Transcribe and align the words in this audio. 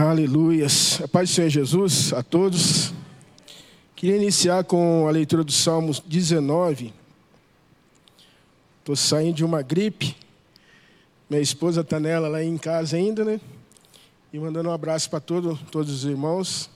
Aleluias. 0.00 1.00
A 1.02 1.08
paz 1.08 1.28
do 1.28 1.34
Senhor 1.34 1.48
Jesus 1.48 2.12
a 2.12 2.22
todos. 2.22 2.94
Queria 3.96 4.14
iniciar 4.14 4.62
com 4.62 5.08
a 5.08 5.10
leitura 5.10 5.42
do 5.42 5.50
Salmo 5.50 5.92
19. 6.06 6.94
Estou 8.78 8.94
saindo 8.94 9.34
de 9.34 9.44
uma 9.44 9.60
gripe. 9.60 10.16
Minha 11.28 11.42
esposa 11.42 11.80
está 11.80 11.98
nela 11.98 12.28
lá 12.28 12.44
em 12.44 12.56
casa 12.56 12.96
ainda, 12.96 13.24
né? 13.24 13.40
E 14.32 14.38
mandando 14.38 14.68
um 14.68 14.72
abraço 14.72 15.10
para 15.10 15.18
todo, 15.18 15.58
todos 15.68 15.92
os 15.92 16.04
irmãos. 16.04 16.70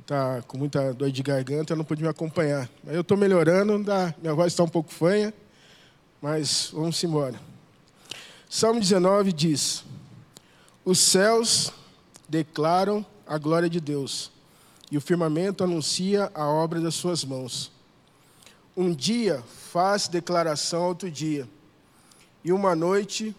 Está 0.00 0.42
com 0.48 0.58
muita 0.58 0.92
dor 0.92 1.12
de 1.12 1.22
garganta, 1.22 1.76
não 1.76 1.84
pude 1.84 2.02
me 2.02 2.08
acompanhar. 2.08 2.68
Mas 2.82 2.96
eu 2.96 3.02
estou 3.02 3.16
melhorando, 3.16 3.78
minha 4.20 4.34
voz 4.34 4.52
está 4.52 4.64
um 4.64 4.68
pouco 4.68 4.92
fanha, 4.92 5.32
mas 6.20 6.70
vamos 6.72 7.02
embora. 7.04 7.40
Salmo 8.50 8.80
19 8.80 9.32
diz: 9.32 9.84
Os 10.84 10.98
céus 10.98 11.72
declaram 12.28 13.06
a 13.26 13.38
glória 13.38 13.70
de 13.70 13.80
Deus, 13.80 14.30
e 14.90 14.98
o 14.98 15.00
firmamento 15.00 15.64
anuncia 15.64 16.30
a 16.34 16.46
obra 16.46 16.78
das 16.78 16.94
suas 16.94 17.24
mãos. 17.24 17.72
Um 18.76 18.94
dia 18.94 19.42
faz 19.72 20.08
declaração 20.08 20.82
ao 20.82 20.88
outro 20.88 21.10
dia, 21.10 21.48
e 22.44 22.52
uma 22.52 22.76
noite 22.76 23.34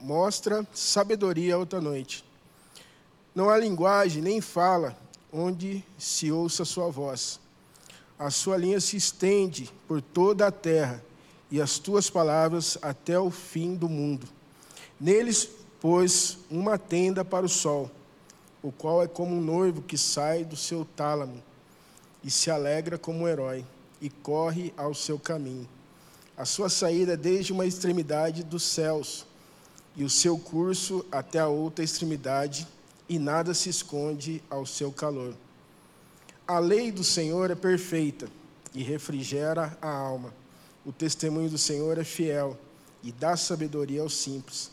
mostra, 0.00 0.66
sabedoria 0.74 1.56
outra 1.56 1.80
noite. 1.80 2.24
Não 3.32 3.48
há 3.48 3.56
linguagem 3.56 4.20
nem 4.20 4.40
fala 4.40 4.98
onde 5.32 5.84
se 5.96 6.32
ouça 6.32 6.64
a 6.64 6.66
sua 6.66 6.90
voz. 6.90 7.38
A 8.18 8.30
sua 8.30 8.56
linha 8.56 8.80
se 8.80 8.96
estende 8.96 9.70
por 9.86 10.02
toda 10.02 10.48
a 10.48 10.50
terra 10.50 11.00
e 11.52 11.60
as 11.60 11.78
tuas 11.78 12.10
palavras 12.10 12.76
até 12.82 13.16
o 13.16 13.30
fim 13.30 13.76
do 13.76 13.88
mundo. 13.88 14.26
Neles 15.00 15.48
pôs 15.80 16.38
uma 16.50 16.78
tenda 16.78 17.24
para 17.24 17.46
o 17.46 17.48
sol, 17.48 17.90
o 18.62 18.70
qual 18.70 19.02
é 19.02 19.08
como 19.08 19.34
um 19.34 19.40
noivo 19.40 19.80
que 19.80 19.96
sai 19.96 20.44
do 20.44 20.56
seu 20.56 20.84
tálamo 20.84 21.42
e 22.22 22.30
se 22.30 22.50
alegra 22.50 22.98
como 22.98 23.20
um 23.20 23.28
herói 23.28 23.64
e 24.00 24.10
corre 24.10 24.72
ao 24.76 24.94
seu 24.94 25.18
caminho. 25.18 25.68
A 26.36 26.44
sua 26.44 26.68
saída 26.68 27.14
é 27.14 27.16
desde 27.16 27.52
uma 27.52 27.66
extremidade 27.66 28.42
dos 28.42 28.62
céus 28.62 29.26
e 29.96 30.04
o 30.04 30.10
seu 30.10 30.38
curso 30.38 31.04
até 31.10 31.38
a 31.38 31.48
outra 31.48 31.84
extremidade, 31.84 32.66
e 33.08 33.18
nada 33.18 33.52
se 33.52 33.68
esconde 33.68 34.42
ao 34.48 34.64
seu 34.64 34.92
calor. 34.92 35.34
A 36.46 36.58
lei 36.58 36.92
do 36.92 37.02
Senhor 37.02 37.50
é 37.50 37.54
perfeita 37.54 38.28
e 38.72 38.82
refrigera 38.82 39.76
a 39.82 39.90
alma. 39.90 40.32
O 40.86 40.92
testemunho 40.92 41.50
do 41.50 41.58
Senhor 41.58 41.98
é 41.98 42.04
fiel 42.04 42.56
e 43.02 43.10
dá 43.10 43.36
sabedoria 43.36 44.02
aos 44.02 44.14
simples. 44.14 44.70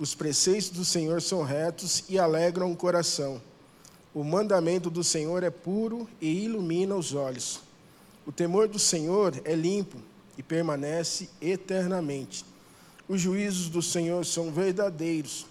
Os 0.00 0.14
preceitos 0.14 0.70
do 0.70 0.82
Senhor 0.82 1.20
são 1.20 1.42
retos 1.42 2.04
e 2.08 2.18
alegram 2.18 2.72
o 2.72 2.76
coração. 2.76 3.38
O 4.14 4.24
mandamento 4.24 4.88
do 4.88 5.04
Senhor 5.04 5.42
é 5.42 5.50
puro 5.50 6.08
e 6.18 6.44
ilumina 6.44 6.96
os 6.96 7.12
olhos. 7.12 7.60
O 8.24 8.32
temor 8.32 8.66
do 8.66 8.78
Senhor 8.78 9.38
é 9.44 9.54
limpo 9.54 9.98
e 10.38 10.42
permanece 10.42 11.28
eternamente. 11.38 12.46
Os 13.06 13.20
juízos 13.20 13.68
do 13.68 13.82
Senhor 13.82 14.24
são 14.24 14.50
verdadeiros 14.50 15.44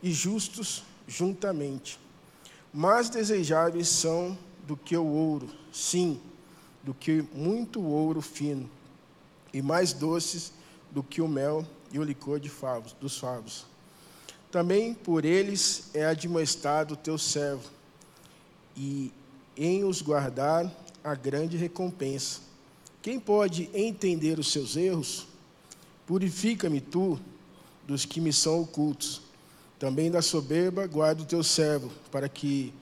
e 0.00 0.12
justos 0.12 0.84
juntamente. 1.08 1.98
Mais 2.72 3.10
desejáveis 3.10 3.88
são 3.88 4.38
do 4.68 4.76
que 4.76 4.96
o 4.96 5.04
ouro, 5.04 5.50
sim, 5.72 6.20
do 6.84 6.94
que 6.94 7.24
muito 7.34 7.82
ouro 7.82 8.22
fino 8.22 8.70
e 9.52 9.60
mais 9.60 9.92
doces 9.92 10.52
do 10.92 11.02
que 11.02 11.20
o 11.20 11.26
mel 11.26 11.66
e 11.90 11.98
o 11.98 12.04
licor 12.04 12.38
de 12.38 12.48
favos, 12.48 12.92
dos 12.92 13.18
favos. 13.18 13.68
Também 14.50 14.94
por 14.94 15.24
eles 15.24 15.90
é 15.94 16.04
admoestado 16.04 16.94
o 16.94 16.96
teu 16.96 17.16
servo, 17.16 17.70
e 18.76 19.12
em 19.56 19.84
os 19.84 20.02
guardar 20.02 20.70
a 21.04 21.14
grande 21.14 21.56
recompensa. 21.56 22.40
Quem 23.00 23.20
pode 23.20 23.70
entender 23.72 24.38
os 24.38 24.50
seus 24.50 24.76
erros? 24.76 25.26
Purifica-me 26.06 26.80
tu 26.80 27.18
dos 27.86 28.04
que 28.04 28.20
me 28.20 28.32
são 28.32 28.60
ocultos. 28.60 29.22
Também 29.78 30.10
da 30.10 30.20
soberba 30.20 30.86
guarda 30.86 31.22
o 31.22 31.26
teu 31.26 31.42
servo, 31.42 31.90
para 32.10 32.28
que 32.28 32.74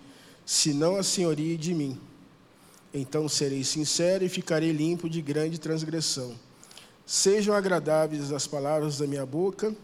se 0.47 0.73
não 0.73 0.97
a 0.97 1.03
senhorie 1.03 1.57
de 1.57 1.75
mim. 1.75 2.01
Então 2.93 3.29
serei 3.29 3.63
sincero 3.63 4.25
e 4.25 4.29
ficarei 4.29 4.73
limpo 4.73 5.09
de 5.09 5.21
grande 5.21 5.59
transgressão. 5.59 6.35
Sejam 7.07 7.55
agradáveis 7.55 8.33
as 8.33 8.47
palavras 8.47 8.99
da 8.99 9.07
minha 9.07 9.27
boca 9.27 9.75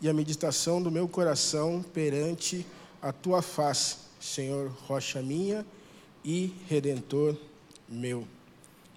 e 0.00 0.08
a 0.08 0.12
meditação 0.12 0.82
do 0.82 0.90
meu 0.90 1.08
coração 1.08 1.84
perante 1.92 2.66
a 3.00 3.12
tua 3.12 3.42
face, 3.42 3.96
Senhor, 4.20 4.70
rocha 4.86 5.22
minha 5.22 5.64
e 6.24 6.52
redentor 6.68 7.36
meu. 7.88 8.26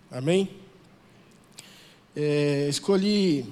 Amém? 0.10 0.50
É, 2.16 2.68
escolhi 2.70 3.46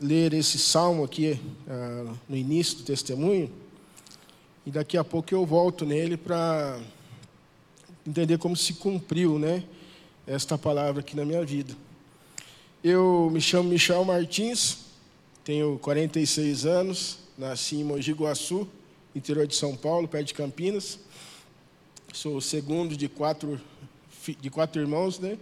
ler 0.00 0.32
esse 0.32 0.58
salmo 0.58 1.02
aqui 1.02 1.40
ah, 1.66 2.14
no 2.28 2.36
início 2.36 2.78
do 2.78 2.84
testemunho 2.84 3.50
e 4.64 4.70
daqui 4.70 4.96
a 4.96 5.02
pouco 5.02 5.34
eu 5.34 5.44
volto 5.44 5.84
nele 5.84 6.16
para 6.16 6.78
entender 8.06 8.38
como 8.38 8.56
se 8.56 8.74
cumpriu, 8.74 9.38
né, 9.38 9.64
esta 10.26 10.56
palavra 10.56 11.00
aqui 11.00 11.16
na 11.16 11.24
minha 11.24 11.44
vida. 11.44 11.74
Eu 12.84 13.28
me 13.32 13.40
chamo 13.40 13.70
Michel 13.70 14.04
Martins, 14.04 14.87
tenho 15.48 15.78
46 15.78 16.66
anos, 16.66 17.20
nasci 17.38 17.76
em 17.76 17.82
Mogi 17.82 18.12
Guaçu, 18.12 18.68
interior 19.16 19.46
de 19.46 19.54
São 19.54 19.74
Paulo, 19.74 20.06
perto 20.06 20.26
de 20.26 20.34
Campinas. 20.34 20.98
Sou 22.12 22.36
o 22.36 22.42
segundo 22.42 22.94
de 22.94 23.08
quatro, 23.08 23.58
de 24.26 24.50
quatro 24.50 24.78
irmãos, 24.78 25.18
né? 25.18 25.38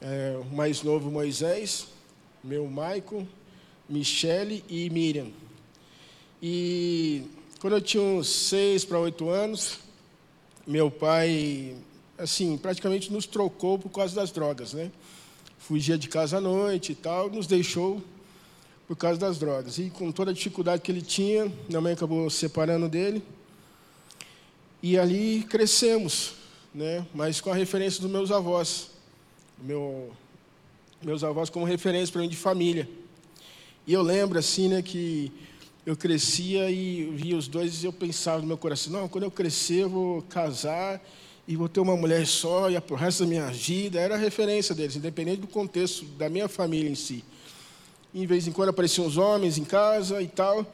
É, 0.00 0.40
o 0.40 0.56
mais 0.56 0.82
novo, 0.82 1.10
Moisés, 1.10 1.88
meu 2.42 2.66
Maicon, 2.66 3.26
Michele 3.86 4.64
e 4.66 4.88
Miriam. 4.88 5.30
E 6.42 7.24
quando 7.60 7.74
eu 7.74 7.82
tinha 7.82 8.02
uns 8.02 8.30
seis 8.30 8.82
para 8.82 8.98
oito 8.98 9.28
anos, 9.28 9.80
meu 10.66 10.90
pai, 10.90 11.76
assim, 12.16 12.56
praticamente 12.56 13.12
nos 13.12 13.26
trocou 13.26 13.78
por 13.78 13.90
causa 13.90 14.14
das 14.14 14.32
drogas, 14.32 14.72
né? 14.72 14.90
fugia 15.58 15.98
de 15.98 16.08
casa 16.08 16.38
à 16.38 16.40
noite 16.40 16.92
e 16.92 16.94
tal, 16.94 17.28
nos 17.30 17.46
deixou 17.46 18.02
por 18.92 18.96
causa 18.96 19.18
das 19.18 19.38
drogas. 19.38 19.78
E 19.78 19.88
com 19.88 20.12
toda 20.12 20.32
a 20.32 20.34
dificuldade 20.34 20.82
que 20.82 20.92
ele 20.92 21.00
tinha, 21.00 21.50
minha 21.66 21.80
mãe 21.80 21.94
acabou 21.94 22.28
separando 22.28 22.90
dele. 22.90 23.22
E 24.82 24.98
ali 24.98 25.46
crescemos, 25.48 26.34
né? 26.74 27.06
mas 27.14 27.40
com 27.40 27.50
a 27.50 27.54
referência 27.54 28.02
dos 28.02 28.10
meus 28.10 28.30
avós. 28.30 28.90
Meu, 29.58 30.10
meus 31.02 31.24
avós 31.24 31.48
como 31.48 31.64
referência 31.64 32.12
para 32.12 32.20
mim 32.20 32.28
de 32.28 32.36
família. 32.36 32.86
E 33.86 33.94
eu 33.94 34.02
lembro 34.02 34.38
assim, 34.38 34.68
né, 34.68 34.82
que 34.82 35.32
eu 35.86 35.96
crescia 35.96 36.70
e 36.70 37.04
via 37.14 37.38
os 37.38 37.48
dois 37.48 37.82
e 37.82 37.86
eu 37.86 37.94
pensava 37.94 38.42
no 38.42 38.46
meu 38.46 38.58
coração, 38.58 38.92
não, 38.92 39.08
quando 39.08 39.24
eu 39.24 39.30
crescer 39.30 39.84
eu 39.84 39.88
vou 39.88 40.20
casar 40.22 41.02
e 41.48 41.56
vou 41.56 41.68
ter 41.68 41.80
uma 41.80 41.96
mulher 41.96 42.26
só 42.26 42.70
e 42.70 42.76
o 42.76 42.94
resto 42.94 43.24
da 43.24 43.30
minha 43.30 43.46
vida. 43.46 43.98
Era 43.98 44.16
a 44.16 44.18
referência 44.18 44.74
deles, 44.74 44.96
independente 44.96 45.40
do 45.40 45.46
contexto 45.46 46.04
da 46.04 46.28
minha 46.28 46.46
família 46.46 46.90
em 46.90 46.94
si. 46.94 47.24
Em 48.14 48.26
vez 48.26 48.46
em 48.46 48.52
quando 48.52 48.68
apareciam 48.68 49.06
os 49.06 49.16
homens 49.16 49.58
em 49.58 49.64
casa 49.64 50.20
e 50.20 50.28
tal, 50.28 50.66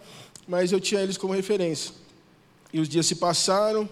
mas 0.46 0.72
eu 0.72 0.80
tinha 0.80 1.00
eles 1.00 1.16
como 1.16 1.32
referência. 1.32 1.92
E 2.72 2.80
os 2.80 2.88
dias 2.88 3.06
se 3.06 3.14
passaram, 3.14 3.88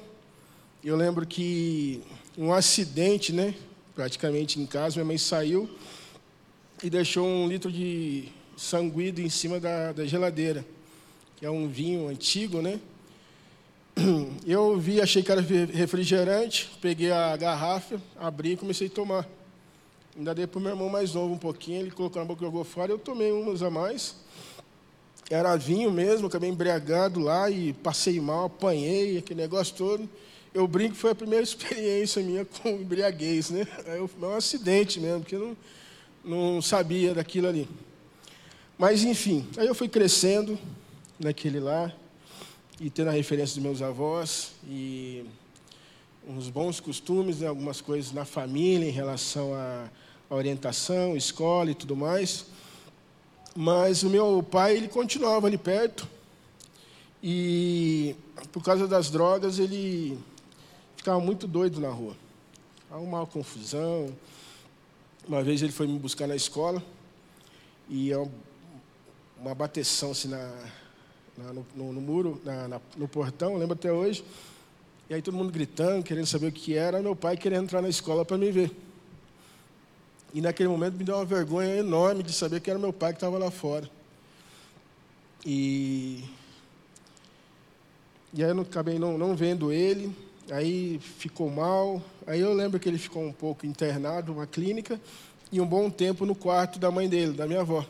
eu 0.84 0.96
lembro 0.96 1.26
que 1.26 2.02
um 2.36 2.52
acidente, 2.52 3.32
né, 3.32 3.54
praticamente 3.94 4.60
em 4.60 4.66
casa, 4.66 4.96
minha 4.96 5.04
mãe 5.04 5.18
saiu 5.18 5.70
e 6.82 6.90
deixou 6.90 7.26
um 7.26 7.48
litro 7.48 7.72
de 7.72 8.28
sanguído 8.56 9.20
em 9.20 9.28
cima 9.28 9.60
da, 9.60 9.92
da 9.92 10.06
geladeira, 10.06 10.64
que 11.36 11.46
é 11.46 11.50
um 11.50 11.68
vinho 11.68 12.08
antigo, 12.08 12.60
né? 12.60 12.80
Eu 14.46 14.78
vi, 14.78 15.00
achei 15.00 15.22
que 15.22 15.32
era 15.32 15.40
refrigerante, 15.40 16.70
peguei 16.80 17.10
a 17.10 17.36
garrafa, 17.36 18.00
abri 18.18 18.52
e 18.52 18.56
comecei 18.56 18.88
a 18.88 18.90
tomar. 18.90 19.26
Ainda 20.16 20.34
dei 20.34 20.46
para 20.46 20.58
o 20.58 20.62
meu 20.62 20.70
irmão 20.70 20.88
mais 20.88 21.12
novo 21.12 21.34
um 21.34 21.38
pouquinho, 21.38 21.80
ele 21.80 21.90
colocou 21.90 22.22
na 22.22 22.26
boca 22.26 22.42
e 22.42 22.46
jogou 22.46 22.64
fora, 22.64 22.90
eu 22.90 22.98
tomei 22.98 23.30
umas 23.30 23.62
a 23.62 23.68
mais. 23.68 24.16
Era 25.28 25.56
vinho 25.56 25.90
mesmo, 25.90 26.26
acabei 26.26 26.48
embriagado 26.48 27.20
lá 27.20 27.50
e 27.50 27.74
passei 27.74 28.18
mal, 28.18 28.46
apanhei, 28.46 29.18
aquele 29.18 29.42
negócio 29.42 29.74
todo. 29.76 30.08
Eu 30.54 30.66
brinco 30.66 30.94
que 30.94 31.00
foi 31.00 31.10
a 31.10 31.14
primeira 31.14 31.42
experiência 31.44 32.22
minha 32.22 32.46
com 32.46 32.70
embriaguez, 32.70 33.50
né? 33.50 33.66
Foi 34.18 34.28
um 34.28 34.34
acidente 34.34 34.98
mesmo, 34.98 35.20
porque 35.20 35.34
eu 35.34 35.56
não, 36.24 36.54
não 36.54 36.62
sabia 36.62 37.12
daquilo 37.12 37.48
ali. 37.48 37.68
Mas, 38.78 39.04
enfim, 39.04 39.46
aí 39.58 39.66
eu 39.66 39.74
fui 39.74 39.88
crescendo 39.88 40.58
naquele 41.18 41.60
lá, 41.60 41.92
e 42.80 42.88
tendo 42.88 43.08
a 43.08 43.12
referência 43.12 43.54
dos 43.54 43.62
meus 43.62 43.82
avós 43.82 44.52
e 44.66 45.24
uns 46.26 46.48
bons 46.48 46.80
costumes, 46.80 47.40
né, 47.40 47.48
algumas 47.48 47.80
coisas 47.80 48.12
na 48.12 48.24
família 48.24 48.86
em 48.86 48.92
relação 48.92 49.54
à, 49.54 49.88
à 50.28 50.34
orientação, 50.34 51.16
escola 51.16 51.70
e 51.70 51.74
tudo 51.74 51.96
mais. 51.96 52.46
Mas 53.54 54.02
o 54.02 54.10
meu 54.10 54.42
pai, 54.42 54.76
ele 54.76 54.88
continuava 54.88 55.46
ali 55.46 55.56
perto, 55.56 56.06
E 57.22 58.14
por 58.52 58.62
causa 58.62 58.86
das 58.86 59.10
drogas, 59.10 59.58
ele 59.58 60.18
ficava 60.96 61.18
muito 61.18 61.46
doido 61.46 61.80
na 61.80 61.88
rua. 61.88 62.14
Uma 62.90 63.26
confusão. 63.26 64.14
Uma 65.26 65.42
vez 65.42 65.62
ele 65.62 65.72
foi 65.72 65.86
me 65.86 65.98
buscar 65.98 66.26
na 66.28 66.36
escola 66.36 66.82
e 67.88 68.12
é 68.12 68.28
uma 69.40 69.54
bateção 69.54 70.12
assim 70.12 70.28
na, 70.28 70.52
na 71.36 71.52
no, 71.52 71.66
no, 71.74 71.92
no, 71.94 72.00
muro, 72.00 72.40
na, 72.44 72.68
na, 72.68 72.80
no 72.96 73.08
portão, 73.08 73.56
lembro 73.56 73.74
até 73.74 73.92
hoje. 73.92 74.24
E 75.08 75.14
aí 75.14 75.22
todo 75.22 75.36
mundo 75.36 75.52
gritando, 75.52 76.04
querendo 76.04 76.26
saber 76.26 76.48
o 76.48 76.52
que 76.52 76.74
era, 76.74 77.00
meu 77.00 77.16
pai 77.16 77.36
querendo 77.36 77.64
entrar 77.64 77.82
na 77.82 77.88
escola 77.88 78.24
para 78.24 78.38
me 78.38 78.50
ver. 78.50 78.70
E 80.34 80.40
naquele 80.40 80.68
momento 80.68 80.94
me 80.94 81.04
deu 81.04 81.16
uma 81.16 81.24
vergonha 81.24 81.76
enorme 81.76 82.22
de 82.22 82.32
saber 82.32 82.60
que 82.60 82.70
era 82.70 82.78
meu 82.78 82.92
pai 82.92 83.12
que 83.12 83.16
estava 83.16 83.38
lá 83.38 83.50
fora. 83.50 83.88
E, 85.44 86.24
e 88.34 88.42
aí 88.42 88.50
eu 88.50 88.60
acabei 88.60 88.98
não, 88.98 89.16
não 89.16 89.36
vendo 89.36 89.72
ele, 89.72 90.14
aí 90.50 90.98
ficou 90.98 91.50
mal. 91.50 92.02
Aí 92.26 92.40
eu 92.40 92.52
lembro 92.52 92.80
que 92.80 92.88
ele 92.88 92.98
ficou 92.98 93.22
um 93.24 93.32
pouco 93.32 93.64
internado 93.64 94.32
numa 94.32 94.46
clínica 94.46 95.00
e 95.52 95.60
um 95.60 95.66
bom 95.66 95.88
tempo 95.88 96.26
no 96.26 96.34
quarto 96.34 96.78
da 96.78 96.90
mãe 96.90 97.08
dele, 97.08 97.32
da 97.32 97.46
minha 97.46 97.60
avó. 97.60 97.86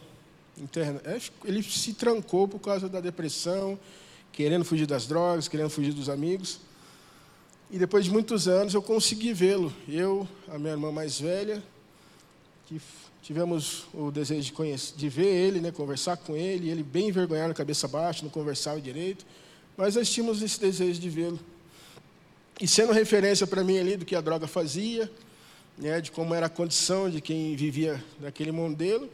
Interna. 0.58 1.00
É, 1.04 1.18
ele 1.44 1.62
se 1.62 1.94
trancou 1.94 2.46
por 2.46 2.58
causa 2.58 2.88
da 2.88 3.00
depressão, 3.00 3.78
querendo 4.32 4.64
fugir 4.64 4.86
das 4.86 5.06
drogas, 5.06 5.48
querendo 5.48 5.70
fugir 5.70 5.92
dos 5.92 6.08
amigos. 6.08 6.60
E 7.70 7.78
depois 7.78 8.04
de 8.04 8.10
muitos 8.10 8.46
anos 8.46 8.74
eu 8.74 8.82
consegui 8.82 9.32
vê-lo. 9.32 9.72
Eu, 9.88 10.28
a 10.48 10.58
minha 10.58 10.72
irmã 10.72 10.92
mais 10.92 11.18
velha, 11.18 11.62
que 12.66 12.80
tivemos 13.22 13.86
o 13.94 14.10
desejo 14.10 14.42
de, 14.42 14.52
conhecer, 14.52 14.94
de 14.96 15.08
ver 15.08 15.26
ele, 15.26 15.60
né, 15.60 15.70
conversar 15.70 16.16
com 16.16 16.36
ele, 16.36 16.68
ele 16.68 16.82
bem 16.82 17.08
envergonhado, 17.08 17.54
cabeça 17.54 17.86
baixa, 17.86 18.22
não 18.22 18.30
conversava 18.30 18.80
direito, 18.80 19.24
mas 19.76 19.94
nós 19.94 20.10
tínhamos 20.10 20.42
esse 20.42 20.60
desejo 20.60 21.00
de 21.00 21.08
vê-lo. 21.08 21.38
E 22.60 22.66
sendo 22.66 22.92
referência 22.92 23.46
para 23.46 23.62
mim 23.62 23.78
ali 23.78 23.96
do 23.96 24.04
que 24.04 24.16
a 24.16 24.20
droga 24.20 24.46
fazia, 24.46 25.10
né, 25.78 26.00
de 26.00 26.10
como 26.10 26.34
era 26.34 26.46
a 26.46 26.48
condição 26.48 27.08
de 27.08 27.20
quem 27.20 27.54
vivia 27.54 28.02
naquele 28.20 28.50
modelo, 28.50 29.08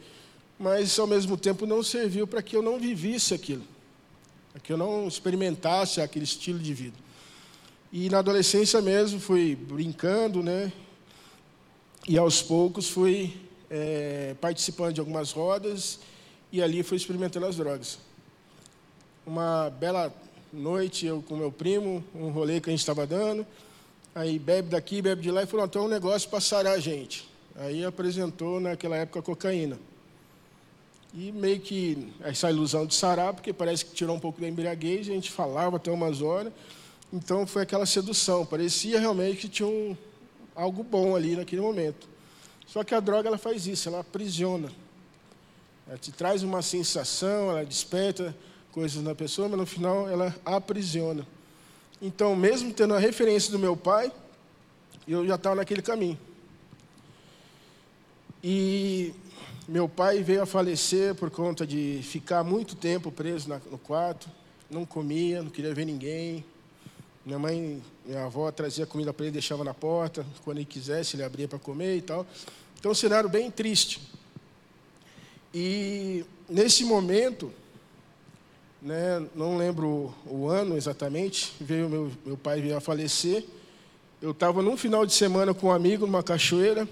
mas 0.57 0.97
ao 0.97 1.05
mesmo 1.05 1.37
tempo 1.37 1.65
não 1.65 1.83
serviu 1.83 2.25
para 2.25 2.41
que 2.41 2.55
eu 2.55 2.61
não 2.61 2.79
vivisse 2.79 3.33
aquilo, 3.33 3.63
para 4.51 4.61
que 4.61 4.71
eu 4.71 4.77
não 4.77 5.07
experimentasse 5.07 6.01
aquele 6.01 6.25
estilo 6.25 6.57
de 6.57 6.73
vida. 6.73 6.97
E 7.91 8.09
na 8.09 8.19
adolescência 8.19 8.81
mesmo 8.81 9.19
fui 9.19 9.55
brincando, 9.55 10.41
né? 10.41 10.71
E 12.07 12.17
aos 12.17 12.41
poucos 12.41 12.89
fui 12.89 13.42
é, 13.75 14.35
participando 14.39 14.93
de 14.93 14.99
algumas 14.99 15.31
rodas 15.31 15.99
e 16.51 16.61
ali 16.61 16.83
fui 16.83 16.95
experimentando 16.95 17.47
as 17.47 17.55
drogas. 17.55 17.97
Uma 19.25 19.71
bela 19.71 20.13
noite, 20.51 21.07
eu 21.07 21.23
com 21.23 21.35
meu 21.35 21.51
primo, 21.51 22.03
um 22.13 22.29
rolê 22.29 22.61
que 22.61 22.69
a 22.69 22.71
gente 22.71 22.81
estava 22.81 23.07
dando, 23.07 23.43
aí 24.13 24.37
bebe 24.37 24.69
daqui, 24.69 25.01
bebe 25.01 25.23
de 25.23 25.31
lá 25.31 25.41
e 25.41 25.47
falou: 25.47 25.65
então 25.65 25.85
um 25.85 25.87
negócio 25.87 26.29
para 26.29 26.39
sarar 26.39 26.73
a 26.75 26.79
gente. 26.79 27.27
Aí 27.55 27.83
apresentou 27.83 28.59
naquela 28.59 28.95
época 28.95 29.23
cocaína. 29.23 29.79
E 31.11 31.31
meio 31.31 31.59
que 31.59 32.11
essa 32.21 32.51
ilusão 32.51 32.85
de 32.85 32.93
sarar, 32.93 33.33
porque 33.33 33.51
parece 33.51 33.85
que 33.85 33.93
tirou 33.93 34.15
um 34.15 34.19
pouco 34.19 34.39
da 34.39 34.47
embriaguez, 34.47 35.09
a 35.09 35.13
gente 35.13 35.31
falava 35.31 35.77
até 35.77 35.91
umas 35.91 36.21
horas. 36.21 36.53
Então 37.11 37.47
foi 37.47 37.63
aquela 37.63 37.87
sedução, 37.87 38.45
parecia 38.45 38.99
realmente 38.99 39.37
que 39.37 39.49
tinha 39.49 39.67
um, 39.67 39.97
algo 40.55 40.83
bom 40.83 41.15
ali 41.15 41.35
naquele 41.35 41.61
momento. 41.61 42.12
Só 42.73 42.83
que 42.83 42.95
a 42.95 42.99
droga 42.99 43.27
ela 43.27 43.37
faz 43.37 43.67
isso, 43.67 43.87
ela 43.87 43.99
aprisiona. 43.99 44.71
Ela 45.87 45.95
te 45.95 46.11
traz 46.11 46.41
uma 46.41 46.63
sensação, 46.63 47.51
ela 47.51 47.63
desperta 47.63 48.35
coisas 48.71 49.03
na 49.03 49.13
pessoa, 49.13 49.47
mas 49.47 49.59
no 49.59 49.65
final 49.67 50.09
ela 50.09 50.35
aprisiona. 50.43 51.23
Então, 52.01 52.35
mesmo 52.35 52.73
tendo 52.73 52.95
a 52.95 52.97
referência 52.97 53.51
do 53.51 53.59
meu 53.59 53.77
pai, 53.77 54.11
eu 55.07 55.23
já 55.27 55.35
estava 55.35 55.57
naquele 55.57 55.83
caminho. 55.83 56.17
E 58.43 59.13
meu 59.67 59.87
pai 59.87 60.23
veio 60.23 60.41
a 60.41 60.47
falecer 60.47 61.13
por 61.13 61.29
conta 61.29 61.67
de 61.67 61.99
ficar 62.01 62.43
muito 62.43 62.75
tempo 62.75 63.11
preso 63.11 63.49
no 63.69 63.77
quarto, 63.77 64.27
não 64.67 64.83
comia, 64.83 65.43
não 65.43 65.51
queria 65.51 65.75
ver 65.75 65.85
ninguém, 65.85 66.43
minha 67.23 67.37
mãe, 67.37 67.83
minha 68.03 68.25
avó 68.25 68.51
trazia 68.51 68.87
comida 68.87 69.13
para 69.13 69.25
ele, 69.25 69.33
deixava 69.33 69.63
na 69.63 69.75
porta, 69.75 70.25
quando 70.43 70.57
ele 70.57 70.65
quisesse, 70.65 71.15
ele 71.15 71.23
abria 71.23 71.47
para 71.47 71.59
comer 71.59 71.97
e 71.97 72.01
tal. 72.01 72.25
Então, 72.83 72.91
um 72.91 72.95
cenário 72.95 73.29
bem 73.29 73.49
triste. 73.49 74.01
E 75.53 76.25
nesse 76.49 76.83
momento, 76.83 77.49
né, 78.81 79.25
não 79.33 79.55
lembro 79.55 80.13
o 80.25 80.49
ano 80.49 80.75
exatamente, 80.75 81.53
veio 81.61 81.87
meu, 81.87 82.11
meu 82.25 82.35
pai 82.35 82.59
veio 82.59 82.75
a 82.75 82.81
falecer. 82.81 83.45
Eu 84.21 84.31
estava 84.31 84.61
num 84.61 84.75
final 84.75 85.05
de 85.05 85.13
semana 85.13 85.53
com 85.53 85.67
um 85.67 85.71
amigo 85.71 86.05
numa 86.05 86.21
cachoeira, 86.21 86.85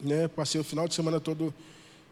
né, 0.00 0.26
passei 0.26 0.60
o 0.60 0.64
final 0.64 0.88
de 0.88 0.94
semana 0.96 1.20
todo 1.20 1.54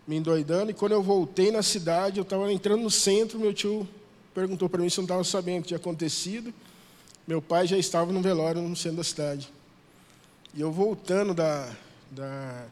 me 0.07 0.15
endoidando, 0.15 0.71
e 0.71 0.75
quando 0.75 0.93
eu 0.93 1.03
voltei 1.03 1.51
na 1.51 1.65
cidade, 1.65 2.19
eu 2.19 2.23
estava 2.23 2.53
entrando 2.53 2.83
no 2.83 2.91
centro, 2.93 3.41
meu 3.41 3.53
tio 3.53 3.89
perguntou 4.33 4.69
para 4.69 4.81
mim 4.81 4.89
se 4.89 4.99
eu 4.99 5.03
não 5.03 5.07
estava 5.07 5.25
sabendo 5.25 5.59
o 5.59 5.63
que 5.63 5.69
tinha 5.69 5.79
acontecido. 5.79 6.55
Meu 7.27 7.43
pai 7.43 7.67
já 7.67 7.77
estava 7.77 8.13
no 8.13 8.23
velório 8.23 8.63
no 8.63 8.77
centro 8.77 8.99
da 8.99 9.05
cidade. 9.05 9.53
E 10.55 10.61
eu 10.61 10.71
voltando 10.71 11.35
da, 11.35 11.69
da, 12.11 12.67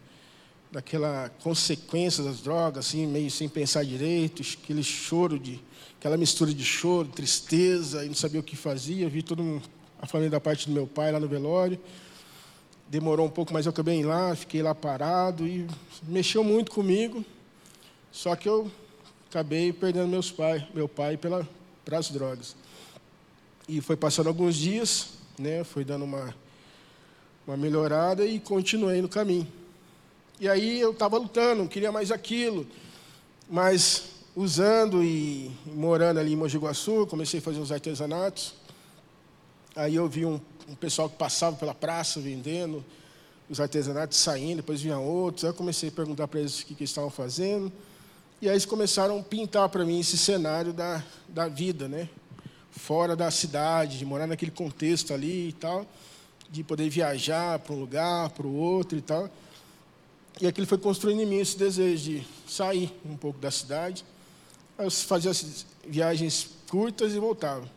daquela 0.71 1.31
consequência 1.43 2.23
das 2.23 2.41
drogas, 2.41 2.87
assim, 2.87 3.07
meio 3.07 3.31
sem 3.31 3.49
pensar 3.49 3.85
direito, 3.85 4.43
aquele 4.43 4.83
choro, 4.83 5.39
de, 5.39 5.61
aquela 5.99 6.17
mistura 6.17 6.53
de 6.53 6.65
choro, 6.65 7.09
tristeza, 7.09 8.05
e 8.05 8.09
não 8.09 8.15
sabia 8.15 8.41
o 8.41 8.43
que 8.43 8.57
fazia. 8.57 9.09
Vi 9.09 9.23
toda 9.23 9.43
a 10.01 10.07
família 10.07 10.31
da 10.31 10.41
parte 10.41 10.67
do 10.67 10.73
meu 10.73 10.87
pai 10.87 11.11
lá 11.13 11.21
no 11.21 11.29
velório. 11.29 11.79
Demorou 12.89 13.27
um 13.27 13.31
pouco, 13.31 13.53
mas 13.53 13.67
eu 13.67 13.71
acabei 13.71 14.05
lá, 14.05 14.35
fiquei 14.37 14.63
lá 14.63 14.75
parado 14.75 15.47
e 15.47 15.67
mexeu 16.03 16.45
muito 16.45 16.71
comigo. 16.71 17.25
Só 18.13 18.37
que 18.37 18.49
eu 18.49 18.71
acabei 19.29 19.73
perdendo 19.73 20.09
meus 20.09 20.31
pai, 20.31 20.67
meu 20.75 20.89
pai 20.89 21.17
pela, 21.17 21.47
para 21.85 21.99
as 21.99 22.11
drogas. 22.11 22.55
E 23.69 23.81
foi 23.81 23.97
passando 23.97 24.29
alguns 24.29 24.57
dias, 24.57 25.09
né, 25.39 25.65
foi 25.65 25.85
dando 25.85 26.05
uma, 26.05 26.35
uma 27.47 27.57
melhorada 27.57 28.25
e 28.25 28.41
continuei 28.41 29.01
no 29.01 29.09
caminho. 29.09 29.47
E 30.41 30.49
aí 30.49 30.81
eu 30.81 30.91
estava 30.91 31.17
lutando, 31.17 31.67
queria 31.69 31.93
mais 31.93 32.11
aquilo, 32.11 32.67
mas 33.49 34.05
usando 34.35 35.03
e, 35.03 35.51
morando 35.67 36.19
ali 36.19 36.33
em 36.33 36.37
Mogi 36.37 36.59
Guaçu, 36.59 37.07
comecei 37.07 37.41
a 37.41 37.43
fazer 37.43 37.61
uns 37.61 37.73
artesanatos. 37.73 38.55
Aí 39.75 39.95
eu 39.95 40.09
vi 40.09 40.27
um, 40.27 40.41
um 40.69 40.75
pessoal 40.75 41.09
que 41.09 41.17
passava 41.17 41.57
pela 41.57 41.75
praça 41.75 42.21
vendendo 42.21 42.85
os 43.49 43.61
artesanatos 43.61 44.19
saindo, 44.19 44.57
depois 44.57 44.83
vinha 44.83 44.99
outros. 44.99 45.45
Aí 45.45 45.51
eu 45.51 45.55
comecei 45.55 45.89
a 45.89 45.93
perguntar 45.93 46.29
para 46.29 46.41
eles 46.41 46.61
o 46.61 46.67
que, 46.67 46.75
que 46.75 46.85
estavam 46.85 47.11
fazendo. 47.11 47.73
E 48.43 48.49
aí 48.49 48.55
eles 48.55 48.67
começaram 48.67 49.19
a 49.19 49.23
pintar 49.23 49.69
para 49.69 49.85
mim 49.85 50.01
esse 50.01 50.19
cenário 50.19 50.73
da, 50.73 51.03
da 51.29 51.49
vida, 51.49 51.89
né? 51.89 52.09
fora 52.77 53.17
da 53.17 53.31
cidade, 53.31 53.99
de 53.99 54.05
morar 54.05 54.27
naquele 54.27 54.51
contexto 54.51 55.13
ali 55.15 55.49
e 55.49 55.53
tal, 55.53 55.87
de 56.51 56.63
poder 56.63 56.89
viajar 56.89 57.59
para 57.59 57.75
um 57.75 57.81
lugar, 57.81 58.31
para 58.31 58.47
o 58.47 58.55
outro 58.55 58.97
e 58.99 59.03
tal. 59.03 59.31
E 60.41 60.47
aquilo 60.47 60.67
foi 60.67 60.79
construindo 60.79 61.23
em 61.23 61.27
mim 61.27 61.37
esse 61.37 61.57
desejo 61.57 62.05
de 62.05 62.27
sair 62.47 62.93
um 63.05 63.17
pouco 63.17 63.39
da 63.39 63.51
cidade. 63.51 64.05
Eu 64.79 64.91
fazia 64.91 65.33
viagens 65.87 66.51
curtas 66.69 67.15
e 67.15 67.19
voltava. 67.19 67.69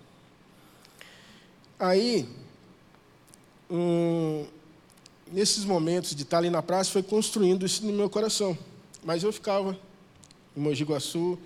Aí, 1.80 2.28
um, 3.72 4.46
nesses 5.32 5.64
momentos 5.64 6.14
de 6.14 6.24
estar 6.24 6.40
ali 6.40 6.50
na 6.50 6.62
praça, 6.62 6.92
foi 6.92 7.04
construindo 7.04 7.66
isso 7.66 7.86
no 7.86 7.94
meu 7.94 8.10
coração. 8.10 8.58
Mas 9.04 9.24
eu 9.24 9.32
ficava 9.32 9.78
em 10.56 10.60
Mogi 10.60 10.84
Guaçu, 10.84 11.40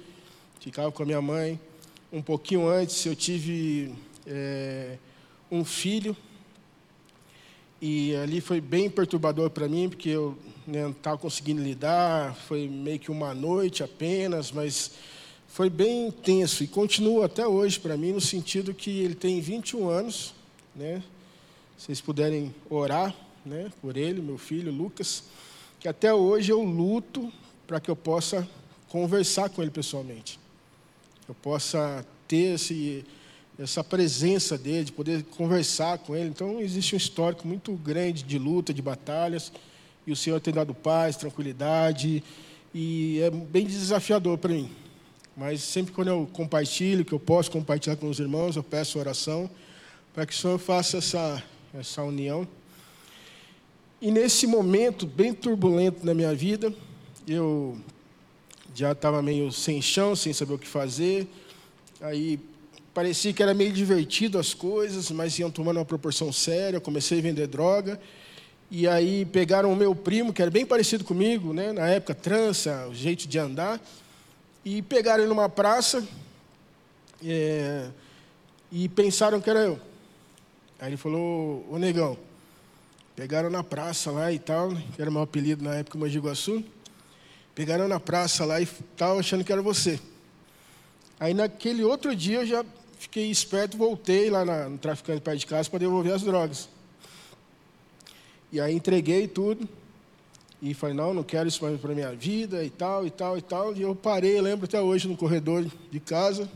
ficava 0.59 0.91
com 0.91 1.03
a 1.03 1.05
minha 1.05 1.21
mãe, 1.21 1.59
um 2.11 2.21
pouquinho 2.21 2.67
antes, 2.67 3.05
eu 3.05 3.15
tive 3.15 3.93
é, 4.25 4.97
um 5.51 5.63
filho. 5.63 6.15
E 7.85 8.15
ali 8.15 8.39
foi 8.39 8.61
bem 8.61 8.89
perturbador 8.89 9.49
para 9.49 9.67
mim, 9.67 9.89
porque 9.89 10.07
eu 10.07 10.37
né, 10.65 10.83
não 10.83 10.91
estava 10.91 11.17
conseguindo 11.17 11.61
lidar. 11.61 12.33
Foi 12.33 12.65
meio 12.65 12.97
que 12.97 13.11
uma 13.11 13.33
noite 13.33 13.83
apenas, 13.83 14.53
mas 14.53 14.91
foi 15.49 15.69
bem 15.69 16.07
intenso. 16.07 16.63
E 16.63 16.67
continua 16.67 17.25
até 17.25 17.45
hoje 17.45 17.77
para 17.77 17.97
mim, 17.97 18.13
no 18.13 18.21
sentido 18.21 18.73
que 18.73 19.01
ele 19.01 19.15
tem 19.15 19.41
21 19.41 19.89
anos. 19.89 20.33
Né? 20.73 21.03
Se 21.77 21.87
vocês 21.87 21.99
puderem 21.99 22.55
orar 22.69 23.13
né, 23.45 23.69
por 23.81 23.97
ele, 23.97 24.21
meu 24.21 24.37
filho 24.37 24.71
Lucas, 24.71 25.25
que 25.77 25.89
até 25.89 26.13
hoje 26.13 26.53
eu 26.53 26.63
luto 26.63 27.29
para 27.67 27.81
que 27.81 27.91
eu 27.91 27.95
possa 27.97 28.47
conversar 28.87 29.49
com 29.49 29.61
ele 29.61 29.71
pessoalmente 29.71 30.39
eu 31.27 31.35
possa 31.35 32.05
ter 32.27 32.55
esse, 32.55 33.05
essa 33.57 33.83
presença 33.83 34.57
dele, 34.57 34.85
de 34.85 34.91
poder 34.91 35.23
conversar 35.23 35.99
com 35.99 36.15
ele. 36.15 36.29
Então, 36.29 36.59
existe 36.59 36.95
um 36.95 36.97
histórico 36.97 37.47
muito 37.47 37.73
grande 37.73 38.23
de 38.23 38.39
luta, 38.39 38.73
de 38.73 38.81
batalhas, 38.81 39.51
e 40.05 40.11
o 40.11 40.15
Senhor 40.15 40.39
tem 40.39 40.53
dado 40.53 40.73
paz, 40.73 41.15
tranquilidade, 41.15 42.23
e 42.73 43.19
é 43.21 43.29
bem 43.29 43.65
desafiador 43.65 44.37
para 44.37 44.53
mim. 44.53 44.69
Mas 45.35 45.61
sempre 45.61 45.93
quando 45.93 46.09
eu 46.09 46.29
compartilho, 46.31 47.05
que 47.05 47.13
eu 47.13 47.19
posso 47.19 47.49
compartilhar 47.49 47.95
com 47.95 48.09
os 48.09 48.19
irmãos, 48.19 48.55
eu 48.55 48.63
peço 48.63 48.99
oração 48.99 49.49
para 50.13 50.25
que 50.25 50.33
o 50.33 50.35
Senhor 50.35 50.59
faça 50.59 50.97
essa, 50.97 51.43
essa 51.73 52.03
união. 52.03 52.47
E 54.01 54.11
nesse 54.11 54.45
momento 54.45 55.07
bem 55.07 55.33
turbulento 55.33 56.05
na 56.05 56.13
minha 56.13 56.35
vida, 56.35 56.73
eu 57.27 57.77
já 58.75 58.91
estava 58.91 59.21
meio 59.21 59.51
sem 59.51 59.81
chão, 59.81 60.15
sem 60.15 60.33
saber 60.33 60.53
o 60.53 60.59
que 60.59 60.67
fazer. 60.67 61.27
Aí 62.01 62.39
parecia 62.93 63.33
que 63.33 63.41
era 63.41 63.53
meio 63.53 63.71
divertido 63.71 64.37
as 64.37 64.53
coisas, 64.53 65.09
mas 65.11 65.37
iam 65.39 65.49
tomando 65.49 65.77
uma 65.77 65.85
proporção 65.85 66.31
séria. 66.31 66.79
Comecei 66.79 67.19
a 67.19 67.21
vender 67.21 67.47
droga. 67.47 67.99
E 68.69 68.87
aí 68.87 69.25
pegaram 69.25 69.71
o 69.71 69.75
meu 69.75 69.95
primo, 69.95 70.33
que 70.33 70.41
era 70.41 70.49
bem 70.49 70.65
parecido 70.65 71.03
comigo, 71.03 71.53
né? 71.53 71.71
na 71.71 71.87
época, 71.87 72.15
trança, 72.15 72.87
o 72.87 72.93
jeito 72.93 73.27
de 73.27 73.37
andar, 73.37 73.79
e 74.65 74.81
pegaram 74.81 75.23
ele 75.23 75.29
numa 75.29 75.47
praça 75.47 76.03
é, 77.23 77.89
e 78.71 78.89
pensaram 78.89 79.39
que 79.39 79.49
era 79.49 79.59
eu. 79.59 79.79
Aí 80.79 80.89
ele 80.89 80.97
falou, 80.97 81.63
ô 81.69 81.77
negão, 81.77 82.17
pegaram 83.15 83.49
na 83.49 83.63
praça 83.63 84.09
lá 84.09 84.31
e 84.31 84.39
tal, 84.39 84.69
que 84.95 84.99
era 84.99 85.11
meu 85.11 85.21
apelido 85.21 85.63
na 85.63 85.75
época, 85.75 85.97
Mogi 85.97 86.17
Guaçu, 86.17 86.63
pegaram 87.53 87.87
na 87.87 87.99
praça 87.99 88.43
lá 88.43 88.59
e 88.59 88.65
tal, 88.97 89.19
achando 89.19 89.43
que 89.43 89.51
era 89.51 89.61
você. 89.61 89.99
Aí 91.19 91.33
naquele 91.33 91.83
outro 91.83 92.15
dia 92.15 92.39
eu 92.39 92.45
já 92.45 92.65
fiquei 93.03 93.29
esperto, 93.29 93.77
voltei 93.77 94.29
lá 94.29 94.45
na, 94.45 94.69
no 94.69 94.77
traficante 94.77 95.21
perto 95.21 95.39
de 95.39 95.45
casa 95.45 95.69
para 95.69 95.79
devolver 95.79 96.13
as 96.13 96.23
drogas. 96.23 96.69
E 98.51 98.59
aí 98.59 98.73
entreguei 98.73 99.27
tudo. 99.27 99.67
E 100.61 100.73
falei, 100.73 100.95
não, 100.95 101.13
não 101.13 101.23
quero 101.23 101.49
isso 101.49 101.61
mais 101.61 101.79
para 101.79 101.93
minha 101.93 102.13
vida 102.15 102.63
e 102.63 102.69
tal, 102.69 103.05
e 103.05 103.11
tal, 103.11 103.37
e 103.37 103.41
tal. 103.41 103.75
E 103.75 103.81
eu 103.81 103.93
parei, 103.93 104.39
lembro 104.39 104.65
até 104.65 104.81
hoje, 104.81 105.07
no 105.09 105.17
corredor 105.17 105.65
de 105.91 105.99
casa. 105.99 106.49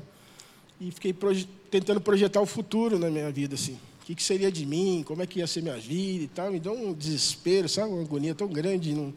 E 0.80 0.90
fiquei 0.92 1.12
proje 1.12 1.50
tentando 1.70 2.00
projetar 2.00 2.40
o 2.40 2.46
futuro 2.46 2.98
na 2.98 3.10
minha 3.10 3.30
vida, 3.30 3.56
assim. 3.56 3.78
O 4.02 4.06
que, 4.06 4.16
que, 4.16 4.24
seria 4.24 4.50
de 4.50 4.66
mim, 4.66 5.04
como 5.06 5.22
é 5.22 5.28
que 5.28 5.40
ia 5.40 5.48
ser 5.48 5.62
minha 5.62 5.76
vida 5.76 6.24
e 6.24 6.28
tal. 6.30 6.50
Me 6.50 6.60
deu 6.62 6.72
um 6.72 6.94
desespero, 6.94 7.68
sabe? 7.68 7.92
Uma 7.92 8.02
agonia 8.02 8.34
tão 8.34 8.48
grande, 8.48 8.94
não, 8.94 9.14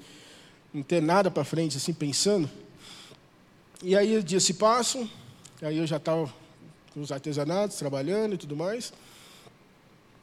não 0.74 0.82
ter 0.82 1.00
nada 1.00 1.30
para 1.30 1.44
frente, 1.44 1.76
assim, 1.76 1.92
pensando. 1.92 2.50
E 3.84 3.96
aí 3.96 4.16
os 4.16 4.24
dias 4.24 4.42
se 4.42 4.54
passam, 4.54 5.08
aí 5.62 5.78
eu 5.78 5.86
já 5.86 5.98
estava 5.98 6.39
os 6.96 7.12
artesanatos, 7.12 7.76
trabalhando 7.76 8.34
e 8.34 8.38
tudo 8.38 8.56
mais. 8.56 8.92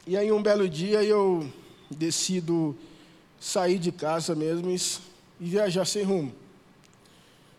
E 0.06 0.16
aí 0.16 0.32
um 0.32 0.42
belo 0.42 0.68
dia 0.68 1.02
eu 1.04 1.46
decido 1.90 2.76
sair 3.40 3.78
de 3.78 3.92
casa 3.92 4.34
mesmo 4.34 4.70
e, 4.70 4.78
viajar 5.40 5.84
sem 5.84 6.02
rumo. 6.02 6.32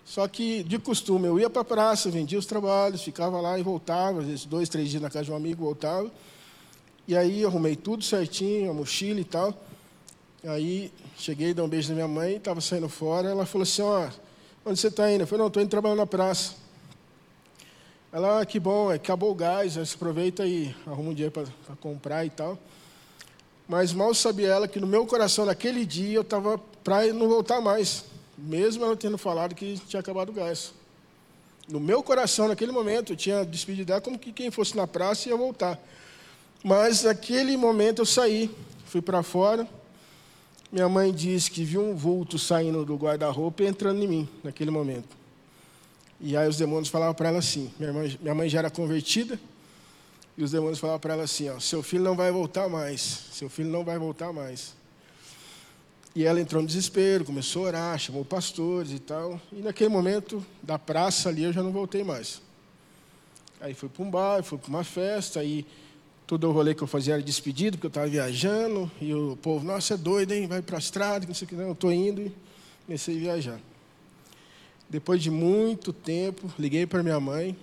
Só 0.04 0.28
que, 0.28 0.64
de 0.64 0.80
costume, 0.80 1.28
eu 1.28 1.40
ia 1.40 1.50
para 1.50 1.62
a 1.62 1.66
praça, 1.66 2.10
vendia 2.10 2.40
os 2.40 2.46
trabalhos, 2.46 3.04
ficava 3.04 3.40
lá 3.40 3.60
e 3.60 3.64
voltava, 3.64 4.22
às 4.22 4.26
vezes 4.26 4.46
dois, 4.46 4.68
três 4.68 4.90
dias 4.90 5.02
na 5.02 5.10
casa 5.10 5.26
de 5.26 5.32
um 5.32 5.36
amigo, 5.36 5.64
voltava. 5.64 6.12
E 7.08 7.16
aí 7.16 7.46
arrumei 7.46 7.76
tudo 7.76 8.04
certinho, 8.04 8.72
a 8.72 8.74
mochila 8.74 9.20
e 9.20 9.24
tal. 9.24 9.54
Aí 10.44 10.92
cheguei, 11.18 11.54
dei 11.54 11.64
um 11.64 11.68
beijo 11.68 11.90
na 11.90 11.96
minha 11.96 12.08
mãe, 12.08 12.38
estava 12.38 12.60
saindo 12.62 12.90
fora, 12.90 13.30
ela 13.30 13.46
falou 13.46 13.64
assim, 13.64 13.82
ó, 13.82 14.10
onde 14.66 14.80
você 14.80 14.88
está 14.88 15.12
indo? 15.12 15.22
Eu 15.22 15.28
falei, 15.28 15.42
não, 15.42 15.48
estou 15.48 15.62
indo 15.62 15.70
trabalhar 15.70 15.96
na 15.96 16.08
praça. 16.08 16.56
Ela, 18.12 18.42
ah, 18.42 18.46
que 18.46 18.60
bom, 18.60 18.92
é, 18.92 18.96
acabou 18.96 19.32
o 19.32 19.36
gás, 19.36 19.78
aproveita 19.78 20.44
e 20.44 20.76
arruma 20.88 21.12
um 21.12 21.14
dinheiro 21.14 21.32
para 21.32 21.76
comprar 21.76 22.26
e 22.26 22.30
tal. 22.32 22.58
Mas 23.68 23.94
mal 23.94 24.16
sabia 24.16 24.48
ela 24.48 24.68
que 24.68 24.80
no 24.80 24.88
meu 24.88 25.06
coração, 25.06 25.46
naquele 25.46 25.86
dia, 25.86 26.16
eu 26.16 26.24
estava 26.24 26.58
para 26.84 27.06
não 27.14 27.30
voltar 27.30 27.62
mais. 27.62 28.06
Mesmo 28.36 28.84
ela 28.84 28.98
tendo 28.98 29.16
falado 29.16 29.54
que 29.54 29.78
tinha 29.88 30.00
acabado 30.00 30.30
o 30.30 30.34
gás. 30.34 30.74
No 31.68 31.80
meu 31.80 32.02
coração, 32.02 32.48
naquele 32.48 32.72
momento, 32.72 33.14
eu 33.14 33.16
tinha 33.16 33.46
despedido 33.46 33.86
dela 33.86 34.02
como 34.02 34.18
que 34.18 34.32
quem 34.32 34.50
fosse 34.50 34.76
na 34.76 34.88
praça 34.88 35.30
ia 35.30 35.38
voltar. 35.38 35.80
Mas 36.64 37.04
naquele 37.04 37.56
momento 37.58 38.00
eu 38.00 38.08
saí, 38.08 38.50
fui 38.86 39.04
para 39.04 39.22
fora. 39.22 39.68
Minha 40.72 40.90
mãe 40.90 41.14
disse 41.14 41.52
que 41.52 41.64
viu 41.64 41.84
um 41.84 41.96
vulto 41.96 42.40
saindo 42.40 42.84
do 42.84 42.96
guarda-roupa 42.96 43.62
e 43.62 43.68
entrando 43.68 44.04
em 44.04 44.08
mim, 44.08 44.30
naquele 44.44 44.72
momento. 44.72 45.19
E 46.22 46.36
aí 46.36 46.48
os 46.48 46.58
demônios 46.58 46.90
falavam 46.90 47.14
para 47.14 47.30
ela 47.30 47.40
assim: 47.40 47.72
minha 47.80 47.94
mãe, 47.94 48.20
minha 48.22 48.36
mãe 48.36 48.50
já 48.50 48.60
era 48.60 48.70
convertida, 48.70 49.40
e 50.38 50.44
os 50.44 50.52
demônios 50.52 50.80
falavam 50.80 51.00
para 51.00 51.14
ela 51.14 51.24
assim: 51.24 51.50
ó, 51.50 51.60
seu 51.60 51.82
filho 51.82 52.04
não 52.04 52.16
vai 52.16 52.32
voltar 52.32 52.68
mais, 52.68 53.02
seu 53.32 53.50
filho 53.50 53.70
não 53.70 53.84
vai 53.84 53.98
voltar 53.98 54.34
mais. 54.34 54.78
E 56.16 56.26
ela 56.26 56.42
entrou 56.42 56.62
no 56.62 56.68
desespero, 56.68 57.24
começou 57.24 57.66
a 57.66 57.68
orar, 57.68 58.00
chamou 58.00 58.26
pastores 58.26 58.92
e 58.92 59.00
tal. 59.00 59.40
E 59.54 59.62
naquele 59.62 59.90
momento, 59.90 60.44
da 60.62 60.78
praça 60.78 61.30
ali, 61.30 61.44
eu 61.44 61.54
já 61.54 61.62
não 61.62 61.72
voltei 61.72 62.04
mais. 62.04 62.42
Aí 63.62 63.74
fui 63.74 63.90
para 63.90 64.04
um 64.04 64.10
bar, 64.10 64.44
fui 64.44 64.58
para 64.58 64.70
uma 64.70 64.84
festa, 64.84 65.40
aí 65.40 65.66
todo 66.26 66.48
o 66.48 66.52
rolê 66.52 66.74
que 66.74 66.82
eu 66.82 66.88
fazia 66.88 67.14
era 67.14 67.24
despedido, 67.24 67.78
porque 67.78 67.88
eu 67.88 67.90
estava 67.90 68.08
viajando, 68.08 68.90
e 69.02 69.14
o 69.14 69.38
povo, 69.42 69.66
nossa, 69.66 69.96
é 69.96 69.98
doido, 69.98 70.32
hein? 70.32 70.48
Vai 70.48 70.62
para 70.62 70.78
a 70.78 70.80
estrada, 70.80 71.26
não 71.26 71.34
sei 71.34 71.46
o 71.46 71.50
que, 71.50 71.56
não, 71.56 71.66
eu 71.66 71.74
estou 71.74 71.92
indo, 71.92 72.22
e 72.22 72.34
comecei 72.86 73.18
a 73.18 73.20
viajar. 73.20 73.60
Depois 74.90 75.22
de 75.22 75.30
muito 75.30 75.94
tempo, 75.94 76.52
liguei 76.58 76.86
para 76.86 77.04
minha 77.04 77.20
mãe, 77.20 77.56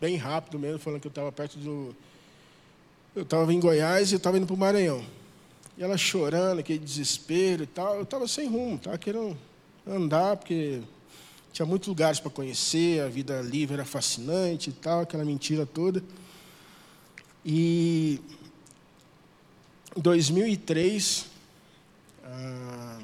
bem 0.00 0.16
rápido 0.16 0.58
mesmo, 0.58 0.78
falando 0.78 1.00
que 1.00 1.08
eu 1.08 1.10
estava 1.10 1.32
perto 1.32 1.58
do, 1.58 1.94
eu 3.18 3.22
estava 3.22 3.52
em 3.52 3.58
Goiás 3.58 4.10
e 4.10 4.14
eu 4.14 4.18
estava 4.18 4.36
indo 4.36 4.46
para 4.46 4.54
o 4.54 4.58
Maranhão. 4.58 5.04
E 5.76 5.82
ela 5.82 5.98
chorando, 5.98 6.60
aquele 6.60 6.78
desespero 6.78 7.64
e 7.64 7.66
tal. 7.66 7.96
Eu 7.96 8.02
estava 8.02 8.28
sem 8.28 8.48
rumo, 8.48 8.76
estava 8.76 8.96
querendo 8.96 9.36
andar, 9.84 10.36
porque 10.36 10.80
tinha 11.52 11.66
muitos 11.66 11.88
lugares 11.88 12.20
para 12.20 12.30
conhecer, 12.30 13.00
a 13.00 13.08
vida 13.08 13.40
livre 13.40 13.74
era 13.74 13.84
fascinante 13.84 14.70
e 14.70 14.72
tal, 14.72 15.00
aquela 15.00 15.24
mentira 15.24 15.66
toda. 15.66 16.00
E 17.44 18.20
em 19.96 20.00
2003, 20.00 21.26
ah, 22.22 22.97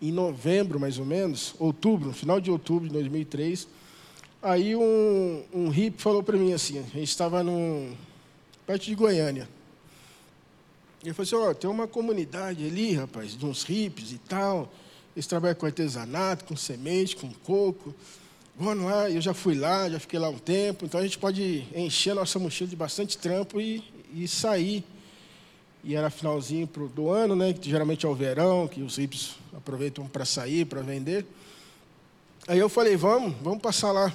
em 0.00 0.12
novembro 0.12 0.78
mais 0.78 0.98
ou 0.98 1.04
menos, 1.04 1.54
outubro, 1.58 2.12
final 2.12 2.40
de 2.40 2.50
outubro 2.50 2.88
de 2.88 2.92
2003, 2.94 3.66
aí 4.42 4.76
um, 4.76 5.42
um 5.52 5.68
hippie 5.68 6.02
falou 6.02 6.22
para 6.22 6.36
mim 6.36 6.52
assim, 6.52 6.78
a 6.78 6.82
gente 6.82 7.04
estava 7.04 7.42
num, 7.42 7.94
perto 8.66 8.84
de 8.84 8.94
Goiânia. 8.94 9.48
Ele 11.02 11.14
falou 11.14 11.24
assim, 11.24 11.36
ó, 11.36 11.50
oh, 11.50 11.54
tem 11.54 11.70
uma 11.70 11.86
comunidade 11.86 12.66
ali, 12.66 12.92
rapaz, 12.92 13.36
de 13.36 13.46
uns 13.46 13.62
hippies 13.62 14.10
e 14.10 14.18
tal. 14.18 14.72
Eles 15.14 15.26
trabalham 15.26 15.54
com 15.54 15.64
artesanato, 15.64 16.44
com 16.44 16.56
semente, 16.56 17.14
com 17.14 17.30
coco. 17.44 17.94
Vamos 18.58 18.84
lá, 18.84 19.08
eu 19.08 19.20
já 19.20 19.32
fui 19.32 19.54
lá, 19.54 19.88
já 19.88 20.00
fiquei 20.00 20.18
lá 20.18 20.28
um 20.28 20.38
tempo. 20.38 20.84
Então 20.84 20.98
a 20.98 21.02
gente 21.04 21.16
pode 21.16 21.66
encher 21.74 22.10
a 22.10 22.16
nossa 22.16 22.38
mochila 22.38 22.68
de 22.68 22.74
bastante 22.74 23.16
trampo 23.16 23.60
e, 23.60 23.84
e 24.12 24.26
sair. 24.26 24.84
E 25.88 25.94
era 25.94 26.10
finalzinho 26.10 26.66
do 26.92 27.10
ano, 27.10 27.36
né? 27.36 27.52
Que 27.52 27.70
geralmente 27.70 28.04
é 28.04 28.08
o 28.08 28.14
verão, 28.14 28.66
que 28.66 28.82
os 28.82 28.96
hippies 28.96 29.36
aproveitam 29.56 30.04
para 30.08 30.24
sair, 30.24 30.64
para 30.64 30.82
vender. 30.82 31.24
Aí 32.48 32.58
eu 32.58 32.68
falei, 32.68 32.96
vamos, 32.96 33.36
vamos 33.40 33.60
passar 33.62 33.92
lá. 33.92 34.12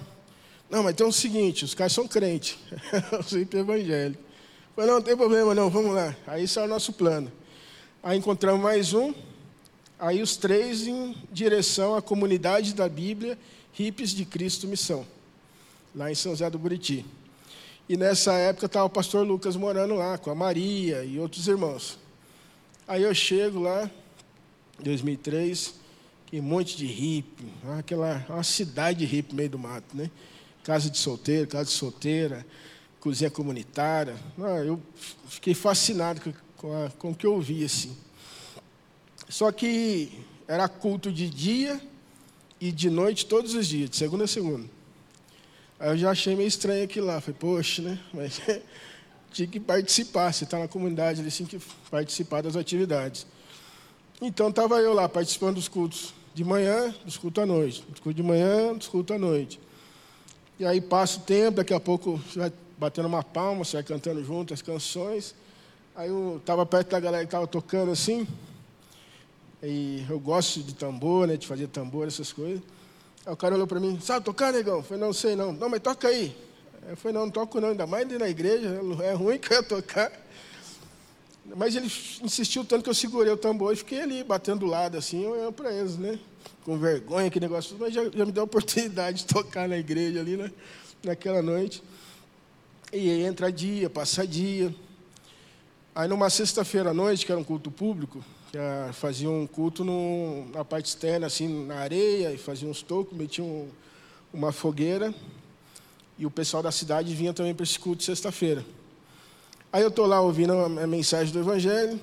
Não, 0.70 0.84
mas 0.84 0.94
tem 0.96 1.08
o 1.08 1.13
seguinte, 1.13 1.63
os 1.63 1.74
caras 1.74 1.94
são 1.94 2.06
crentes, 2.10 2.58
os 3.18 3.32
hippies 3.32 3.62
evangélicos. 3.62 4.22
Falei, 4.75 4.90
não, 4.90 4.98
não 4.98 5.01
tem 5.01 5.16
problema 5.16 5.56
não, 5.56 5.70
vamos 5.70 5.96
lá. 5.96 6.13
Aí 6.28 6.44
é 6.44 6.60
o 6.60 6.68
nosso 6.68 6.92
plano. 6.92 7.32
Aí 8.04 8.18
encontramos 8.18 8.62
mais 8.62 8.94
um, 8.94 9.13
aí 9.98 10.22
os 10.22 10.36
três 10.36 10.86
em 10.86 11.16
direção 11.32 11.96
à 11.96 12.01
comunidade 12.01 12.74
da 12.74 12.90
Bíblia, 12.90 13.40
Hippies 13.80 14.10
de 14.10 14.25
Cristo 14.25 14.68
Missão, 14.68 15.08
lá 15.96 16.12
em 16.12 16.16
São 16.16 16.34
José 16.34 16.50
do 16.50 16.60
Buriti. 16.60 17.06
E 17.91 17.98
nessa 17.98 18.31
época 18.36 18.67
estava 18.67 18.86
o 18.86 18.89
pastor 18.89 19.27
Lucas 19.27 19.57
morando 19.57 19.95
lá, 19.95 20.17
com 20.17 20.31
a 20.31 20.33
Maria 20.33 21.03
e 21.03 21.19
outros 21.19 21.45
irmãos. 21.50 22.00
Aí 22.88 23.03
eu 23.03 23.13
chego 23.13 23.60
lá, 23.60 23.91
em 24.79 24.83
2003, 24.83 25.74
que 26.25 26.39
um 26.39 26.43
monte 26.43 26.77
de 26.77 26.86
hippie, 26.86 27.43
aquela, 27.77 28.25
uma 28.29 28.43
cidade 28.43 29.00
de 29.00 29.05
hippie 29.05 29.33
no 29.33 29.36
meio 29.36 29.50
do 29.50 29.60
mato, 29.60 29.93
né? 29.93 30.10
Casa 30.63 30.89
de 30.89 30.98
solteiro, 30.98 31.50
casa 31.50 31.65
de 31.65 31.71
solteira, 31.71 32.45
cozinha 33.01 33.29
comunitária. 33.29 34.15
Ah, 34.39 34.63
eu 34.63 34.81
fiquei 35.27 35.53
fascinado 35.53 36.21
com, 36.55 36.86
a, 36.86 36.89
com 36.91 37.12
o 37.12 37.13
que 37.13 37.25
eu 37.25 37.33
ouvi 37.33 37.65
assim. 37.65 37.93
Só 39.27 39.51
que 39.51 40.17
era 40.48 40.69
culto 40.69 41.12
de 41.12 41.29
dia 41.29 41.81
e 42.57 42.71
de 42.71 42.89
noite 42.89 43.25
todos 43.25 43.53
os 43.53 43.67
dias, 43.67 43.89
de 43.89 43.98
segunda 43.98 44.24
a 44.24 44.27
segunda. 44.27 44.65
Aí 45.82 45.90
eu 45.90 45.98
já 45.98 46.12
achei 46.12 46.36
meio 46.36 46.48
estranho 46.48 46.84
aquilo 46.84 47.08
lá. 47.08 47.20
Falei, 47.20 47.36
poxa, 47.40 47.82
né? 47.82 48.00
Mas 48.14 48.40
tinha 49.34 49.48
que 49.48 49.60
participar. 49.60 50.32
Você 50.32 50.44
está 50.44 50.60
na 50.60 50.68
comunidade, 50.68 51.22
ele 51.22 51.32
tinha 51.32 51.50
que 51.50 51.60
participar 51.90 52.44
das 52.44 52.56
atividades. 52.56 53.26
Então 54.22 54.50
estava 54.50 54.80
eu 54.80 54.94
lá 54.94 55.10
participando 55.10 55.56
dos 55.56 55.68
cultos 55.68 56.14
de 56.36 56.44
manhã, 56.44 56.94
dos 57.04 57.18
cultos 57.18 57.42
à 57.42 57.48
noite. 57.48 57.84
Dos 57.90 58.00
cultos 58.00 58.16
de 58.16 58.22
manhã, 58.22 58.76
dos 58.76 58.88
cultos 58.88 59.16
à 59.16 59.18
noite. 59.18 59.60
E 60.60 60.66
aí 60.66 60.80
passa 60.80 61.18
o 61.18 61.24
tempo, 61.24 61.58
daqui 61.58 61.74
a 61.74 61.80
pouco 61.80 62.22
vai 62.36 62.54
batendo 62.78 63.08
uma 63.08 63.24
palma, 63.24 63.66
você 63.66 63.78
vai 63.78 63.84
cantando 63.84 64.24
junto 64.24 64.54
as 64.54 64.62
canções. 64.62 65.34
Aí 65.96 66.10
eu 66.10 66.38
estava 66.38 66.64
perto 66.64 66.92
da 66.92 67.00
galera 67.00 67.24
que 67.24 67.28
estava 67.28 67.48
tocando 67.48 67.92
assim. 67.92 68.28
E 69.64 70.06
eu 70.08 70.20
gosto 70.20 70.62
de 70.62 70.76
tambor, 70.76 71.28
né, 71.28 71.38
de 71.38 71.48
fazer 71.48 71.68
tambor, 71.70 72.08
essas 72.08 72.32
coisas. 72.32 72.62
Aí 73.25 73.34
o 73.34 73.38
cara 73.38 73.56
olhou 73.56 73.68
para 73.68 73.80
mim, 73.80 74.00
sabe 74.01 74.25
tocar, 74.25 74.51
negão? 74.51 74.78
Eu 74.78 74.84
falei, 74.84 75.04
não 75.04 75.13
sei 75.13 75.36
não. 75.36 75.54
Não, 75.54 75.70
mas 75.70 75.80
toca 75.80 76.08
aí. 76.08 76.36
Eu 76.88 76.98
falei, 76.98 77.13
não, 77.13 77.25
não 77.25 77.32
toco 77.32 77.62
não, 77.62 77.70
ainda 77.70 77.86
mais 77.86 78.08
na 78.08 78.28
igreja, 78.28 78.82
é 79.04 79.13
ruim 79.13 79.38
que 79.38 79.54
eu 79.54 79.58
ia 79.58 79.63
tocar. 79.63 80.12
Mas 81.56 81.75
ele 81.75 81.86
insistiu 81.86 82.63
tanto 82.63 82.84
que 82.84 82.90
eu 82.90 82.94
segurei 82.94 83.32
o 83.32 83.38
tambor 83.38 83.74
e 83.74 83.75
fiquei 83.75 84.01
ali, 84.01 84.24
batendo 84.24 84.62
do 84.62 84.66
lado, 84.66 84.98
assim, 84.98 85.25
olhando 85.25 85.51
para 85.51 85.72
eles, 85.72 85.98
né? 85.98 86.20
Com 86.63 86.78
vergonha, 86.78 87.30
que 87.30 87.40
negócio, 87.40 87.75
mas 87.80 87.94
já, 87.94 88.04
já, 88.10 88.25
me 88.25 88.32
deu 88.32 88.44
a 88.44 88.46
oportunidade 88.46 89.20
de 89.20 89.25
tocar 89.25 89.68
na 89.68 89.78
igreja 89.78 90.20
ali, 90.20 90.38
né? 90.38 90.51
Naquela 91.04 91.42
noite. 91.42 91.84
E 92.92 93.10
aí 93.10 93.24
entra 93.24 93.51
dia, 93.51 93.90
passa 93.90 94.25
dia. 94.25 94.74
Aí 95.94 96.08
numa 96.08 96.30
sexta-feira 96.30 96.92
à 96.92 96.94
noite, 96.94 97.25
que 97.25 97.32
era 97.32 97.40
um 97.40 97.44
culto 97.44 97.70
público, 97.70 98.24
que 98.51 98.58
fazia 98.91 99.29
um 99.29 99.48
culto 99.48 99.81
no, 99.81 100.46
na 100.53 100.65
parte 100.65 100.88
externa, 100.88 101.27
assim, 101.27 101.65
na 101.65 101.75
areia, 101.75 102.34
e 102.34 102.38
fazia 102.38 102.67
uns 102.67 102.81
tocos, 102.81 103.17
metia 103.17 103.41
um, 103.41 103.70
uma 104.34 104.51
fogueira, 104.51 105.15
e 106.20 106.25
o 106.25 106.29
pessoal 106.29 106.62
da 106.62 106.70
cidade 106.70 107.15
vinha 107.15 107.31
também 107.31 107.55
para 107.55 107.63
esse 107.63 107.79
culto 107.79 108.03
sexta-feira. 108.03 108.65
Aí 109.72 109.81
eu 109.81 109.88
estou 109.88 110.05
lá 110.05 110.20
ouvindo 110.20 110.51
a 110.51 110.86
mensagem 110.86 111.31
do 111.31 111.39
Evangelho, 111.39 111.98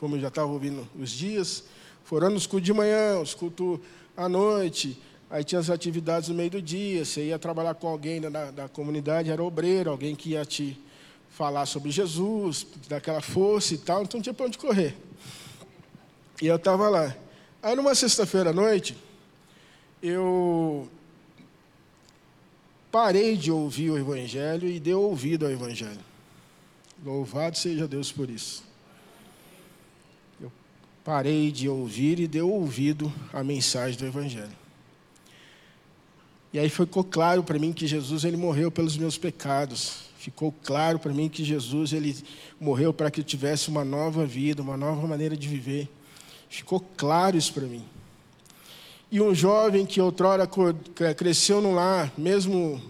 como 0.00 0.16
eu 0.16 0.20
já 0.20 0.26
estava 0.26 0.50
ouvindo 0.50 0.88
os 0.98 1.10
dias, 1.12 1.62
foram 2.02 2.34
os 2.34 2.44
cultos 2.44 2.66
de 2.66 2.72
manhã, 2.72 3.20
os 3.20 3.32
cultos 3.32 3.78
à 4.16 4.28
noite, 4.28 5.00
aí 5.30 5.44
tinha 5.44 5.60
as 5.60 5.70
atividades 5.70 6.30
no 6.30 6.34
meio 6.34 6.50
do 6.50 6.60
dia, 6.60 7.04
você 7.04 7.26
ia 7.26 7.38
trabalhar 7.38 7.74
com 7.76 7.86
alguém 7.86 8.20
da, 8.20 8.50
da 8.50 8.68
comunidade, 8.68 9.30
era 9.30 9.40
obreiro, 9.40 9.88
alguém 9.88 10.16
que 10.16 10.30
ia 10.30 10.44
te 10.44 10.76
falar 11.32 11.66
sobre 11.66 11.90
Jesus, 11.90 12.66
daquela 12.88 13.20
força 13.20 13.74
e 13.74 13.78
tal, 13.78 14.02
então 14.02 14.18
não 14.18 14.22
tinha 14.22 14.34
para 14.34 14.46
onde 14.46 14.58
correr. 14.58 14.94
E 16.40 16.46
eu 16.46 16.56
estava 16.56 16.88
lá. 16.88 17.16
Aí 17.62 17.74
numa 17.74 17.94
sexta-feira 17.94 18.50
à 18.50 18.52
noite, 18.52 18.96
eu 20.02 20.88
parei 22.90 23.36
de 23.36 23.50
ouvir 23.50 23.90
o 23.90 23.98
Evangelho 23.98 24.68
e 24.68 24.78
dei 24.78 24.94
ouvido 24.94 25.46
ao 25.46 25.52
Evangelho. 25.52 26.00
Louvado 27.04 27.56
seja 27.56 27.88
Deus 27.88 28.12
por 28.12 28.28
isso. 28.28 28.62
Eu 30.40 30.52
parei 31.02 31.50
de 31.50 31.68
ouvir 31.68 32.20
e 32.20 32.28
dei 32.28 32.42
ouvido 32.42 33.12
à 33.32 33.42
mensagem 33.42 33.98
do 33.98 34.06
Evangelho. 34.06 34.62
E 36.52 36.58
aí 36.58 36.68
ficou 36.68 37.02
claro 37.02 37.42
para 37.42 37.58
mim 37.58 37.72
que 37.72 37.86
Jesus 37.86 38.24
ele 38.24 38.36
morreu 38.36 38.70
pelos 38.70 38.96
meus 38.98 39.16
pecados. 39.16 40.11
Ficou 40.22 40.54
claro 40.62 41.00
para 41.00 41.12
mim 41.12 41.28
que 41.28 41.42
Jesus 41.42 41.92
ele 41.92 42.16
morreu 42.60 42.94
para 42.94 43.10
que 43.10 43.18
eu 43.18 43.24
tivesse 43.24 43.68
uma 43.68 43.84
nova 43.84 44.24
vida, 44.24 44.62
uma 44.62 44.76
nova 44.76 45.04
maneira 45.04 45.36
de 45.36 45.48
viver. 45.48 45.88
Ficou 46.48 46.78
claro 46.96 47.36
isso 47.36 47.52
para 47.52 47.64
mim. 47.64 47.82
E 49.10 49.20
um 49.20 49.34
jovem 49.34 49.84
que 49.84 50.00
outrora 50.00 50.48
cresceu 51.16 51.60
no 51.60 51.72
lar, 51.74 52.12
mesmo 52.16 52.80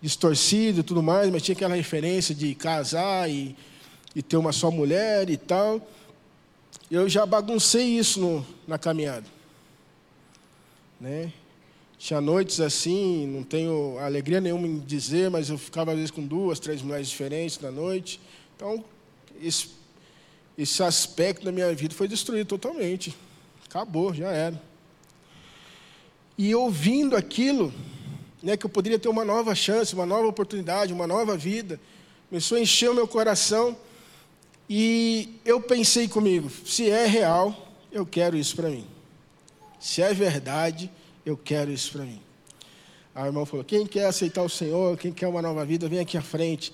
distorcido 0.00 0.78
e 0.78 0.82
tudo 0.84 1.02
mais, 1.02 1.28
mas 1.28 1.42
tinha 1.42 1.56
aquela 1.56 1.74
referência 1.74 2.32
de 2.32 2.54
casar 2.54 3.28
e, 3.28 3.56
e 4.14 4.22
ter 4.22 4.36
uma 4.36 4.52
só 4.52 4.70
mulher 4.70 5.28
e 5.30 5.36
tal. 5.36 5.84
Eu 6.88 7.08
já 7.08 7.26
baguncei 7.26 7.98
isso 7.98 8.20
no, 8.20 8.46
na 8.64 8.78
caminhada. 8.78 9.26
Né? 11.00 11.32
Tinha 12.04 12.20
noites 12.20 12.60
assim, 12.60 13.26
não 13.28 13.42
tenho 13.42 13.96
alegria 13.98 14.38
nenhuma 14.38 14.66
em 14.66 14.78
dizer, 14.78 15.30
mas 15.30 15.48
eu 15.48 15.56
ficava 15.56 15.92
às 15.92 15.96
vezes 15.96 16.10
com 16.10 16.20
duas, 16.20 16.60
três 16.60 16.82
mulheres 16.82 17.08
diferentes 17.08 17.58
na 17.58 17.70
noite. 17.70 18.20
Então, 18.54 18.84
esse, 19.40 19.68
esse 20.58 20.82
aspecto 20.82 21.46
da 21.46 21.50
minha 21.50 21.74
vida 21.74 21.94
foi 21.94 22.06
destruído 22.06 22.46
totalmente. 22.46 23.16
Acabou, 23.66 24.12
já 24.12 24.30
era. 24.30 24.62
E 26.36 26.54
ouvindo 26.54 27.16
aquilo, 27.16 27.72
né, 28.42 28.54
que 28.54 28.66
eu 28.66 28.70
poderia 28.70 28.98
ter 28.98 29.08
uma 29.08 29.24
nova 29.24 29.54
chance, 29.54 29.94
uma 29.94 30.04
nova 30.04 30.28
oportunidade, 30.28 30.92
uma 30.92 31.06
nova 31.06 31.38
vida. 31.38 31.80
Começou 32.28 32.58
a 32.58 32.60
encher 32.60 32.90
o 32.90 32.94
meu 32.94 33.08
coração 33.08 33.74
e 34.68 35.40
eu 35.42 35.58
pensei 35.58 36.06
comigo: 36.06 36.50
se 36.66 36.90
é 36.90 37.06
real, 37.06 37.72
eu 37.90 38.04
quero 38.04 38.36
isso 38.36 38.54
para 38.54 38.68
mim. 38.68 38.86
Se 39.80 40.02
é 40.02 40.12
verdade, 40.12 40.90
eu 40.90 41.03
quero 41.36 41.70
isso 41.70 41.92
para 41.92 42.04
mim. 42.04 42.20
Aí 43.14 43.24
o 43.24 43.26
irmão 43.26 43.46
falou: 43.46 43.64
quem 43.64 43.86
quer 43.86 44.06
aceitar 44.06 44.42
o 44.42 44.48
Senhor, 44.48 44.96
quem 44.98 45.12
quer 45.12 45.28
uma 45.28 45.40
nova 45.40 45.64
vida, 45.64 45.88
vem 45.88 46.00
aqui 46.00 46.18
à 46.18 46.22
frente. 46.22 46.72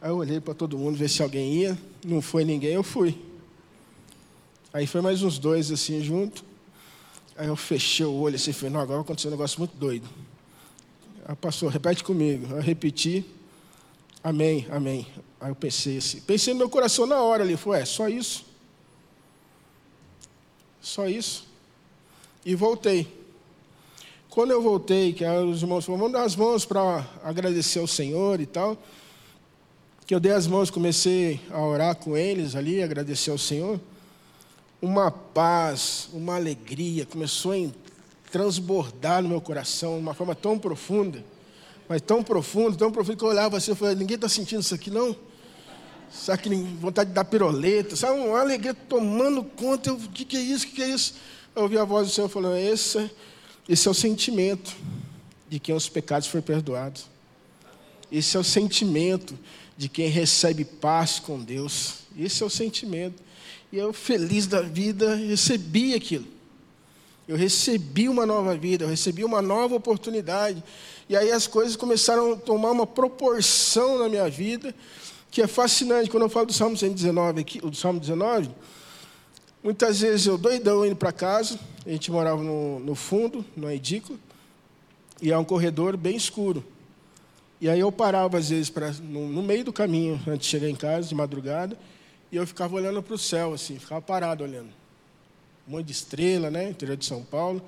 Aí 0.00 0.08
eu 0.08 0.16
olhei 0.16 0.40
para 0.40 0.54
todo 0.54 0.78
mundo, 0.78 0.96
ver 0.96 1.10
se 1.10 1.22
alguém 1.22 1.52
ia. 1.54 1.78
Não 2.04 2.22
foi 2.22 2.44
ninguém, 2.44 2.72
eu 2.72 2.82
fui. 2.82 3.18
Aí 4.72 4.86
foi 4.86 5.00
mais 5.00 5.22
uns 5.22 5.38
dois 5.38 5.70
assim 5.70 6.02
junto. 6.02 6.44
Aí 7.36 7.48
eu 7.48 7.56
fechei 7.56 8.06
o 8.06 8.12
olho 8.12 8.36
assim, 8.36 8.52
falei, 8.52 8.72
não, 8.72 8.80
agora 8.80 9.00
aconteceu 9.00 9.28
um 9.28 9.32
negócio 9.32 9.58
muito 9.58 9.76
doido. 9.76 10.08
Aí 11.26 11.34
pastor, 11.36 11.70
repete 11.70 12.04
comigo. 12.04 12.54
Eu 12.54 12.62
repeti. 12.62 13.24
Amém, 14.22 14.66
amém. 14.70 15.06
Aí 15.40 15.50
eu 15.50 15.54
pensei 15.54 15.98
assim. 15.98 16.20
Pensei 16.20 16.54
no 16.54 16.58
meu 16.58 16.68
coração 16.68 17.06
na 17.06 17.20
hora 17.20 17.42
ali. 17.42 17.56
Foi, 17.56 17.80
é, 17.80 17.84
só 17.84 18.08
isso. 18.08 18.44
Só 20.80 21.08
isso. 21.08 21.46
E 22.44 22.54
voltei. 22.54 23.19
Quando 24.30 24.52
eu 24.52 24.62
voltei, 24.62 25.12
que 25.12 25.24
os 25.24 25.60
irmãos 25.60 25.84
falaram, 25.84 26.04
vamos 26.04 26.12
dar 26.12 26.24
as 26.24 26.36
mãos 26.36 26.64
para 26.64 27.04
agradecer 27.24 27.80
ao 27.80 27.86
Senhor 27.88 28.40
e 28.40 28.46
tal. 28.46 28.78
Que 30.06 30.14
eu 30.14 30.20
dei 30.20 30.30
as 30.30 30.46
mãos, 30.46 30.70
comecei 30.70 31.40
a 31.50 31.60
orar 31.60 31.96
com 31.96 32.16
eles 32.16 32.54
ali, 32.54 32.80
agradecer 32.80 33.32
ao 33.32 33.38
Senhor. 33.38 33.80
Uma 34.80 35.10
paz, 35.10 36.08
uma 36.12 36.36
alegria 36.36 37.04
começou 37.04 37.50
a 37.50 37.68
transbordar 38.30 39.20
no 39.20 39.28
meu 39.28 39.40
coração 39.40 39.96
de 39.96 40.02
uma 40.02 40.14
forma 40.14 40.36
tão 40.36 40.56
profunda, 40.56 41.24
mas 41.88 42.00
tão 42.00 42.22
profunda, 42.22 42.76
tão 42.76 42.92
profunda, 42.92 43.18
que 43.18 43.24
eu 43.24 43.28
olhava 43.28 43.56
assim 43.56 43.72
e 43.72 43.74
falei, 43.74 43.96
ninguém 43.96 44.14
está 44.14 44.28
sentindo 44.28 44.60
isso 44.60 44.76
aqui 44.76 44.92
não? 44.92 45.16
Sabe 46.08 46.42
que 46.44 46.54
vontade 46.54 47.10
de 47.10 47.16
dar 47.16 47.24
piroleta, 47.24 47.96
sabe, 47.96 48.20
uma 48.20 48.38
alegria 48.38 48.74
tomando 48.74 49.42
conta, 49.42 49.92
o 49.92 49.98
que, 49.98 50.24
que 50.24 50.36
é 50.36 50.40
isso, 50.40 50.66
o 50.66 50.68
que, 50.68 50.76
que 50.76 50.82
é 50.82 50.88
isso? 50.88 51.14
Eu 51.52 51.62
ouvi 51.62 51.76
a 51.76 51.84
voz 51.84 52.06
do 52.06 52.14
Senhor 52.14 52.28
falando, 52.28 52.56
esse, 52.56 53.10
esse 53.68 53.86
é 53.86 53.90
o 53.90 53.94
sentimento 53.94 54.74
de 55.48 55.58
quem 55.58 55.74
os 55.74 55.88
pecados 55.88 56.28
foram 56.28 56.42
perdoados. 56.42 57.06
Esse 58.10 58.36
é 58.36 58.40
o 58.40 58.44
sentimento 58.44 59.38
de 59.76 59.88
quem 59.88 60.08
recebe 60.08 60.64
paz 60.64 61.18
com 61.18 61.38
Deus. 61.38 62.00
Esse 62.18 62.42
é 62.42 62.46
o 62.46 62.50
sentimento. 62.50 63.22
E 63.72 63.78
eu, 63.78 63.92
feliz 63.92 64.46
da 64.46 64.60
vida, 64.60 65.14
recebi 65.14 65.94
aquilo. 65.94 66.26
Eu 67.28 67.36
recebi 67.36 68.08
uma 68.08 68.26
nova 68.26 68.56
vida, 68.56 68.84
eu 68.84 68.88
recebi 68.88 69.24
uma 69.24 69.40
nova 69.40 69.76
oportunidade. 69.76 70.62
E 71.08 71.16
aí 71.16 71.30
as 71.30 71.46
coisas 71.46 71.76
começaram 71.76 72.32
a 72.32 72.36
tomar 72.36 72.72
uma 72.72 72.86
proporção 72.86 73.98
na 73.98 74.08
minha 74.08 74.28
vida 74.28 74.74
que 75.30 75.40
é 75.40 75.46
fascinante. 75.46 76.10
Quando 76.10 76.24
eu 76.24 76.28
falo 76.28 76.46
do 76.46 76.52
Salmo 76.52 76.76
119 76.76 77.40
aqui, 77.40 77.60
do 77.60 77.76
Salmo 77.76 78.00
19, 78.00 78.50
muitas 79.62 80.00
vezes 80.00 80.26
eu 80.26 80.38
doidão 80.38 80.84
indo 80.84 80.96
para 80.96 81.12
casa, 81.12 81.58
a 81.86 81.90
gente 81.90 82.10
morava 82.10 82.42
no, 82.42 82.80
no 82.80 82.94
fundo, 82.94 83.44
no 83.56 83.70
edícula, 83.70 84.18
e 85.20 85.30
é 85.30 85.38
um 85.38 85.44
corredor 85.44 85.96
bem 85.96 86.16
escuro. 86.16 86.64
E 87.60 87.68
aí 87.68 87.80
eu 87.80 87.92
parava 87.92 88.38
às 88.38 88.48
vezes 88.48 88.70
pra, 88.70 88.90
no, 88.92 89.28
no 89.28 89.42
meio 89.42 89.64
do 89.64 89.72
caminho, 89.72 90.20
antes 90.26 90.46
de 90.46 90.50
chegar 90.50 90.68
em 90.68 90.76
casa, 90.76 91.08
de 91.08 91.14
madrugada, 91.14 91.78
e 92.32 92.36
eu 92.36 92.46
ficava 92.46 92.74
olhando 92.74 93.02
para 93.02 93.14
o 93.14 93.18
céu, 93.18 93.52
assim, 93.52 93.78
ficava 93.78 94.00
parado 94.00 94.44
olhando 94.44 94.80
um 95.70 95.76
monte 95.76 95.86
de 95.86 95.92
estrela, 95.92 96.50
né? 96.50 96.70
Interior 96.70 96.96
de 96.96 97.06
São 97.06 97.22
Paulo. 97.22 97.62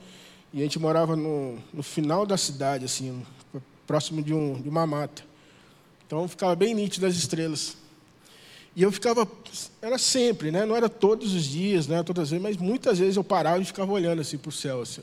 E 0.53 0.59
a 0.61 0.63
gente 0.65 0.79
morava 0.79 1.15
no, 1.15 1.57
no 1.73 1.83
final 1.83 2.27
da 2.27 2.37
cidade, 2.37 2.85
assim, 2.85 3.25
próximo 3.87 4.23
de, 4.23 4.35
um, 4.35 4.61
de 4.61 4.69
uma 4.69 4.87
mata. 4.87 5.23
Então 6.07 6.27
ficava 6.27 6.55
bem 6.57 6.75
nítido 6.75 7.07
as 7.07 7.15
estrelas. 7.15 7.77
E 8.75 8.83
eu 8.83 8.91
ficava, 8.91 9.29
era 9.81 9.99
sempre, 9.99 10.51
né? 10.51 10.65
Não 10.65 10.75
era 10.75 10.89
todos 10.89 11.35
os 11.35 11.45
dias, 11.45 11.87
né? 11.87 12.03
Todas 12.03 12.25
as 12.25 12.31
vezes, 12.31 12.43
mas 12.43 12.57
muitas 12.57 12.99
vezes 12.99 13.17
eu 13.17 13.25
parava 13.25 13.61
e 13.61 13.65
ficava 13.65 13.93
olhando 13.93 14.21
assim 14.21 14.39
para 14.39 14.49
o 14.49 14.53
céu. 14.53 14.83
Assim. 14.83 15.03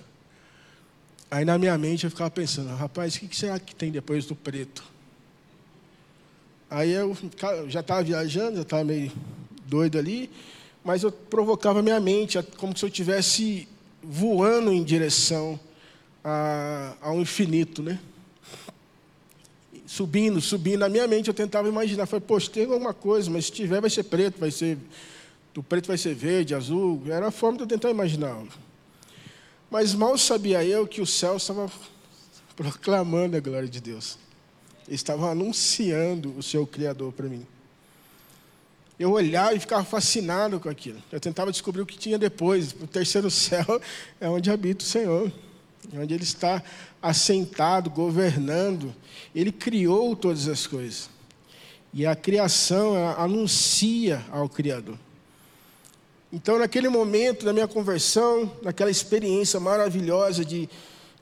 Aí 1.29 1.45
na 1.45 1.58
minha 1.58 1.77
mente 1.77 2.03
eu 2.03 2.10
ficava 2.10 2.32
pensando, 2.32 2.75
rapaz, 2.75 3.15
o 3.15 3.19
que 3.19 3.36
será 3.36 3.60
que 3.60 3.75
tem 3.75 3.91
depois 3.91 4.25
do 4.25 4.36
preto? 4.36 4.84
Aí 6.69 6.91
eu 6.91 7.15
já 7.67 7.82
estava 7.82 8.03
viajando, 8.03 8.58
já 8.58 8.62
estava 8.63 8.84
meio 8.84 9.12
doido 9.67 9.97
ali 9.97 10.29
mas 10.84 11.03
eu 11.03 11.12
provocava 11.12 11.82
minha 11.82 11.99
mente 11.99 12.41
como 12.58 12.75
se 12.77 12.84
eu 12.84 12.88
estivesse 12.88 13.67
voando 14.01 14.71
em 14.71 14.84
direção 14.84 15.60
a, 16.23 16.95
ao 17.01 17.19
infinito, 17.19 17.84
né? 17.84 17.99
Subindo, 19.89 20.39
subindo. 20.39 20.82
Na 20.82 20.88
minha 20.88 21.08
mente 21.08 21.30
eu 21.30 21.34
tentava 21.34 21.67
imaginar, 21.67 22.06
falei, 22.06 22.23
poxa, 22.23 22.52
tem 22.52 22.65
alguma 22.65 22.93
coisa, 22.93 23.28
mas 23.32 23.45
se 23.45 23.52
tiver 23.52 23.82
vai 23.82 23.89
ser 23.89 24.04
preto, 24.04 24.39
vai 24.39 24.52
ser. 24.52 24.78
Do 25.52 25.63
preto 25.63 25.88
vai 25.88 25.97
ser 25.97 26.13
verde, 26.13 26.54
azul. 26.54 27.02
Era 27.08 27.30
a 27.30 27.32
forma 27.32 27.58
de 27.58 27.63
eu 27.63 27.67
tentar 27.67 27.89
imaginar. 27.89 28.39
Mas 29.67 29.95
mal 29.95 30.15
sabia 30.15 30.63
eu 30.63 30.86
que 30.86 31.02
o 31.02 31.08
céu 31.08 31.38
estava 31.38 31.71
proclamando 32.56 33.36
a 33.36 33.39
glória 33.39 33.67
de 33.67 33.82
Deus. 33.82 34.19
Estava 34.88 35.32
anunciando 35.32 36.38
o 36.38 36.43
seu 36.43 36.67
Criador 36.67 37.12
para 37.12 37.28
mim 37.28 37.43
eu 38.99 39.13
olhava 39.13 39.56
e 39.56 39.60
ficava 39.60 39.84
fascinado 39.86 40.60
com 40.60 40.67
aquilo. 40.67 41.02
Eu 41.10 41.21
tentava 41.21 41.52
descobrir 41.52 41.82
o 41.82 41.86
que 41.86 41.97
tinha 41.97 42.17
depois. 42.17 42.73
O 42.73 42.86
terceiro 42.86 43.32
céu 43.32 43.82
é 44.19 44.30
onde 44.30 44.52
habita 44.52 44.84
o 44.84 44.88
Senhor. 44.88 45.32
Onde 45.93 46.13
Ele 46.13 46.23
está 46.23 46.61
assentado, 47.01 47.89
governando. 47.89 48.93
Ele 49.33 49.51
criou 49.51 50.15
todas 50.15 50.47
as 50.47 50.67
coisas. 50.67 51.09
E 51.93 52.05
a 52.05 52.15
criação 52.15 52.95
anuncia 53.17 54.23
ao 54.31 54.47
Criador. 54.47 54.97
Então, 56.31 56.59
naquele 56.59 56.89
momento 56.89 57.43
da 57.43 57.51
minha 57.51 57.67
conversão, 57.67 58.51
naquela 58.61 58.91
experiência 58.91 59.59
maravilhosa 59.59 60.45
de, 60.45 60.69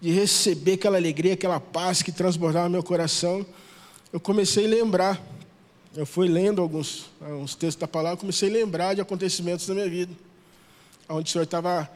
de 0.01 0.11
receber 0.11 0.73
aquela 0.73 0.97
alegria, 0.97 1.33
aquela 1.33 1.61
paz 1.61 2.01
que 2.01 2.11
transbordava 2.11 2.67
meu 2.67 2.83
coração, 2.83 3.45
eu 4.11 4.19
comecei 4.19 4.65
a 4.65 4.69
lembrar. 4.69 5.21
Eu 5.95 6.05
fui 6.05 6.27
lendo 6.27 6.61
alguns, 6.61 7.09
alguns 7.21 7.55
textos 7.55 7.79
da 7.79 7.87
palavra, 7.87 8.17
comecei 8.17 8.49
a 8.49 8.53
lembrar 8.53 8.93
de 8.93 9.01
acontecimentos 9.01 9.65
da 9.65 9.73
minha 9.73 9.89
vida, 9.89 10.13
onde 11.07 11.29
o 11.29 11.31
Senhor 11.31 11.45
estava 11.45 11.89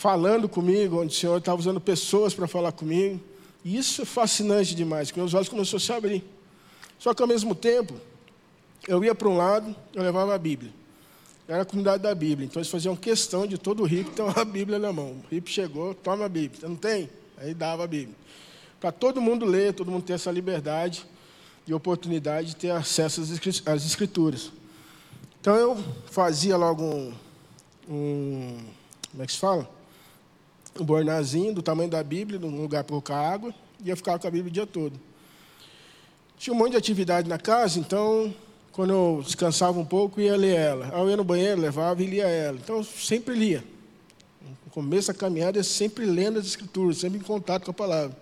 falando 0.00 0.48
comigo, 0.48 1.02
onde 1.02 1.14
o 1.14 1.18
Senhor 1.18 1.36
estava 1.36 1.60
usando 1.60 1.78
pessoas 1.78 2.32
para 2.32 2.48
falar 2.48 2.72
comigo. 2.72 3.20
E 3.62 3.76
isso 3.76 4.00
é 4.00 4.04
fascinante 4.06 4.74
demais, 4.74 5.08
porque 5.08 5.20
meus 5.20 5.34
olhos 5.34 5.50
começaram 5.50 5.76
a 5.76 5.80
se 5.80 5.92
abrir. 5.92 6.24
Só 6.98 7.12
que 7.12 7.20
ao 7.20 7.28
mesmo 7.28 7.54
tempo, 7.54 7.92
eu 8.88 9.04
ia 9.04 9.14
para 9.14 9.28
um 9.28 9.36
lado, 9.36 9.76
eu 9.92 10.02
levava 10.02 10.34
a 10.34 10.38
Bíblia. 10.38 10.72
Era 11.46 11.62
a 11.62 11.64
comunidade 11.66 12.02
da 12.02 12.14
Bíblia, 12.14 12.46
então 12.46 12.60
eles 12.60 12.70
faziam 12.70 12.96
questão 12.96 13.46
de 13.46 13.58
todo 13.58 13.84
hippie 13.84 14.10
ter 14.12 14.22
uma 14.22 14.40
Bíblia 14.42 14.78
na 14.78 14.90
mão. 14.90 15.22
O 15.22 15.34
hippie 15.34 15.52
chegou, 15.52 15.92
toma 15.92 16.24
a 16.24 16.28
Bíblia. 16.30 16.66
Não 16.66 16.76
tem? 16.76 17.10
Aí 17.36 17.52
dava 17.52 17.84
a 17.84 17.86
Bíblia. 17.86 18.16
Para 18.80 18.90
todo 18.90 19.20
mundo 19.20 19.44
ler, 19.44 19.74
todo 19.74 19.90
mundo 19.90 20.04
ter 20.04 20.14
essa 20.14 20.30
liberdade 20.30 21.04
e 21.66 21.74
oportunidade 21.74 22.48
de 22.48 22.56
ter 22.56 22.70
acesso 22.70 23.20
às 23.66 23.84
Escrituras. 23.84 24.50
Então 25.42 25.54
eu 25.56 25.76
fazia 26.06 26.56
logo 26.56 26.84
um, 26.84 27.12
um 27.86 28.58
como 29.10 29.22
é 29.22 29.26
que 29.26 29.32
se 29.32 29.38
fala? 29.38 29.79
Um 30.78 30.84
bornazinho 30.84 31.54
do 31.54 31.62
tamanho 31.62 31.90
da 31.90 32.02
Bíblia, 32.02 32.38
num 32.38 32.60
lugar 32.60 32.84
para 32.84 32.90
colocar 32.90 33.16
água, 33.16 33.54
e 33.82 33.88
ia 33.88 33.96
ficar 33.96 34.18
com 34.18 34.26
a 34.26 34.30
Bíblia 34.30 34.50
o 34.50 34.52
dia 34.52 34.66
todo. 34.66 34.98
Tinha 36.38 36.54
um 36.54 36.56
monte 36.56 36.72
de 36.72 36.76
atividade 36.76 37.28
na 37.28 37.38
casa, 37.38 37.78
então, 37.78 38.34
quando 38.72 38.92
eu 38.92 39.22
descansava 39.24 39.78
um 39.78 39.84
pouco, 39.84 40.20
ia 40.20 40.36
ler 40.36 40.56
ela. 40.56 40.90
Aí 40.92 41.00
eu 41.00 41.10
ia 41.10 41.16
no 41.16 41.24
banheiro, 41.24 41.60
levava 41.60 42.02
e 42.02 42.06
lia 42.06 42.26
ela. 42.26 42.56
Então, 42.56 42.78
eu 42.78 42.84
sempre 42.84 43.34
lia. 43.34 43.62
No 44.64 44.70
começo 44.70 45.12
da 45.12 45.14
caminhada, 45.18 45.58
eu 45.58 45.64
sempre 45.64 46.06
lendo 46.06 46.38
as 46.38 46.46
Escrituras, 46.46 46.98
sempre 46.98 47.18
em 47.18 47.22
contato 47.22 47.64
com 47.64 47.72
a 47.72 47.74
palavra. 47.74 48.16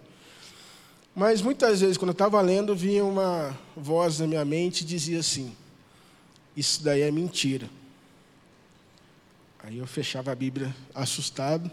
Mas 1.15 1.43
muitas 1.43 1.81
vezes, 1.81 1.97
quando 1.97 2.11
eu 2.11 2.13
estava 2.13 2.41
lendo, 2.41 2.75
vinha 2.75 3.05
uma 3.05 3.57
voz 3.77 4.21
na 4.21 4.27
minha 4.27 4.45
mente 4.45 4.83
e 4.83 4.85
dizia 4.85 5.19
assim: 5.19 5.53
Isso 6.57 6.83
daí 6.83 7.03
é 7.03 7.11
mentira. 7.11 7.69
Aí 9.63 9.79
eu 9.79 9.87
fechava 9.87 10.31
a 10.31 10.35
Bíblia 10.35 10.75
assustado 10.95 11.71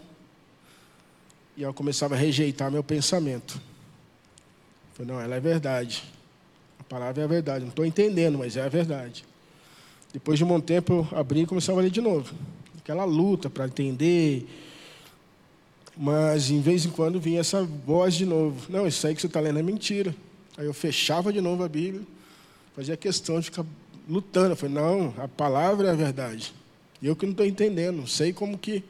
e 1.56 1.62
eu 1.62 1.72
começava 1.72 2.14
a 2.14 2.18
rejeitar 2.18 2.70
meu 2.70 2.84
pensamento. 2.84 3.54
Eu 4.90 5.06
falei, 5.06 5.12
não, 5.12 5.20
ela 5.20 5.36
é 5.36 5.40
verdade. 5.40 6.04
A 6.78 6.84
palavra 6.84 7.22
é 7.22 7.24
a 7.24 7.28
verdade. 7.28 7.60
Não 7.60 7.70
estou 7.70 7.84
entendendo, 7.84 8.38
mas 8.38 8.56
é 8.56 8.62
a 8.62 8.68
verdade. 8.68 9.24
Depois 10.12 10.38
de 10.38 10.44
um 10.44 10.48
bom 10.48 10.60
tempo, 10.60 11.08
eu 11.10 11.18
abri 11.18 11.42
e 11.42 11.46
começava 11.46 11.80
a 11.80 11.82
ler 11.82 11.90
de 11.90 12.00
novo. 12.00 12.34
Aquela 12.78 13.04
luta 13.04 13.48
para 13.48 13.64
entender. 13.66 14.46
Mas, 15.96 16.50
em 16.50 16.60
vez 16.60 16.84
em 16.84 16.90
quando, 16.90 17.18
vinha 17.18 17.40
essa 17.40 17.64
voz 17.64 18.14
de 18.14 18.26
novo. 18.26 18.70
Não, 18.70 18.86
isso 18.86 19.06
aí 19.06 19.14
que 19.14 19.20
você 19.20 19.26
está 19.26 19.40
lendo 19.40 19.58
é 19.58 19.62
mentira. 19.62 20.14
Aí 20.58 20.66
eu 20.66 20.74
fechava 20.74 21.32
de 21.32 21.40
novo 21.40 21.64
a 21.64 21.68
Bíblia. 21.68 22.02
Fazia 22.74 22.96
questão 22.98 23.40
de 23.40 23.46
ficar 23.46 23.64
lutando. 24.06 24.50
Eu 24.50 24.56
falei, 24.56 24.74
não, 24.74 25.14
a 25.16 25.26
palavra 25.26 25.88
é 25.88 25.90
a 25.90 25.94
verdade. 25.94 26.52
Eu 27.02 27.16
que 27.16 27.24
não 27.24 27.32
estou 27.32 27.46
entendendo. 27.46 27.96
Não 27.96 28.06
sei 28.06 28.32
como 28.32 28.58
que, 28.58 28.84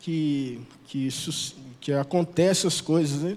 que, 0.00 0.60
que 0.86 1.06
isso 1.06 1.56
que 1.80 1.92
acontece 1.92 2.66
as 2.66 2.80
coisas, 2.80 3.22
né? 3.22 3.36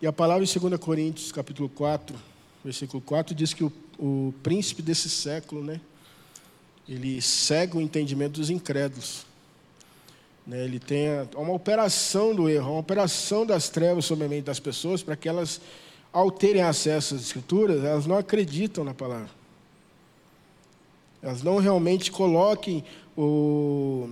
E 0.00 0.06
a 0.06 0.12
palavra 0.12 0.44
em 0.44 0.58
2 0.58 0.80
Coríntios, 0.80 1.30
capítulo 1.30 1.68
4, 1.68 2.16
versículo 2.64 3.02
4, 3.02 3.34
diz 3.34 3.52
que 3.52 3.64
o, 3.64 3.72
o 3.98 4.34
príncipe 4.42 4.80
desse 4.80 5.10
século, 5.10 5.62
né? 5.62 5.80
Ele 6.88 7.20
cega 7.20 7.76
o 7.76 7.80
entendimento 7.80 8.40
dos 8.40 8.50
incrédulos. 8.50 9.26
Né? 10.46 10.64
Ele 10.64 10.80
tem 10.80 11.06
uma 11.36 11.52
operação 11.52 12.34
do 12.34 12.48
erro, 12.48 12.72
uma 12.72 12.80
operação 12.80 13.46
das 13.46 13.68
trevas 13.68 14.04
sobre 14.04 14.24
a 14.24 14.28
mente 14.28 14.44
das 14.44 14.58
pessoas 14.58 15.02
para 15.02 15.14
que 15.14 15.28
elas, 15.28 15.60
ao 16.12 16.30
terem 16.30 16.62
acesso 16.62 17.14
às 17.14 17.20
escrituras, 17.20 17.84
elas 17.84 18.06
não 18.06 18.16
acreditam 18.16 18.82
na 18.82 18.94
palavra. 18.94 19.30
Elas 21.22 21.42
não 21.42 21.58
realmente 21.58 22.10
coloquem 22.10 22.82
o, 23.16 24.08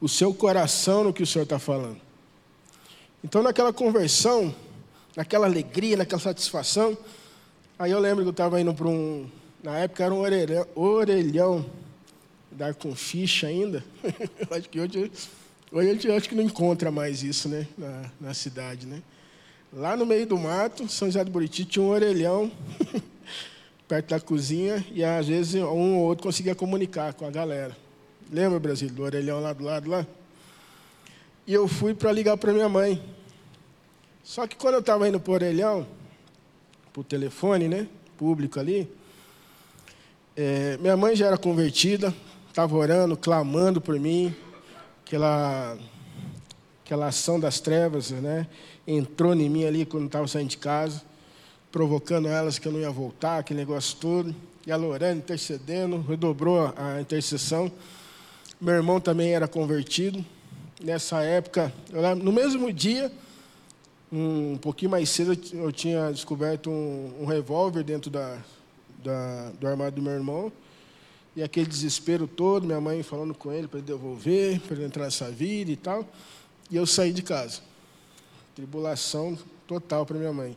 o 0.00 0.08
seu 0.08 0.34
coração 0.34 1.02
no 1.02 1.12
que 1.12 1.22
o 1.22 1.26
Senhor 1.26 1.44
está 1.44 1.58
falando. 1.58 2.00
Então, 3.24 3.42
naquela 3.42 3.72
conversão, 3.72 4.54
naquela 5.16 5.46
alegria, 5.46 5.96
naquela 5.96 6.20
satisfação, 6.20 6.96
aí 7.78 7.90
eu 7.90 7.98
lembro 7.98 8.22
que 8.22 8.28
eu 8.28 8.32
estava 8.32 8.60
indo 8.60 8.74
para 8.74 8.86
um. 8.86 9.26
Na 9.62 9.78
época 9.78 10.04
era 10.04 10.12
um 10.12 10.18
orelhão, 10.18 10.66
orelhão 10.74 11.64
dar 12.52 12.74
com 12.74 12.94
ficha 12.94 13.46
ainda. 13.46 13.82
acho 14.50 14.68
que 14.68 14.78
hoje, 14.78 15.10
hoje 15.72 15.88
a 15.88 15.92
gente 15.94 16.10
acho 16.10 16.28
que 16.28 16.34
não 16.34 16.42
encontra 16.42 16.90
mais 16.90 17.22
isso 17.22 17.48
né, 17.48 17.66
na, 17.78 18.10
na 18.20 18.34
cidade. 18.34 18.86
Né? 18.86 19.02
Lá 19.72 19.96
no 19.96 20.04
meio 20.04 20.26
do 20.26 20.36
mato, 20.36 20.86
São 20.86 21.08
José 21.08 21.24
do 21.24 21.30
Buriti, 21.30 21.64
tinha 21.64 21.82
um 21.82 21.88
orelhão 21.88 22.52
perto 23.88 24.10
da 24.10 24.20
cozinha 24.20 24.84
e 24.92 25.02
às 25.02 25.26
vezes 25.26 25.54
um 25.54 25.96
ou 25.96 26.04
outro 26.04 26.24
conseguia 26.24 26.54
comunicar 26.54 27.14
com 27.14 27.26
a 27.26 27.30
galera. 27.30 27.74
Lembra, 28.30 28.60
Brasil, 28.60 28.90
do 28.90 29.02
orelhão 29.02 29.40
lá 29.40 29.54
do 29.54 29.64
lado 29.64 29.88
lá? 29.88 30.06
E 31.46 31.52
eu 31.52 31.68
fui 31.68 31.92
para 31.92 32.10
ligar 32.10 32.38
para 32.38 32.54
minha 32.54 32.70
mãe. 32.70 33.02
Só 34.22 34.46
que 34.46 34.56
quando 34.56 34.74
eu 34.74 34.80
estava 34.80 35.06
indo 35.06 35.20
para 35.20 35.30
o 35.30 35.34
orelhão, 35.34 35.86
para 36.90 37.00
o 37.02 37.04
telefone, 37.04 37.68
né? 37.68 37.86
Público 38.16 38.58
ali, 38.58 38.90
é, 40.34 40.78
minha 40.78 40.96
mãe 40.96 41.14
já 41.14 41.26
era 41.26 41.36
convertida, 41.36 42.14
estava 42.48 42.74
orando, 42.74 43.14
clamando 43.14 43.78
por 43.78 44.00
mim, 44.00 44.34
aquela, 45.04 45.76
aquela 46.82 47.08
ação 47.08 47.38
das 47.38 47.60
trevas, 47.60 48.10
né? 48.10 48.46
Entrou 48.86 49.34
em 49.34 49.50
mim 49.50 49.66
ali 49.66 49.84
quando 49.84 50.06
estava 50.06 50.26
saindo 50.26 50.48
de 50.48 50.56
casa, 50.56 51.02
provocando 51.70 52.26
elas 52.26 52.58
que 52.58 52.66
eu 52.66 52.72
não 52.72 52.80
ia 52.80 52.90
voltar, 52.90 53.40
aquele 53.40 53.60
negócio 53.60 53.98
todo. 53.98 54.34
E 54.66 54.72
ela 54.72 54.86
orando, 54.86 55.18
intercedendo, 55.18 56.00
redobrou 56.00 56.72
a 56.74 57.02
intercessão. 57.02 57.70
Meu 58.58 58.76
irmão 58.76 58.98
também 58.98 59.34
era 59.34 59.46
convertido. 59.46 60.24
Nessa 60.82 61.22
época, 61.22 61.72
no 62.22 62.32
mesmo 62.32 62.72
dia, 62.72 63.10
um 64.10 64.56
pouquinho 64.58 64.90
mais 64.90 65.08
cedo, 65.08 65.38
eu 65.52 65.70
tinha 65.70 66.10
descoberto 66.10 66.68
um, 66.68 67.22
um 67.22 67.24
revólver 67.26 67.84
dentro 67.84 68.10
da, 68.10 68.38
da, 69.02 69.50
do 69.50 69.66
armário 69.66 69.94
do 69.94 70.02
meu 70.02 70.12
irmão. 70.12 70.52
E 71.36 71.42
aquele 71.42 71.66
desespero 71.66 72.26
todo, 72.26 72.66
minha 72.66 72.80
mãe 72.80 73.02
falando 73.02 73.34
com 73.34 73.52
ele 73.52 73.68
para 73.68 73.78
ele 73.78 73.86
devolver, 73.86 74.60
para 74.60 74.76
ele 74.76 74.84
entrar 74.84 75.04
nessa 75.04 75.30
vida 75.30 75.70
e 75.70 75.76
tal. 75.76 76.06
E 76.70 76.76
eu 76.76 76.86
saí 76.86 77.12
de 77.12 77.22
casa. 77.22 77.60
Tribulação 78.54 79.38
total 79.66 80.04
para 80.04 80.18
minha 80.18 80.32
mãe. 80.32 80.56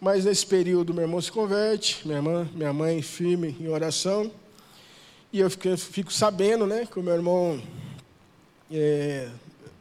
Mas 0.00 0.24
nesse 0.24 0.46
período, 0.46 0.94
meu 0.94 1.02
irmão 1.02 1.20
se 1.20 1.32
converte, 1.32 2.06
minha, 2.06 2.18
irmã, 2.18 2.48
minha 2.54 2.72
mãe 2.72 3.02
firme 3.02 3.56
em 3.60 3.68
oração. 3.68 4.30
E 5.32 5.40
eu 5.40 5.50
fico, 5.50 5.76
fico 5.76 6.12
sabendo 6.12 6.66
né, 6.66 6.86
que 6.86 6.98
o 6.98 7.02
meu 7.02 7.14
irmão 7.14 7.60
é, 8.70 9.28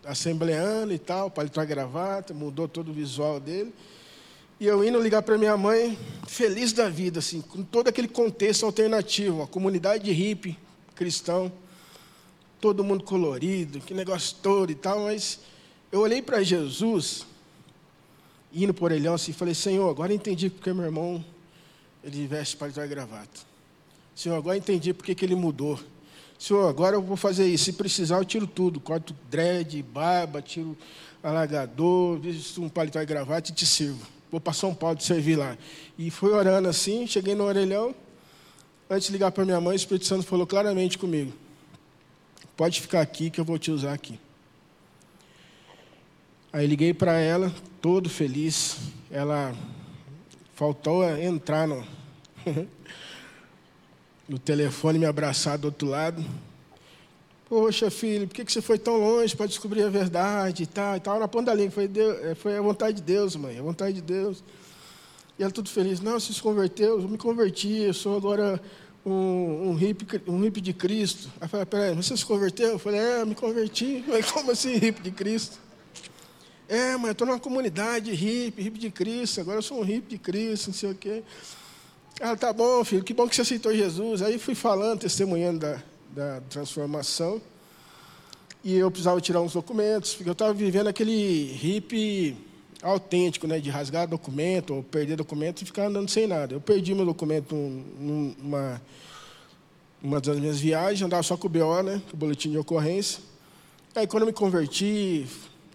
assembleando 0.06 0.94
e 0.94 1.00
tal, 1.00 1.30
paletó 1.30 1.62
e 1.64 1.66
gravata, 1.66 2.34
mudou 2.34 2.68
todo 2.68 2.90
o 2.90 2.94
visual 2.94 3.40
dele. 3.40 3.74
E 4.60 4.66
eu 4.66 4.84
indo 4.84 5.02
ligar 5.02 5.22
para 5.22 5.38
minha 5.38 5.58
mãe, 5.58 5.98
feliz 6.28 6.72
da 6.72 6.88
vida, 6.88 7.20
assim, 7.20 7.42
com 7.42 7.62
todo 7.64 7.90
aquele 7.90 8.08
contexto 8.08 8.66
alternativo, 8.66 9.38
uma 9.38 9.48
comunidade 9.48 10.06
de 10.06 10.12
hippie, 10.12 10.58
cristão, 10.96 11.52
todo 12.62 12.84
mundo 12.84 13.04
colorido, 13.04 13.80
que 13.82 13.94
negócio 13.94 14.38
todo 14.42 14.72
e 14.72 14.76
tal, 14.76 15.02
mas 15.02 15.40
eu 15.92 16.00
olhei 16.00 16.22
para 16.22 16.42
Jesus, 16.42 17.26
indo 18.54 18.74
por 18.74 18.86
orelhão 18.86 19.16
assim, 19.16 19.32
e 19.32 19.34
falei, 19.34 19.54
Senhor, 19.54 19.90
agora 19.90 20.14
entendi 20.14 20.50
porque 20.50 20.72
meu 20.72 20.86
irmão, 20.86 21.24
ele 22.04 22.26
veste 22.26 22.56
paletó 22.56 22.84
e 22.84 22.88
gravata. 22.88 23.42
Senhor, 24.16 24.38
agora 24.38 24.58
entendi 24.58 24.94
porque 24.94 25.14
que 25.14 25.26
ele 25.26 25.36
mudou. 25.36 25.78
Senhor, 26.38 26.68
agora 26.68 26.96
eu 26.96 27.02
vou 27.02 27.18
fazer 27.18 27.48
isso. 27.48 27.66
Se 27.66 27.74
precisar, 27.74 28.18
eu 28.18 28.26
tiro 28.26 28.46
tudo. 28.46 28.80
Corto 28.80 29.16
dread, 29.30 29.82
barba, 29.84 30.42
tiro 30.42 30.78
alagador, 31.24 32.20
visto 32.20 32.62
um 32.62 32.70
paletó 32.70 33.02
e 33.02 33.06
gravata 33.06 33.52
e 33.52 33.54
te 33.54 33.66
sirvo. 33.66 34.06
Vou 34.32 34.40
para 34.40 34.54
São 34.54 34.74
Paulo 34.76 34.98
te 34.98 35.04
servir 35.04 35.38
lá. 35.38 35.58
E 35.98 36.12
fui 36.12 36.32
orando 36.32 36.68
assim, 36.68 37.08
cheguei 37.08 37.36
no 37.36 37.46
orelhão. 37.46 37.96
Antes 38.90 39.08
de 39.08 39.14
ligar 39.14 39.32
para 39.32 39.46
minha 39.46 39.60
mãe, 39.60 39.74
o 39.74 39.76
Espírito 39.76 40.06
Santo 40.06 40.24
falou 40.24 40.46
claramente 40.46 40.98
comigo: 40.98 41.34
Pode 42.56 42.80
ficar 42.80 43.02
aqui 43.02 43.30
que 43.30 43.40
eu 43.40 43.46
vou 43.46 43.58
te 43.58 43.72
usar 43.72 43.94
aqui. 43.94 44.20
Aí 46.54 46.68
liguei 46.68 46.94
para 46.94 47.20
ela, 47.20 47.54
todo 47.82 48.10
feliz. 48.10 48.78
Ela 49.10 49.56
faltou 50.54 51.04
entrar 51.18 51.68
no. 51.68 51.86
no 54.28 54.40
telefone, 54.40 55.00
me 55.00 55.06
abraçar 55.06 55.58
do 55.58 55.66
outro 55.66 55.88
lado. 55.88 56.24
Poxa, 57.48 57.92
filho, 57.92 58.28
por 58.28 58.34
que 58.34 58.52
você 58.52 58.62
foi 58.62 58.80
tão 58.80 58.98
longe 58.98 59.36
para 59.36 59.46
descobrir 59.46 59.84
a 59.84 59.90
verdade 59.90 60.64
e 60.64 60.66
tal? 60.66 60.96
E 60.96 61.00
tal 61.00 61.20
na 61.20 61.28
ponta 61.28 61.52
da 61.52 61.54
língua. 61.54 61.72
Foi, 61.72 61.88
Deus, 61.88 62.24
é, 62.24 62.36
foi 62.36 62.58
a 62.58 62.62
vontade 62.62 62.98
de 62.98 63.04
Deus, 63.04 63.36
mãe, 63.36 63.60
a 63.60 63.62
vontade 63.62 63.94
de 63.94 64.02
Deus. 64.02 64.44
E 65.38 65.44
ela 65.44 65.52
tudo 65.52 65.70
feliz. 65.70 66.00
Não, 66.00 66.20
você 66.20 66.34
se 66.34 66.42
converteu, 66.42 67.00
eu 67.00 67.08
me 67.08 67.18
converti, 67.18 67.84
eu 67.84 67.94
sou 67.94 68.18
agora 68.18 68.60
um, 69.06 69.70
um, 69.70 69.74
hippie, 69.76 70.22
um 70.28 70.42
hippie 70.42 70.62
de 70.62 70.74
Cristo. 70.74 71.30
Aí 71.40 71.46
eu 71.46 71.50
falei, 71.50 71.66
peraí, 71.68 71.96
você 71.96 72.18
se 72.18 72.26
converteu? 72.26 72.70
Eu 72.70 72.80
falei, 72.80 73.00
é, 73.00 73.22
eu 73.22 73.28
me 73.28 73.36
converti. 73.36 74.04
Mas 74.10 74.32
como 74.32 74.50
assim 74.50 74.78
hippie 74.78 75.04
de 75.04 75.12
Cristo? 75.12 75.60
É, 76.68 76.98
mas 76.98 77.06
eu 77.06 77.12
estou 77.12 77.28
numa 77.28 77.40
comunidade 77.40 78.12
hippie, 78.12 78.64
hippie 78.64 78.80
de 78.80 78.90
Cristo, 78.90 79.40
agora 79.40 79.60
eu 79.60 79.62
sou 79.62 79.80
um 79.80 79.84
hippie 79.84 80.10
de 80.10 80.18
Cristo, 80.18 80.70
não 80.70 80.74
sei 80.74 80.90
o 80.90 80.96
quê. 80.96 81.22
Ah, 82.22 82.36
tá 82.36 82.54
bom, 82.54 82.84
filho, 82.86 83.04
que 83.04 83.14
bom 83.14 83.28
que 83.28 83.36
você 83.36 83.42
aceitou 83.42 83.76
Jesus. 83.76 84.22
Aí 84.22 84.40
fui 84.40 84.56
falando, 84.56 85.02
testemunhando 85.02 85.60
da, 85.60 85.84
da 86.12 86.42
transformação. 86.50 87.42
E 88.64 88.74
eu 88.74 88.90
precisava 88.90 89.20
tirar 89.20 89.42
uns 89.42 89.54
documentos, 89.54 90.16
porque 90.16 90.30
eu 90.30 90.34
estava 90.34 90.54
vivendo 90.54 90.88
aquele 90.88 91.52
hippie 91.54 92.38
autêntico, 92.82 93.48
né, 93.48 93.60
de 93.60 93.70
rasgar 93.70 94.08
documento, 94.08 94.76
ou 94.76 94.84
perder 94.84 95.18
documento 95.18 95.62
e 95.62 95.66
ficar 95.66 95.88
andando 95.88 96.10
sem 96.10 96.26
nada. 96.26 96.56
Eu 96.56 96.62
perdi 96.62 96.96
meu 96.96 97.06
documento 97.06 97.54
numa 98.00 98.82
uma 100.02 100.22
das 100.22 100.40
minhas 100.40 100.60
viagens, 100.60 101.02
andava 101.02 101.24
só 101.24 101.36
com 101.36 101.48
o 101.48 101.50
BO, 101.50 101.82
né, 101.84 102.02
com 102.10 102.16
o 102.16 102.20
boletim 102.20 102.52
de 102.52 102.58
ocorrência. 102.58 103.20
Aí, 103.94 104.08
quando 104.08 104.24
eu 104.24 104.28
me 104.28 104.34
converti, 104.34 105.26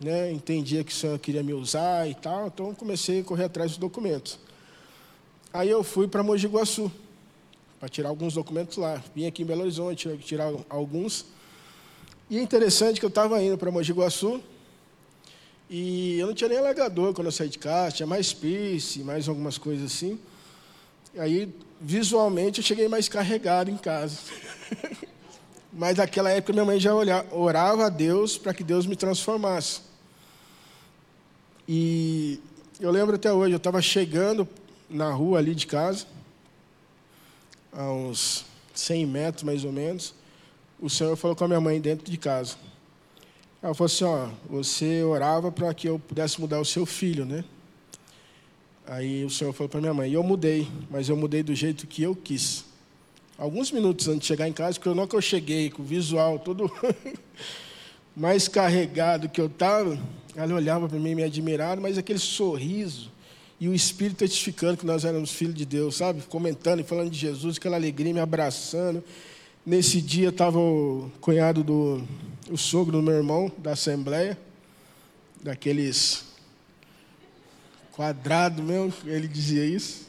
né, 0.01 0.33
entendia 0.33 0.85
que 0.85 0.93
o 0.93 0.95
Senhor 0.95 1.19
queria 1.19 1.43
me 1.43 1.53
usar 1.53 2.09
e 2.09 2.15
tal, 2.15 2.47
então 2.47 2.75
comecei 2.75 3.21
a 3.21 3.25
correr 3.25 3.45
atrás 3.45 3.73
dos 3.73 3.79
documentos. 3.79 4.39
Aí 5.53 5.69
eu 5.69 5.83
fui 5.83 6.07
para 6.07 6.23
Mogi 6.23 6.47
Guaçu, 6.47 6.91
para 7.81 7.89
tirar 7.89 8.09
alguns 8.09 8.35
documentos 8.35 8.77
lá. 8.77 9.03
Vim 9.15 9.27
aqui 9.27 9.43
em 9.43 9.45
Belo 9.45 9.63
Horizonte 9.63 10.09
tirar 10.19 10.53
alguns. 10.69 11.27
E 12.29 12.39
é 12.39 12.43
interessante 12.43 13.01
que 13.01 13.05
eu 13.05 13.09
estava 13.09 13.43
indo 13.43 13.59
para 13.59 13.71
Mogi 13.71 13.93
Guaçu, 13.93 14.41
e 15.69 16.19
eu 16.19 16.29
não 16.29 16.35
tinha 16.35 16.49
nem 16.49 16.59
alegador 16.59 17.13
quando 17.15 17.27
eu 17.27 17.33
saí 17.33 17.49
de 17.49 17.59
casa, 17.59 17.97
tinha 17.97 18.07
mais 18.07 18.33
piercing, 18.33 19.03
mais 19.03 19.29
algumas 19.29 19.59
coisas 19.59 19.93
assim. 19.93 20.19
Aí, 21.19 21.53
visualmente, 21.81 22.61
eu 22.61 22.65
cheguei 22.65 22.87
mais 22.87 23.09
carregado 23.09 23.71
em 23.71 23.77
casa. 23.77 24.19
Mas 25.73 25.97
naquela 25.97 26.31
época 26.31 26.53
minha 26.53 26.65
mãe 26.65 26.79
já 26.79 26.93
orava 27.33 27.87
a 27.87 27.89
Deus 27.89 28.37
para 28.39 28.55
que 28.55 28.63
Deus 28.63 28.87
me 28.87 28.95
transformasse. 28.95 29.81
E 31.69 32.41
eu 32.81 32.91
lembro 32.91 33.15
até 33.17 33.33
hoje, 33.33 33.53
eu 33.53 33.59
estava 33.59 33.81
chegando 33.81 34.49
na 34.91 35.13
rua 35.13 35.39
ali 35.39 35.55
de 35.55 35.67
casa, 35.67 36.07
a 37.73 37.91
uns 37.93 38.45
100 38.75 39.07
metros 39.07 39.43
mais 39.45 39.65
ou 39.65 39.73
menos, 39.73 40.15
o 40.81 40.91
Senhor 40.91 41.15
falou 41.17 41.37
com 41.37 41.45
a 41.45 41.49
minha 41.49 41.61
mãe 41.61 41.81
dentro 41.81 42.11
de 42.11 42.17
casa. 42.17 42.57
Ela 43.63 43.75
falou 43.75 43.87
assim, 43.87 44.05
ó, 44.05 44.29
você 44.49 45.03
orava 45.03 45.53
para 45.53 45.73
que 45.75 45.89
eu 45.89 45.99
pudesse 45.99 46.41
mudar 46.41 46.59
o 46.59 46.65
seu 46.65 46.87
filho, 46.87 47.25
né? 47.25 47.45
Aí 48.87 49.25
o 49.25 49.31
Senhor 49.31 49.53
falou 49.53 49.69
para 49.69 49.81
minha 49.81 49.95
mãe, 49.95 50.11
e 50.11 50.15
eu 50.15 50.23
mudei, 50.23 50.67
mas 50.91 51.09
eu 51.09 51.17
mudei 51.17 51.43
do 51.43 51.55
jeito 51.55 51.87
que 51.87 52.03
eu 52.03 52.17
quis. 52.17 52.65
Alguns 53.39 53.71
minutos 53.71 54.09
antes 54.09 54.21
de 54.21 54.27
chegar 54.27 54.49
em 54.49 54.53
casa, 54.53 54.79
porque 54.79 54.89
na 54.95 55.03
hora 55.03 55.09
que 55.09 55.17
eu 55.17 55.23
cheguei, 55.23 55.71
com 55.71 55.83
o 55.83 55.85
visual 55.85 56.39
todo 56.39 56.71
mais 58.17 58.49
carregado 58.49 59.29
que 59.29 59.41
eu 59.41 59.47
estava, 59.47 59.99
ela 60.35 60.55
olhava 60.55 60.89
para 60.89 60.99
mim 60.99 61.15
me 61.15 61.23
admirava, 61.23 61.81
mas 61.81 61.97
aquele 61.97 62.19
sorriso 62.19 63.11
e 63.61 63.69
o 63.69 63.75
Espírito 63.75 64.19
testificando 64.19 64.79
que 64.79 64.87
nós 64.87 65.05
éramos 65.05 65.31
filhos 65.31 65.55
de 65.55 65.67
Deus, 65.67 65.97
sabe? 65.97 66.23
Comentando 66.23 66.81
e 66.81 66.83
falando 66.83 67.11
de 67.11 67.19
Jesus, 67.19 67.59
aquela 67.59 67.77
alegria, 67.77 68.15
me 68.15 68.19
abraçando. 68.19 69.05
Nesse 69.67 70.01
dia 70.01 70.31
estava 70.31 70.59
o 70.59 71.13
cunhado 71.21 71.63
do 71.63 72.03
o 72.51 72.57
sogro 72.57 72.97
do 72.97 73.03
meu 73.03 73.15
irmão 73.15 73.53
da 73.59 73.73
Assembleia, 73.73 74.37
daqueles 75.43 76.25
quadrado 77.93 78.63
mesmo, 78.63 78.95
ele 79.05 79.29
dizia 79.29 79.65
isso. 79.65 80.09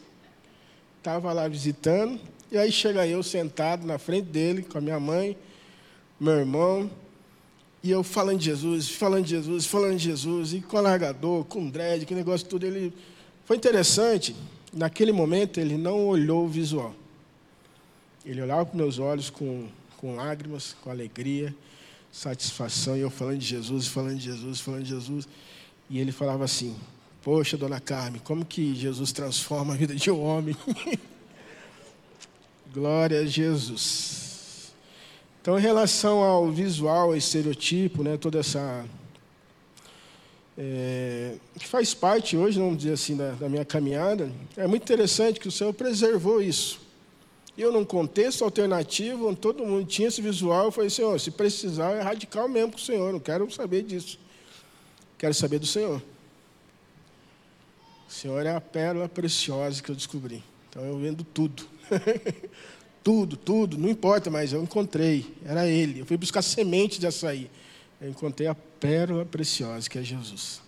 Estava 0.98 1.34
lá 1.34 1.48
visitando, 1.48 2.20
e 2.50 2.58
aí 2.58 2.72
chega 2.72 3.06
eu 3.06 3.22
sentado 3.22 3.86
na 3.86 4.00
frente 4.00 4.28
dele, 4.28 4.64
com 4.64 4.78
a 4.78 4.82
minha 4.82 5.00
mãe, 5.00 5.38
meu 6.20 6.34
irmão, 6.34 6.90
e 7.84 7.92
eu 7.92 8.02
falando 8.02 8.40
de 8.40 8.46
Jesus, 8.46 8.90
falando 8.90 9.26
de 9.26 9.32
Jesus, 9.32 9.66
falando 9.66 9.98
de 9.98 10.06
Jesus, 10.06 10.54
e 10.54 10.62
com 10.62 10.78
alargador, 10.78 11.44
com 11.46 11.70
dread, 11.70 12.06
que 12.06 12.16
negócio 12.16 12.48
tudo. 12.48 12.66
Ele 12.66 12.94
foi 13.52 13.58
interessante, 13.58 14.34
naquele 14.72 15.12
momento 15.12 15.60
ele 15.60 15.76
não 15.76 16.08
olhou 16.08 16.46
o 16.46 16.48
visual. 16.48 16.96
Ele 18.26 18.42
olhava 18.42 18.66
para 18.66 18.78
meus 18.78 18.98
olhos 18.98 19.30
com, 19.30 19.68
com 19.98 20.16
lágrimas, 20.16 20.74
com 20.82 20.90
alegria, 20.90 21.54
satisfação, 22.10 22.96
e 22.96 23.02
eu 23.02 23.10
falando 23.10 23.40
de 23.40 23.48
Jesus, 23.48 23.88
falando 23.88 24.16
de 24.16 24.24
Jesus, 24.24 24.62
falando 24.62 24.84
de 24.84 24.90
Jesus. 24.92 25.28
E 25.90 26.00
ele 26.00 26.14
falava 26.14 26.46
assim: 26.46 26.78
Poxa, 27.22 27.58
dona 27.58 27.82
Carmen, 27.82 28.22
como 28.24 28.46
que 28.46 28.74
Jesus 28.74 29.12
transforma 29.12 29.74
a 29.74 29.76
vida 29.76 29.94
de 29.94 30.10
um 30.10 30.24
homem? 30.24 30.56
Glória 32.74 33.20
a 33.20 33.26
Jesus. 33.26 34.72
Então, 35.42 35.60
em 35.60 35.62
relação 35.62 36.24
ao 36.24 36.50
visual, 36.50 37.10
ao 37.10 37.18
estereotipo, 37.18 38.02
né, 38.02 38.16
toda 38.16 38.40
essa. 38.40 38.86
É, 40.58 41.36
que 41.58 41.66
faz 41.66 41.94
parte 41.94 42.36
hoje, 42.36 42.60
vamos 42.60 42.78
dizer 42.78 42.94
assim, 42.94 43.16
da, 43.16 43.32
da, 43.32 43.48
minha 43.48 43.64
caminhada, 43.64 44.32
é 44.58 44.68
muito 44.68 44.84
interessante 44.84 45.40
que 45.40 45.48
o 45.48 45.52
Senhor 45.52 45.74
preservou 45.74 46.42
isso. 46.42 46.82
Eu, 47.58 47.72
num 47.72 47.86
contexto 47.86 48.44
alternativo, 48.44 49.30
onde 49.30 49.40
todo 49.40 49.66
mundo 49.66 49.86
tinha 49.86 50.08
esse 50.08 50.22
visual, 50.22 50.66
eu 50.66 50.72
falei, 50.72 50.90
Senhor, 50.90 51.20
se 51.20 51.32
precisar, 51.32 51.92
é 51.92 52.02
radical 52.02 52.48
mesmo 52.48 52.72
com 52.72 52.78
o 52.78 52.82
Senhor, 52.82 53.12
não 53.14 53.20
quero 53.20 53.50
saber 53.52 53.84
disso. 53.84 54.20
Quero 55.18 55.34
saber 55.34 55.60
do 55.60 55.66
Senhor. 55.66 56.02
O 58.10 58.12
Senhor 58.12 58.46
é 58.46 58.56
a 58.56 58.62
pérola 58.62 59.08
preciosa 59.08 59.82
que 59.82 59.90
eu 59.90 59.96
descobri. 59.96 60.44
Então, 60.70 60.84
eu 60.84 60.98
vendo 60.98 61.24
tudo. 61.24 61.64
Tudo, 63.04 63.36
tudo, 63.36 63.80
não 63.80 63.90
importa, 63.90 64.30
mas 64.30 64.54
eu 64.54 64.62
encontrei, 64.62 65.26
era 65.44 65.68
ele. 65.68 66.02
Eu 66.02 66.06
fui 66.06 66.18
buscar 66.18 66.44
semente 66.44 67.00
de 67.00 67.08
açaí. 67.08 67.50
Eu 68.00 68.12
encontrei 68.12 68.48
a 68.48 68.56
pérola 68.82 69.24
preciosa, 69.24 69.88
que 69.88 70.00
é 70.00 70.04
Jesus. 70.04 70.60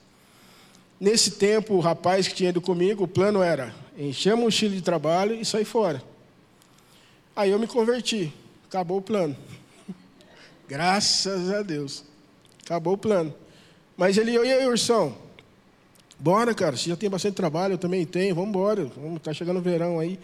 Nesse 0.99 1.31
tempo, 1.31 1.73
o 1.73 1.79
rapaz 1.79 2.27
que 2.27 2.35
tinha 2.35 2.51
ido 2.51 2.61
comigo, 2.61 3.03
o 3.03 3.07
plano 3.07 3.41
era 3.41 3.75
encher 3.97 4.33
a 4.33 4.35
mochila 4.37 4.73
de 4.75 4.81
trabalho 4.81 5.35
e 5.35 5.43
sair 5.43 5.65
fora. 5.65 6.01
Aí 7.35 7.49
eu 7.49 7.59
me 7.59 7.67
converti, 7.67 8.31
acabou 8.69 8.99
o 8.99 9.01
plano. 9.01 9.35
Graças 10.69 11.51
a 11.51 11.63
Deus. 11.63 12.05
Acabou 12.63 12.93
o 12.93 12.97
plano. 12.97 13.33
Mas 13.97 14.17
ele, 14.17 14.31
e 14.31 14.37
aí, 14.37 14.65
Ursão? 14.65 15.17
Bora, 16.17 16.53
cara, 16.53 16.77
você 16.77 16.89
já 16.89 16.95
tem 16.95 17.09
bastante 17.09 17.33
trabalho, 17.33 17.73
eu 17.73 17.77
também 17.77 18.05
tenho, 18.05 18.35
vamos 18.35 18.51
embora. 18.51 18.85
Vamos, 18.95 19.21
tá 19.21 19.33
chegando 19.33 19.57
o 19.57 19.61
verão 19.61 19.99
aí. 19.99 20.19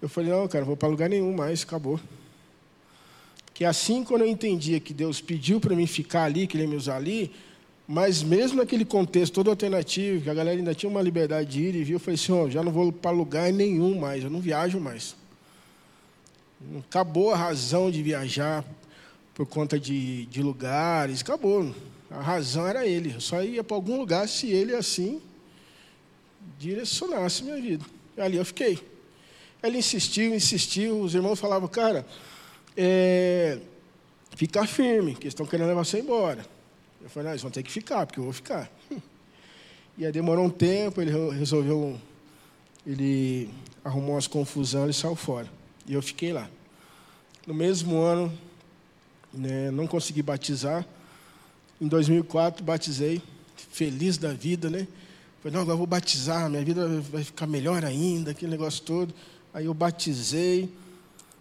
Eu 0.00 0.08
falei, 0.08 0.30
não, 0.30 0.48
cara, 0.48 0.62
não 0.62 0.66
vou 0.66 0.76
para 0.76 0.88
lugar 0.88 1.08
nenhum 1.08 1.32
mais, 1.32 1.62
acabou. 1.62 2.00
Que 3.58 3.64
assim, 3.64 4.04
quando 4.04 4.20
eu 4.20 4.28
entendia 4.28 4.78
que 4.78 4.94
Deus 4.94 5.20
pediu 5.20 5.58
para 5.58 5.74
mim 5.74 5.84
ficar 5.84 6.22
ali, 6.22 6.46
que 6.46 6.56
Ele 6.56 6.68
me 6.68 6.76
usar 6.76 6.94
ali, 6.94 7.32
mas 7.88 8.22
mesmo 8.22 8.58
naquele 8.58 8.84
contexto 8.84 9.34
todo 9.34 9.50
alternativo, 9.50 10.22
que 10.22 10.30
a 10.30 10.34
galera 10.34 10.56
ainda 10.56 10.72
tinha 10.76 10.88
uma 10.88 11.02
liberdade 11.02 11.50
de 11.50 11.62
ir 11.64 11.74
e 11.74 11.82
vir, 11.82 11.94
eu 11.94 11.98
falei 11.98 12.14
assim, 12.14 12.30
oh, 12.30 12.48
já 12.48 12.62
não 12.62 12.70
vou 12.70 12.92
para 12.92 13.10
lugar 13.10 13.52
nenhum 13.52 13.98
mais, 13.98 14.22
eu 14.22 14.30
não 14.30 14.40
viajo 14.40 14.78
mais. 14.78 15.16
Acabou 16.88 17.32
a 17.32 17.36
razão 17.36 17.90
de 17.90 18.00
viajar 18.00 18.64
por 19.34 19.44
conta 19.44 19.76
de, 19.76 20.26
de 20.26 20.40
lugares, 20.40 21.20
acabou. 21.20 21.74
A 22.12 22.20
razão 22.20 22.64
era 22.64 22.86
ele. 22.86 23.14
Eu 23.14 23.20
só 23.20 23.42
ia 23.42 23.64
para 23.64 23.76
algum 23.76 23.98
lugar 23.98 24.28
se 24.28 24.46
ele 24.46 24.72
assim 24.72 25.20
direcionasse 26.60 27.42
minha 27.42 27.60
vida. 27.60 27.84
E 28.16 28.20
ali 28.20 28.36
eu 28.36 28.44
fiquei. 28.44 28.78
Ele 29.60 29.78
insistiu, 29.78 30.32
insistiu, 30.32 31.00
os 31.00 31.12
irmãos 31.12 31.40
falavam, 31.40 31.66
cara, 31.66 32.06
é, 32.80 33.58
fica 34.36 34.64
firme, 34.64 35.14
que 35.14 35.24
eles 35.24 35.32
estão 35.32 35.44
querendo 35.44 35.66
levar 35.66 35.84
você 35.84 35.98
embora. 35.98 36.46
Eu 37.02 37.10
falei, 37.10 37.24
não, 37.24 37.32
eles 37.32 37.42
vão 37.42 37.50
ter 37.50 37.64
que 37.64 37.72
ficar, 37.72 38.06
porque 38.06 38.20
eu 38.20 38.24
vou 38.24 38.32
ficar. 38.32 38.70
E 40.00 40.06
aí 40.06 40.12
demorou 40.12 40.44
um 40.44 40.50
tempo, 40.50 41.02
ele 41.02 41.10
resolveu, 41.32 41.98
ele 42.86 43.50
arrumou 43.82 44.14
umas 44.14 44.28
confusões 44.28 44.94
e 44.94 45.00
saiu 45.00 45.16
fora. 45.16 45.50
E 45.88 45.92
eu 45.92 46.00
fiquei 46.00 46.32
lá. 46.32 46.48
No 47.44 47.52
mesmo 47.52 48.00
ano, 48.00 48.32
né, 49.34 49.72
não 49.72 49.88
consegui 49.88 50.22
batizar. 50.22 50.86
Em 51.80 51.88
2004, 51.88 52.64
batizei, 52.64 53.20
feliz 53.56 54.18
da 54.18 54.32
vida, 54.32 54.70
né? 54.70 54.86
Falei, 55.42 55.56
não, 55.56 55.62
agora 55.62 55.76
vou 55.76 55.84
batizar, 55.84 56.48
minha 56.48 56.64
vida 56.64 56.86
vai 57.10 57.24
ficar 57.24 57.48
melhor 57.48 57.84
ainda, 57.84 58.30
aquele 58.30 58.52
negócio 58.52 58.84
todo. 58.84 59.12
Aí 59.52 59.64
eu 59.64 59.74
batizei, 59.74 60.72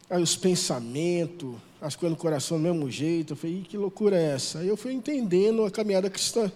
aí 0.09 0.21
os 0.21 0.35
pensamentos, 0.35 1.55
as 1.81 1.95
coisas 1.95 2.17
no 2.17 2.21
coração 2.21 2.57
do 2.57 2.63
mesmo 2.63 2.89
jeito. 2.89 3.33
Eu 3.33 3.37
falei, 3.37 3.65
que 3.67 3.77
loucura 3.77 4.17
é 4.17 4.35
essa? 4.35 4.59
Aí 4.59 4.67
eu 4.67 4.77
fui 4.77 4.93
entendendo 4.93 5.65
a 5.65 5.71
caminhada 5.71 6.09
cristã. 6.09 6.51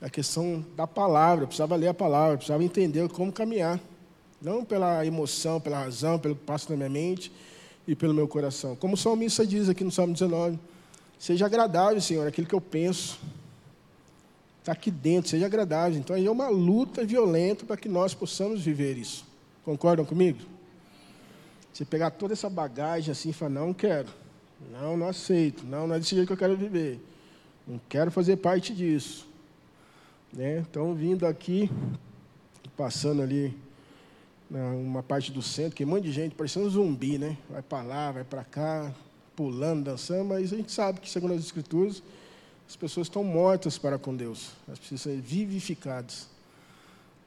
A 0.00 0.08
questão 0.08 0.64
da 0.76 0.86
palavra, 0.86 1.44
eu 1.44 1.46
precisava 1.46 1.76
ler 1.76 1.88
a 1.88 1.94
palavra, 1.94 2.34
eu 2.34 2.38
precisava 2.38 2.64
entender 2.64 3.08
como 3.10 3.30
caminhar. 3.30 3.78
Não 4.40 4.64
pela 4.64 5.04
emoção, 5.04 5.60
pela 5.60 5.78
razão, 5.78 6.18
pelo 6.18 6.34
que 6.34 6.44
passa 6.44 6.70
na 6.70 6.76
minha 6.76 6.88
mente 6.88 7.30
e 7.86 7.94
pelo 7.94 8.14
meu 8.14 8.26
coração. 8.26 8.74
Como 8.74 8.94
o 8.94 8.96
salmista 8.96 9.46
diz 9.46 9.68
aqui 9.68 9.84
no 9.84 9.90
Salmo 9.90 10.14
19, 10.14 10.58
Seja 11.20 11.44
agradável, 11.44 12.00
Senhor, 12.00 12.26
aquilo 12.26 12.46
que 12.46 12.54
eu 12.54 12.62
penso. 12.62 13.20
Está 14.60 14.72
aqui 14.72 14.90
dentro, 14.90 15.28
seja 15.28 15.44
agradável. 15.44 15.98
Então 15.98 16.16
é 16.16 16.30
uma 16.30 16.48
luta 16.48 17.04
violenta 17.04 17.66
para 17.66 17.76
que 17.76 17.90
nós 17.90 18.14
possamos 18.14 18.62
viver 18.62 18.96
isso. 18.96 19.26
Concordam 19.62 20.06
comigo? 20.06 20.38
Você 21.72 21.84
pegar 21.84 22.10
toda 22.10 22.32
essa 22.32 22.50
bagagem 22.50 23.12
assim 23.12 23.30
e 23.30 23.32
falar, 23.32 23.50
não 23.50 23.72
quero, 23.72 24.08
não, 24.70 24.96
não 24.96 25.08
aceito, 25.08 25.64
não, 25.64 25.86
não 25.86 25.94
é 25.94 25.98
desse 25.98 26.14
jeito 26.14 26.26
que 26.26 26.32
eu 26.32 26.36
quero 26.36 26.56
viver. 26.56 27.00
Não 27.66 27.80
quero 27.88 28.10
fazer 28.10 28.36
parte 28.36 28.74
disso. 28.74 29.28
Né? 30.32 30.58
Então, 30.58 30.94
vindo 30.94 31.26
aqui, 31.26 31.70
passando 32.76 33.22
ali 33.22 33.56
uma 34.50 35.02
parte 35.02 35.30
do 35.30 35.40
centro, 35.40 35.76
que 35.76 35.84
um 35.84 35.88
monte 35.88 36.04
de 36.04 36.12
gente, 36.12 36.34
parecendo 36.34 36.66
um 36.66 36.70
zumbi, 36.70 37.18
né? 37.18 37.36
Vai 37.48 37.62
para 37.62 37.82
lá, 37.82 38.12
vai 38.12 38.24
para 38.24 38.42
cá, 38.42 38.92
pulando, 39.36 39.84
dançando, 39.84 40.24
mas 40.24 40.52
a 40.52 40.56
gente 40.56 40.72
sabe 40.72 41.00
que, 41.00 41.08
segundo 41.08 41.34
as 41.34 41.40
Escrituras, 41.40 42.02
as 42.68 42.74
pessoas 42.76 43.06
estão 43.06 43.22
mortas 43.22 43.78
para 43.78 43.98
com 43.98 44.14
Deus, 44.14 44.52
elas 44.66 44.78
precisam 44.78 45.12
ser 45.12 45.20
vivificadas. 45.20 46.28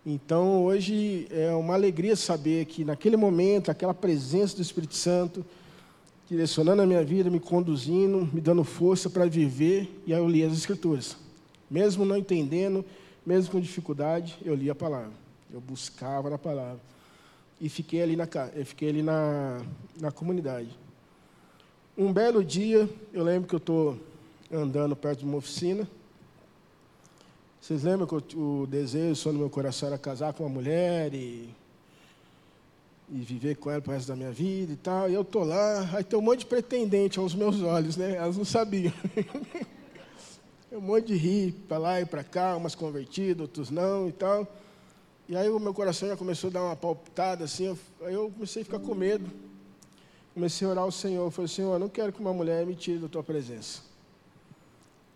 Então, 0.06 0.66
hoje 0.66 1.28
é 1.32 1.52
uma 1.54 1.76
alegria 1.76 2.14
saber 2.18 2.66
que, 2.66 2.84
naquele 2.84 3.16
momento, 3.16 3.72
aquela 3.72 3.94
presença 3.94 4.54
do 4.58 4.62
Espírito 4.62 4.96
Santo, 4.96 5.46
direcionando 6.28 6.82
a 6.82 6.86
minha 6.86 7.04
vida, 7.06 7.30
me 7.30 7.40
conduzindo, 7.40 8.30
me 8.34 8.42
dando 8.42 8.66
força 8.66 9.10
para 9.10 9.26
viver, 9.26 9.90
e 10.06 10.14
aí 10.14 10.20
eu 10.20 10.28
li 10.28 10.44
as 10.44 10.52
Escrituras. 10.52 11.16
Mesmo 11.72 12.04
não 12.04 12.18
entendendo, 12.18 12.84
mesmo 13.26 13.52
com 13.52 13.62
dificuldade, 13.62 14.38
eu 14.44 14.54
li 14.54 14.70
a 14.70 14.76
palavra. 14.76 15.14
Eu 15.54 15.62
buscava 15.62 16.30
na 16.30 16.38
palavra. 16.38 16.82
E 17.62 17.70
fiquei 17.70 18.02
ali 18.02 18.18
na, 18.18 18.28
fiquei 18.66 18.90
ali 18.90 19.02
na, 19.02 19.62
na 20.02 20.12
comunidade. 20.12 20.68
Um 21.98 22.12
belo 22.12 22.44
dia, 22.44 22.90
eu 23.14 23.24
lembro 23.24 23.48
que 23.48 23.56
eu 23.56 23.60
estou 23.60 23.98
andando 24.52 24.98
perto 24.98 25.20
de 25.20 25.26
uma 25.26 25.38
oficina. 25.38 25.88
Vocês 27.64 27.82
lembram 27.82 28.06
que 28.06 28.38
o 28.38 28.68
desejo 28.68 29.16
só 29.16 29.32
no 29.32 29.40
meu 29.40 29.50
coração 29.50 29.88
era 29.88 29.98
casar 29.98 30.34
com 30.34 30.44
uma 30.44 30.50
mulher 30.50 31.14
e, 31.14 31.50
e 33.10 33.20
viver 33.20 33.56
com 33.56 33.72
ela 33.72 33.80
para 33.80 33.92
o 33.92 33.94
resto 33.94 34.10
da 34.10 34.18
minha 34.18 34.34
vida 34.34 34.74
e 34.74 34.76
tal. 34.76 35.10
E 35.10 35.14
eu 35.14 35.22
estou 35.22 35.46
lá, 35.46 35.90
aí 35.94 36.04
tem 36.04 36.20
um 36.20 36.22
monte 36.22 36.40
de 36.40 36.48
pretendente 36.48 37.20
aos 37.20 37.34
meus 37.34 37.62
olhos, 37.62 37.96
né? 37.96 38.18
Elas 38.18 38.36
não 38.36 38.44
sabiam. 38.44 38.92
um 40.74 40.82
monte 40.82 41.08
de 41.08 41.16
rir 41.16 41.54
para 41.66 41.78
lá 41.78 42.02
e 42.02 42.06
para 42.06 42.22
cá, 42.22 42.58
umas 42.58 42.76
convertidas, 42.76 43.40
outros 43.40 43.70
não 43.70 44.10
e 44.10 44.12
tal. 44.12 44.46
E 45.30 45.34
aí 45.34 45.50
o 45.50 45.58
meu 45.58 45.74
coração 45.74 46.10
já 46.10 46.18
começou 46.18 46.50
a 46.50 46.54
dar 46.54 46.64
uma 46.66 46.76
palpitada 46.76 47.46
assim, 47.46 47.80
aí 48.02 48.14
eu 48.14 48.30
comecei 48.30 48.64
a 48.64 48.66
ficar 48.66 48.80
com 48.80 48.94
medo. 48.94 49.32
Comecei 50.34 50.68
a 50.68 50.72
orar 50.72 50.84
ao 50.84 50.92
Senhor, 50.92 51.24
eu 51.24 51.32
falei, 51.32 51.48
Senhor, 51.48 51.72
eu 51.72 51.80
não 51.80 51.88
quero 51.88 52.12
que 52.12 52.20
uma 52.20 52.34
mulher 52.34 52.66
me 52.66 52.76
tire 52.76 53.00
da 53.00 53.08
tua 53.08 53.24
presença. 53.24 53.93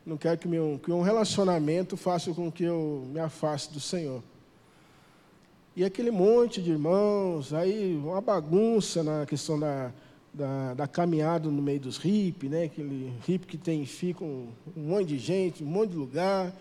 Não 0.07 0.15
quero 0.15 0.37
que, 0.37 0.47
meu, 0.47 0.79
que 0.81 0.89
um 0.89 1.01
relacionamento 1.01 1.97
faça 1.97 2.33
com 2.33 2.49
que 2.49 2.63
eu 2.63 3.05
me 3.11 3.19
afaste 3.19 3.73
do 3.73 3.79
Senhor. 3.81 4.23
E 5.75 5.83
aquele 5.83 6.09
monte 6.09 6.61
de 6.61 6.71
irmãos, 6.71 7.53
aí 7.53 7.95
uma 7.97 8.21
bagunça 8.21 9.03
na 9.03 9.25
questão 9.25 9.59
da, 9.59 9.91
da, 10.33 10.73
da 10.73 10.87
caminhada 10.87 11.49
no 11.49 11.61
meio 11.61 11.81
dos 11.81 11.97
hippies, 11.97 12.49
né? 12.49 12.63
aquele 12.63 13.13
hippie 13.27 13.47
que 13.47 13.57
tem, 13.57 13.85
fica 13.85 14.23
um, 14.23 14.47
um 14.77 14.81
monte 14.81 15.07
de 15.07 15.19
gente, 15.19 15.61
um 15.61 15.67
monte 15.67 15.89
de 15.89 15.97
lugar 15.97 16.53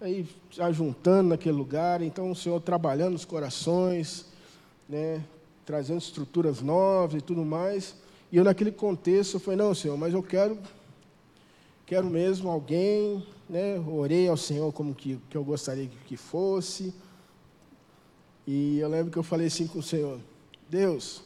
aí 0.00 0.26
ajuntando 0.58 1.30
naquele 1.30 1.56
lugar, 1.56 2.02
então 2.02 2.30
o 2.30 2.36
Senhor 2.36 2.60
trabalhando 2.60 3.14
os 3.14 3.24
corações, 3.24 4.26
né, 4.88 5.22
trazendo 5.64 5.98
estruturas 5.98 6.60
novas 6.60 7.20
e 7.20 7.24
tudo 7.24 7.44
mais. 7.44 7.94
E 8.30 8.36
eu 8.36 8.44
naquele 8.44 8.72
contexto 8.72 9.34
eu 9.34 9.40
falei, 9.40 9.58
não, 9.58 9.74
Senhor, 9.74 9.96
mas 9.96 10.12
eu 10.12 10.22
quero, 10.22 10.58
quero 11.86 12.10
mesmo 12.10 12.50
alguém, 12.50 13.24
né, 13.48 13.78
orei 13.78 14.28
ao 14.28 14.36
Senhor 14.36 14.72
como 14.72 14.94
que, 14.94 15.18
que 15.30 15.36
eu 15.36 15.44
gostaria 15.44 15.88
que 16.06 16.16
fosse. 16.16 16.92
E 18.46 18.78
eu 18.78 18.88
lembro 18.88 19.10
que 19.10 19.18
eu 19.18 19.22
falei 19.22 19.46
assim 19.46 19.66
com 19.66 19.78
o 19.78 19.82
Senhor, 19.82 20.20
Deus, 20.68 21.22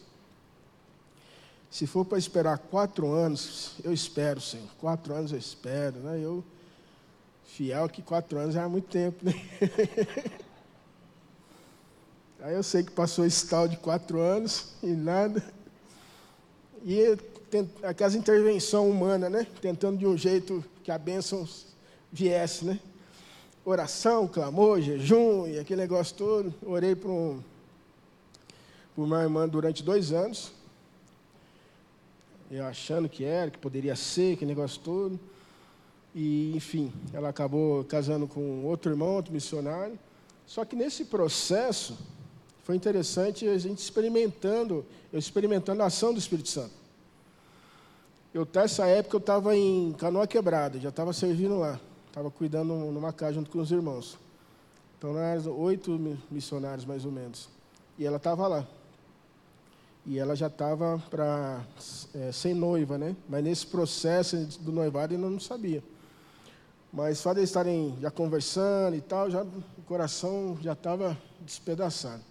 se 1.70 1.87
for 1.87 2.05
para 2.05 2.18
esperar 2.18 2.59
quatro 2.59 3.11
anos, 3.11 3.77
eu 3.83 3.92
espero, 3.92 4.40
Senhor. 4.40 4.68
Quatro 4.79 5.14
anos 5.14 5.33
eu 5.33 5.38
espero, 5.38 5.99
né? 6.01 6.20
Eu 6.23 6.44
Fiel 7.44 7.88
que 7.88 8.01
quatro 8.01 8.38
anos 8.38 8.55
já 8.55 8.62
é 8.62 8.66
muito 8.68 8.88
tempo, 8.88 9.25
né? 9.25 9.33
Aí 12.40 12.55
eu 12.55 12.62
sei 12.62 12.83
que 12.83 12.92
passou 12.92 13.27
esse 13.27 13.46
tal 13.49 13.66
de 13.66 13.77
quatro 13.77 14.20
anos 14.20 14.73
e 14.83 14.87
nada. 14.87 15.44
E 16.85 17.18
aquelas 17.82 18.14
intervenção 18.14 18.88
humana, 18.88 19.28
né? 19.28 19.46
Tentando 19.60 19.98
de 19.98 20.06
um 20.06 20.16
jeito 20.16 20.64
que 20.82 20.90
a 20.90 20.98
bênção 20.98 21.48
viesse, 22.12 22.64
né? 22.64 22.78
Oração, 23.64 24.26
clamor, 24.26 24.80
jejum 24.80 25.46
e 25.46 25.58
aquele 25.58 25.82
negócio 25.82 26.16
todo. 26.16 26.54
Orei 26.64 26.94
para 26.94 27.10
um, 27.10 27.42
uma 28.96 29.22
irmã 29.22 29.48
durante 29.48 29.82
dois 29.82 30.12
anos. 30.12 30.52
Eu 32.50 32.64
achando 32.64 33.08
que 33.08 33.24
era, 33.24 33.50
que 33.50 33.58
poderia 33.58 33.94
ser, 33.94 34.34
aquele 34.34 34.50
negócio 34.50 34.80
todo. 34.80 35.20
E, 36.14 36.52
enfim, 36.56 36.92
ela 37.12 37.28
acabou 37.28 37.84
casando 37.84 38.26
com 38.26 38.64
outro 38.64 38.90
irmão, 38.90 39.14
outro 39.14 39.32
missionário. 39.32 39.98
Só 40.46 40.64
que 40.64 40.74
nesse 40.74 41.04
processo, 41.04 41.96
foi 42.64 42.74
interessante 42.74 43.46
a 43.46 43.56
gente 43.58 43.78
experimentando, 43.78 44.84
eu 45.12 45.18
experimentando 45.18 45.82
a 45.82 45.86
ação 45.86 46.12
do 46.12 46.18
Espírito 46.18 46.48
Santo. 46.48 46.79
Eu, 48.32 48.46
nessa 48.54 48.86
época, 48.86 49.16
eu 49.16 49.20
estava 49.20 49.56
em 49.56 49.92
Canoa 49.92 50.24
Quebrada, 50.24 50.78
já 50.78 50.90
estava 50.90 51.12
servindo 51.12 51.58
lá. 51.58 51.80
Estava 52.06 52.30
cuidando 52.30 52.74
numa 52.74 53.12
casa 53.12 53.34
junto 53.34 53.50
com 53.50 53.58
os 53.58 53.72
irmãos. 53.72 54.16
Então, 54.96 55.12
nós 55.12 55.46
oito 55.46 55.98
missionários, 56.30 56.84
mais 56.84 57.04
ou 57.04 57.10
menos. 57.10 57.48
E 57.98 58.06
ela 58.06 58.18
estava 58.18 58.46
lá. 58.46 58.66
E 60.06 60.16
ela 60.16 60.36
já 60.36 60.46
estava 60.46 61.02
para 61.10 61.60
é, 62.14 62.30
sem 62.30 62.54
noiva, 62.54 62.96
né? 62.96 63.16
Mas 63.28 63.42
nesse 63.42 63.66
processo 63.66 64.36
do 64.60 64.70
noivado, 64.70 65.12
ainda 65.12 65.28
não 65.28 65.40
sabia. 65.40 65.82
Mas 66.92 67.18
só 67.18 67.32
de 67.32 67.42
estarem 67.42 67.96
já 68.00 68.12
conversando 68.12 68.94
e 68.94 69.00
tal, 69.00 69.28
já 69.28 69.42
o 69.42 69.82
coração 69.86 70.56
já 70.60 70.72
estava 70.72 71.18
despedaçado. 71.40 72.22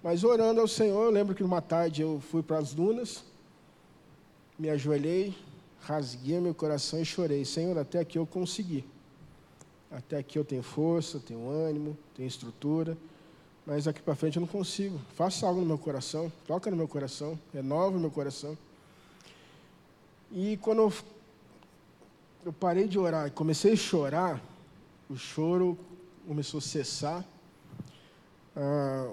Mas 0.00 0.22
orando 0.22 0.60
ao 0.60 0.68
Senhor, 0.68 1.04
eu 1.04 1.10
lembro 1.10 1.34
que 1.34 1.42
numa 1.42 1.60
tarde 1.60 2.02
eu 2.02 2.20
fui 2.20 2.42
para 2.42 2.58
as 2.58 2.72
dunas, 2.72 3.24
me 4.58 4.70
ajoelhei, 4.70 5.34
rasguei 5.80 6.40
meu 6.40 6.54
coração 6.54 7.00
e 7.00 7.04
chorei. 7.04 7.44
Senhor, 7.44 7.76
até 7.78 7.98
aqui 7.98 8.18
eu 8.18 8.26
consegui. 8.26 8.84
Até 9.90 10.18
aqui 10.18 10.38
eu 10.38 10.44
tenho 10.44 10.62
força, 10.62 11.20
tenho 11.20 11.48
ânimo, 11.48 11.96
tenho 12.16 12.26
estrutura, 12.26 12.96
mas 13.64 13.86
aqui 13.86 14.02
para 14.02 14.14
frente 14.14 14.36
eu 14.36 14.40
não 14.40 14.48
consigo. 14.48 14.98
Faça 15.14 15.46
algo 15.46 15.60
no 15.60 15.66
meu 15.66 15.78
coração, 15.78 16.32
toca 16.46 16.70
no 16.70 16.76
meu 16.76 16.88
coração, 16.88 17.38
renova 17.52 17.96
o 17.96 18.00
meu 18.00 18.10
coração. 18.10 18.56
E 20.32 20.56
quando 20.56 20.80
eu 20.82 20.92
eu 22.44 22.52
parei 22.52 22.86
de 22.86 22.98
orar 22.98 23.26
e 23.26 23.30
comecei 23.30 23.72
a 23.72 23.76
chorar, 23.76 24.42
o 25.08 25.16
choro 25.16 25.78
começou 26.26 26.58
a 26.58 26.60
cessar. 26.60 27.24
Ah, 28.54 29.10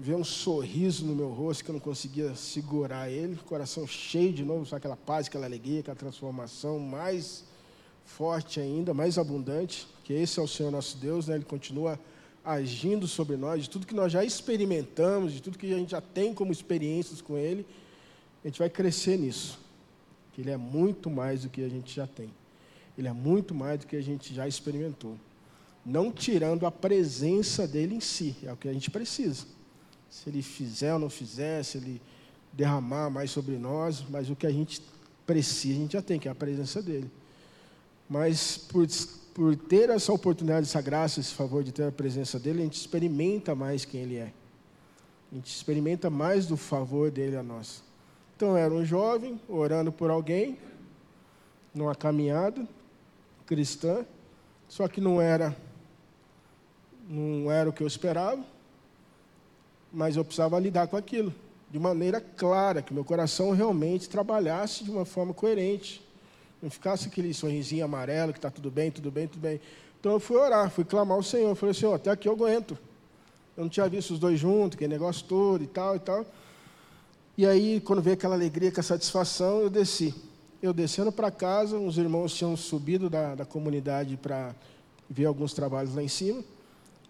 veio 0.00 0.18
um 0.18 0.24
sorriso 0.24 1.04
no 1.04 1.14
meu 1.14 1.28
rosto 1.28 1.62
que 1.62 1.70
eu 1.70 1.74
não 1.74 1.80
conseguia 1.80 2.34
segurar 2.34 3.10
ele, 3.10 3.36
coração 3.46 3.86
cheio 3.86 4.32
de 4.32 4.44
novo, 4.44 4.64
só 4.64 4.76
aquela 4.76 4.96
paz, 4.96 5.26
aquela 5.26 5.44
alegria, 5.44 5.80
aquela 5.80 5.96
transformação 5.96 6.78
mais 6.78 7.44
forte 8.04 8.58
ainda, 8.58 8.94
mais 8.94 9.18
abundante, 9.18 9.86
que 10.02 10.14
esse 10.14 10.40
é 10.40 10.42
o 10.42 10.48
Senhor 10.48 10.72
nosso 10.72 10.96
Deus, 10.96 11.28
né? 11.28 11.34
Ele 11.34 11.44
continua 11.44 12.00
agindo 12.42 13.06
sobre 13.06 13.36
nós, 13.36 13.62
de 13.62 13.70
tudo 13.70 13.86
que 13.86 13.94
nós 13.94 14.10
já 14.10 14.24
experimentamos, 14.24 15.34
de 15.34 15.42
tudo 15.42 15.58
que 15.58 15.72
a 15.72 15.76
gente 15.76 15.90
já 15.90 16.00
tem 16.00 16.32
como 16.32 16.50
experiências 16.50 17.20
com 17.20 17.36
Ele, 17.36 17.66
a 18.42 18.48
gente 18.48 18.58
vai 18.58 18.70
crescer 18.70 19.18
nisso, 19.18 19.58
que 20.32 20.40
Ele 20.40 20.50
é 20.50 20.56
muito 20.56 21.10
mais 21.10 21.42
do 21.42 21.50
que 21.50 21.62
a 21.62 21.68
gente 21.68 21.94
já 21.94 22.06
tem. 22.06 22.30
Ele 22.96 23.06
é 23.06 23.12
muito 23.12 23.54
mais 23.54 23.80
do 23.80 23.86
que 23.86 23.96
a 23.96 24.02
gente 24.02 24.34
já 24.34 24.48
experimentou. 24.48 25.16
Não 25.84 26.10
tirando 26.10 26.66
a 26.66 26.70
presença 26.70 27.68
dele 27.68 27.94
em 27.94 28.00
si, 28.00 28.34
é 28.42 28.52
o 28.52 28.56
que 28.56 28.68
a 28.68 28.72
gente 28.72 28.90
precisa. 28.90 29.59
Se 30.10 30.28
ele 30.28 30.42
fizer 30.42 30.92
ou 30.92 30.98
não 30.98 31.08
fizer, 31.08 31.62
se 31.62 31.78
ele 31.78 32.02
derramar 32.52 33.08
mais 33.10 33.30
sobre 33.30 33.56
nós, 33.56 34.04
mas 34.10 34.28
o 34.28 34.36
que 34.36 34.46
a 34.46 34.50
gente 34.50 34.82
precisa, 35.26 35.78
a 35.78 35.80
gente 35.80 35.92
já 35.92 36.02
tem, 36.02 36.18
que 36.18 36.28
é 36.28 36.30
a 36.30 36.34
presença 36.34 36.82
dele. 36.82 37.10
Mas 38.08 38.58
por, 38.58 38.86
por 39.32 39.56
ter 39.56 39.88
essa 39.88 40.12
oportunidade, 40.12 40.66
essa 40.66 40.80
graça, 40.80 41.20
esse 41.20 41.32
favor 41.32 41.62
de 41.62 41.70
ter 41.70 41.84
a 41.84 41.92
presença 41.92 42.38
dele, 42.38 42.60
a 42.60 42.64
gente 42.64 42.78
experimenta 42.78 43.54
mais 43.54 43.84
quem 43.84 44.00
ele 44.00 44.16
é. 44.16 44.32
A 45.30 45.36
gente 45.36 45.54
experimenta 45.54 46.10
mais 46.10 46.46
do 46.46 46.56
favor 46.56 47.10
dele 47.10 47.36
a 47.36 47.42
nós. 47.42 47.84
Então, 48.36 48.56
era 48.56 48.74
um 48.74 48.84
jovem 48.84 49.40
orando 49.48 49.92
por 49.92 50.10
alguém, 50.10 50.58
numa 51.72 51.94
caminhada, 51.94 52.66
cristã, 53.46 54.04
só 54.68 54.88
que 54.88 55.00
não 55.00 55.20
era 55.20 55.56
não 57.08 57.50
era 57.50 57.68
o 57.68 57.72
que 57.72 57.82
eu 57.82 57.86
esperava, 57.88 58.40
mas 59.92 60.16
eu 60.16 60.24
precisava 60.24 60.58
lidar 60.58 60.86
com 60.88 60.96
aquilo 60.96 61.32
de 61.70 61.78
maneira 61.78 62.20
clara, 62.20 62.82
que 62.82 62.92
meu 62.92 63.04
coração 63.04 63.52
realmente 63.52 64.08
trabalhasse 64.08 64.82
de 64.82 64.90
uma 64.90 65.04
forma 65.04 65.32
coerente 65.32 66.02
Não 66.60 66.68
ficasse 66.68 67.06
aquele 67.06 67.32
sorrisinho 67.32 67.84
amarelo 67.84 68.32
que 68.32 68.38
está 68.38 68.50
tudo 68.50 68.70
bem, 68.70 68.90
tudo 68.90 69.10
bem, 69.10 69.28
tudo 69.28 69.40
bem. 69.40 69.60
Então 69.98 70.12
eu 70.12 70.20
fui 70.20 70.36
orar, 70.36 70.68
fui 70.70 70.84
clamar 70.84 71.16
ao 71.16 71.22
Senhor. 71.22 71.54
falei, 71.54 71.74
Senhor, 71.74 71.94
até 71.94 72.10
aqui 72.10 72.28
eu 72.28 72.32
aguento. 72.32 72.76
Eu 73.56 73.64
não 73.64 73.70
tinha 73.70 73.88
visto 73.88 74.10
os 74.10 74.18
dois 74.18 74.38
juntos, 74.38 74.76
aquele 74.76 74.92
negócio 74.92 75.24
todo 75.26 75.62
e 75.62 75.66
tal 75.66 75.96
e 75.96 75.98
tal. 76.00 76.26
E 77.36 77.46
aí, 77.46 77.80
quando 77.80 78.02
veio 78.02 78.14
aquela 78.14 78.34
alegria, 78.34 78.68
aquela 78.68 78.82
satisfação, 78.82 79.60
eu 79.60 79.70
desci. 79.70 80.14
Eu 80.62 80.74
descendo 80.74 81.10
para 81.10 81.30
casa, 81.30 81.78
uns 81.78 81.96
irmãos 81.96 82.34
tinham 82.34 82.54
subido 82.56 83.08
da, 83.08 83.34
da 83.34 83.44
comunidade 83.46 84.16
para 84.16 84.54
ver 85.08 85.24
alguns 85.24 85.54
trabalhos 85.54 85.94
lá 85.94 86.02
em 86.02 86.08
cima. 86.08 86.42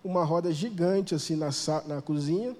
Uma 0.05 0.25
roda 0.25 0.53
gigante 0.53 1.15
assim 1.15 1.35
na, 1.35 1.51
na 1.87 2.01
cozinha. 2.01 2.55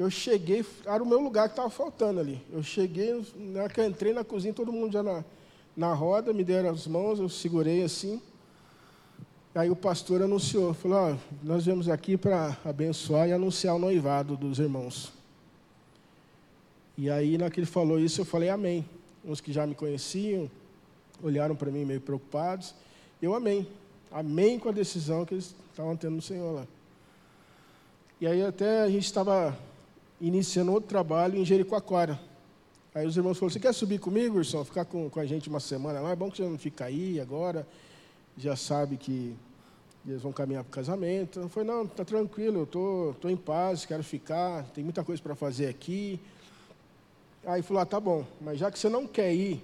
Eu 0.00 0.08
cheguei, 0.10 0.64
era 0.86 1.02
o 1.02 1.06
meu 1.06 1.20
lugar 1.20 1.46
que 1.46 1.52
estava 1.52 1.68
faltando 1.68 2.20
ali. 2.20 2.42
Eu 2.50 2.62
cheguei, 2.62 3.22
na 3.36 3.68
que 3.68 3.84
entrei 3.84 4.14
na 4.14 4.24
cozinha, 4.24 4.54
todo 4.54 4.72
mundo 4.72 4.94
já 4.94 5.02
na, 5.02 5.22
na 5.76 5.92
roda, 5.92 6.32
me 6.32 6.42
deram 6.42 6.70
as 6.70 6.86
mãos, 6.86 7.20
eu 7.20 7.28
segurei 7.28 7.82
assim. 7.82 8.18
Aí 9.54 9.68
o 9.68 9.76
pastor 9.76 10.22
anunciou, 10.22 10.72
falou, 10.72 11.12
oh, 11.12 11.36
nós 11.46 11.66
viemos 11.66 11.86
aqui 11.86 12.16
para 12.16 12.56
abençoar 12.64 13.28
e 13.28 13.34
anunciar 13.34 13.76
o 13.76 13.78
noivado 13.78 14.38
dos 14.38 14.58
irmãos. 14.58 15.12
E 16.96 17.10
aí, 17.10 17.36
na 17.36 17.50
que 17.50 17.60
ele 17.60 17.66
falou 17.66 18.00
isso, 18.00 18.22
eu 18.22 18.24
falei 18.24 18.48
amém. 18.48 18.88
Uns 19.22 19.42
que 19.42 19.52
já 19.52 19.66
me 19.66 19.74
conheciam 19.74 20.50
olharam 21.22 21.54
para 21.54 21.70
mim 21.70 21.84
meio 21.84 22.00
preocupados. 22.00 22.74
Eu 23.20 23.34
amém. 23.34 23.68
Amém 24.10 24.58
com 24.58 24.70
a 24.70 24.72
decisão 24.72 25.26
que 25.26 25.34
eles 25.34 25.54
estavam 25.70 25.94
tendo 25.94 26.16
no 26.16 26.22
Senhor 26.22 26.52
lá. 26.52 26.66
E 28.18 28.26
aí 28.26 28.42
até 28.42 28.80
a 28.80 28.88
gente 28.88 29.04
estava 29.04 29.54
iniciando 30.20 30.72
outro 30.72 30.88
trabalho 30.88 31.38
em 31.38 31.44
Jericoacoara. 31.44 32.20
Aí 32.94 33.06
os 33.06 33.16
irmãos 33.16 33.38
falaram, 33.38 33.52
você 33.52 33.60
quer 33.60 33.72
subir 33.72 33.98
comigo, 33.98 34.38
Urson? 34.38 34.64
Ficar 34.64 34.84
com, 34.84 35.08
com 35.08 35.20
a 35.20 35.26
gente 35.26 35.48
uma 35.48 35.60
semana 35.60 36.00
lá? 36.00 36.10
É 36.10 36.16
bom 36.16 36.30
que 36.30 36.38
você 36.38 36.42
não 36.42 36.58
fica 36.58 36.84
aí 36.84 37.20
agora. 37.20 37.66
Já 38.36 38.56
sabe 38.56 38.96
que 38.96 39.36
eles 40.06 40.22
vão 40.22 40.32
caminhar 40.32 40.64
para 40.64 40.70
o 40.70 40.74
casamento. 40.74 41.40
Eu 41.40 41.48
falei, 41.48 41.68
não, 41.68 41.84
está 41.84 42.04
tranquilo, 42.04 42.60
eu 42.60 42.66
tô, 42.66 43.14
tô 43.20 43.28
em 43.28 43.36
paz, 43.36 43.84
quero 43.84 44.02
ficar, 44.02 44.64
tem 44.74 44.82
muita 44.82 45.04
coisa 45.04 45.22
para 45.22 45.34
fazer 45.34 45.68
aqui. 45.68 46.20
Aí 47.44 47.62
falou, 47.62 47.82
ah, 47.82 47.86
tá 47.86 48.00
bom, 48.00 48.26
mas 48.40 48.58
já 48.58 48.70
que 48.70 48.78
você 48.78 48.88
não 48.88 49.06
quer 49.06 49.32
ir, 49.32 49.62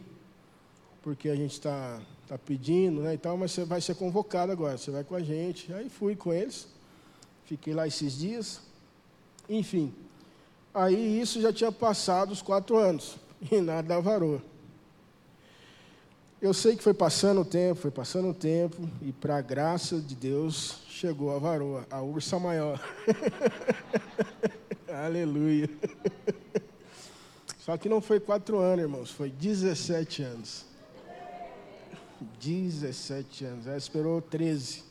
porque 1.03 1.29
a 1.29 1.37
gente 1.37 1.53
está 1.53 2.01
tá 2.27 2.39
pedindo, 2.39 3.03
né, 3.03 3.15
e 3.15 3.19
tal, 3.19 3.37
mas 3.37 3.53
você 3.53 3.65
vai 3.65 3.81
ser 3.81 3.95
convocado 3.95 4.51
agora, 4.51 4.79
você 4.79 4.91
vai 4.91 5.05
com 5.05 5.15
a 5.15 5.23
gente. 5.23 5.73
Aí 5.73 5.89
fui 5.89 6.17
com 6.17 6.33
eles, 6.33 6.69
fiquei 7.45 7.75
lá 7.75 7.87
esses 7.87 8.19
dias, 8.19 8.61
enfim. 9.49 9.93
Aí 10.77 11.23
isso 11.23 11.41
já 11.41 11.51
tinha 11.51 11.73
passado 11.73 12.33
os 12.33 12.43
quatro 12.43 12.77
anos, 12.77 13.17
e 13.51 13.63
nada 13.63 13.89
da 13.89 13.99
varoa. 13.99 14.43
Eu 16.39 16.53
sei 16.53 16.77
que 16.77 16.83
foi 16.83 16.93
passando 16.93 17.41
o 17.41 17.45
tempo, 17.47 17.81
foi 17.81 17.91
passando 17.91 18.29
o 18.29 18.35
tempo, 18.35 18.87
e 19.01 19.11
para 19.11 19.39
a 19.39 19.41
graça 19.41 19.99
de 19.99 20.15
Deus, 20.15 20.81
chegou 20.87 21.35
a 21.35 21.39
varoa, 21.39 21.87
a 21.91 22.03
ursa 22.03 22.39
maior. 22.39 22.79
Aleluia. 25.07 25.71
Só 27.59 27.79
que 27.79 27.89
não 27.89 28.03
foi 28.03 28.21
quatro 28.21 28.59
anos, 28.59 28.83
irmãos, 28.83 29.11
foi 29.11 29.31
17 29.31 30.23
anos. 30.25 30.67
17 32.39 33.47
anos, 33.47 33.67
ela 33.67 33.79
esperou 33.79 34.21
13. 34.21 34.85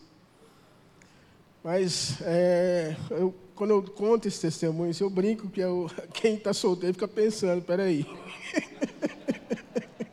Mas 1.63 2.19
é, 2.21 2.97
eu, 3.11 3.36
quando 3.55 3.71
eu 3.71 3.81
conto 3.81 4.27
esse 4.27 4.41
testemunho, 4.41 4.91
eu 4.99 5.09
brinco 5.09 5.49
que 5.49 5.61
eu, 5.61 5.89
quem 6.13 6.35
está 6.35 6.53
solteiro 6.53 6.93
fica 6.93 7.07
pensando, 7.07 7.61
peraí. 7.61 8.05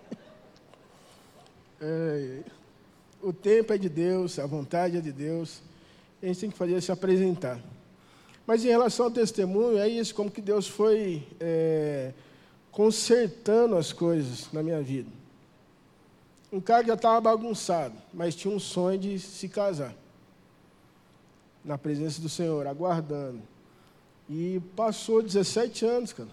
é, 1.81 2.41
o 3.21 3.33
tempo 3.33 3.73
é 3.73 3.79
de 3.79 3.89
Deus, 3.89 4.39
a 4.39 4.47
vontade 4.47 4.97
é 4.97 5.01
de 5.01 5.13
Deus. 5.13 5.61
A 6.23 6.27
gente 6.27 6.41
tem 6.41 6.51
que 6.51 6.57
fazer 6.57 6.75
é 6.75 6.81
se 6.81 6.93
apresentar. 6.93 7.61
Mas 8.47 8.65
em 8.65 8.69
relação 8.69 9.07
ao 9.07 9.11
testemunho, 9.11 9.79
é 9.79 9.89
isso, 9.89 10.15
como 10.15 10.31
que 10.31 10.41
Deus 10.41 10.69
foi 10.69 11.27
é, 11.41 12.13
consertando 12.71 13.77
as 13.77 13.93
coisas 13.93 14.53
na 14.53 14.63
minha 14.63 14.81
vida. 14.81 15.11
Um 16.53 16.61
cara 16.61 16.87
já 16.87 16.95
estava 16.95 17.21
bagunçado, 17.21 17.95
mas 18.13 18.37
tinha 18.37 18.55
um 18.55 18.61
sonho 18.61 18.99
de 18.99 19.19
se 19.19 19.49
casar. 19.49 19.95
Na 21.65 21.79
presença 21.79 22.21
do 22.21 22.29
Senhor, 22.29 22.67
aguardando. 22.67 23.43
E 24.29 24.61
passou 24.75 25.23
17 25.23 25.85
anos, 25.85 26.13
cara. 26.13 26.29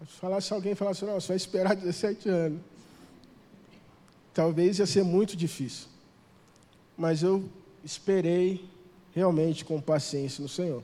Se 0.00 0.16
falasse 0.18 0.52
alguém 0.52 0.74
falasse, 0.74 1.04
não, 1.04 1.20
você 1.20 1.28
vai 1.28 1.36
esperar 1.36 1.74
17 1.76 2.28
anos. 2.28 2.60
Talvez 4.32 4.78
ia 4.78 4.86
ser 4.86 5.02
muito 5.02 5.36
difícil. 5.36 5.88
Mas 6.96 7.22
eu 7.22 7.44
esperei 7.84 8.64
realmente 9.14 9.64
com 9.64 9.80
paciência 9.80 10.42
no 10.42 10.48
Senhor. 10.48 10.82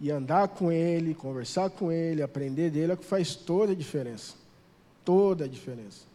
E 0.00 0.10
andar 0.10 0.48
com 0.48 0.70
Ele, 0.70 1.14
conversar 1.14 1.70
com 1.70 1.90
Ele, 1.90 2.22
aprender 2.22 2.70
dele 2.70 2.92
é 2.92 2.94
o 2.94 2.98
que 2.98 3.04
faz 3.04 3.34
toda 3.34 3.72
a 3.72 3.74
diferença. 3.74 4.34
Toda 5.04 5.44
a 5.44 5.48
diferença. 5.48 6.13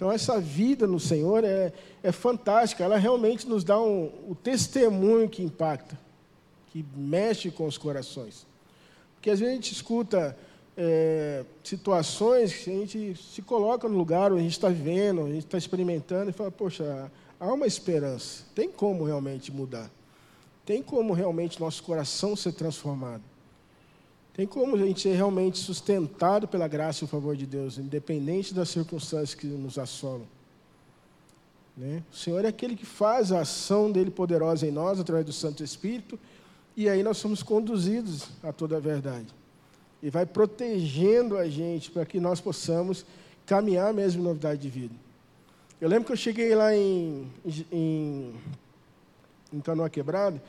Então, 0.00 0.10
essa 0.10 0.40
vida 0.40 0.86
no 0.86 0.98
Senhor 0.98 1.44
é, 1.44 1.74
é 2.02 2.10
fantástica. 2.10 2.82
Ela 2.82 2.96
realmente 2.96 3.46
nos 3.46 3.62
dá 3.62 3.78
um, 3.78 4.10
o 4.26 4.34
testemunho 4.34 5.28
que 5.28 5.42
impacta, 5.42 6.00
que 6.68 6.82
mexe 6.96 7.50
com 7.50 7.66
os 7.66 7.76
corações. 7.76 8.46
Porque 9.14 9.28
às 9.28 9.38
vezes 9.38 9.52
a 9.52 9.56
gente 9.56 9.74
escuta 9.74 10.34
é, 10.74 11.44
situações 11.62 12.54
que 12.54 12.70
a 12.70 12.72
gente 12.72 13.14
se 13.14 13.42
coloca 13.42 13.86
no 13.90 13.98
lugar 13.98 14.32
onde 14.32 14.40
a 14.40 14.42
gente 14.42 14.52
está 14.52 14.70
vivendo, 14.70 15.20
a 15.20 15.28
gente 15.28 15.44
está 15.44 15.58
experimentando 15.58 16.30
e 16.30 16.32
fala: 16.32 16.50
Poxa, 16.50 17.12
há 17.38 17.52
uma 17.52 17.66
esperança. 17.66 18.44
Tem 18.54 18.70
como 18.70 19.04
realmente 19.04 19.52
mudar. 19.52 19.90
Tem 20.64 20.82
como 20.82 21.12
realmente 21.12 21.60
nosso 21.60 21.82
coração 21.82 22.34
ser 22.34 22.52
transformado. 22.52 23.22
Tem 24.40 24.46
como 24.46 24.74
a 24.74 24.78
gente 24.78 25.02
ser 25.02 25.12
realmente 25.16 25.58
sustentado 25.58 26.48
pela 26.48 26.66
graça 26.66 27.04
e 27.04 27.04
o 27.04 27.06
favor 27.06 27.36
de 27.36 27.44
Deus, 27.44 27.76
independente 27.76 28.54
das 28.54 28.70
circunstâncias 28.70 29.34
que 29.34 29.46
nos 29.46 29.76
assolam. 29.76 30.26
Né? 31.76 32.02
O 32.10 32.16
Senhor 32.16 32.42
é 32.46 32.48
aquele 32.48 32.74
que 32.74 32.86
faz 32.86 33.32
a 33.32 33.40
ação 33.40 33.92
dele 33.92 34.10
poderosa 34.10 34.66
em 34.66 34.70
nós, 34.70 34.98
através 34.98 35.26
do 35.26 35.32
Santo 35.34 35.62
Espírito, 35.62 36.18
e 36.74 36.88
aí 36.88 37.02
nós 37.02 37.18
somos 37.18 37.42
conduzidos 37.42 38.30
a 38.42 38.50
toda 38.50 38.78
a 38.78 38.80
verdade. 38.80 39.26
E 40.02 40.08
vai 40.08 40.24
protegendo 40.24 41.36
a 41.36 41.46
gente 41.46 41.90
para 41.90 42.06
que 42.06 42.18
nós 42.18 42.40
possamos 42.40 43.04
caminhar 43.44 43.92
mesmo 43.92 44.22
em 44.22 44.24
novidade 44.24 44.62
de 44.62 44.70
vida. 44.70 44.94
Eu 45.78 45.86
lembro 45.86 46.06
que 46.06 46.12
eu 46.12 46.16
cheguei 46.16 46.54
lá 46.54 46.74
em, 46.74 47.30
em 47.70 48.34
em 49.52 49.60
Canoa 49.60 49.90
Quebrada. 49.90 50.42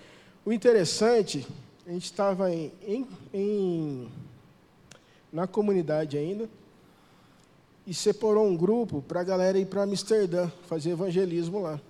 O 0.45 0.53
interessante, 0.53 1.45
a 1.91 1.93
gente 1.93 2.05
estava 2.05 2.49
em, 2.49 2.71
em, 2.87 3.07
em, 3.33 4.11
na 5.29 5.45
comunidade 5.45 6.17
ainda 6.17 6.49
e 7.85 7.93
separou 7.93 8.47
um 8.47 8.55
grupo 8.55 9.01
para 9.01 9.19
a 9.19 9.23
galera 9.25 9.59
ir 9.59 9.65
para 9.65 9.83
Amsterdã 9.83 10.49
fazer 10.67 10.91
evangelismo 10.91 11.59
lá. 11.59 11.81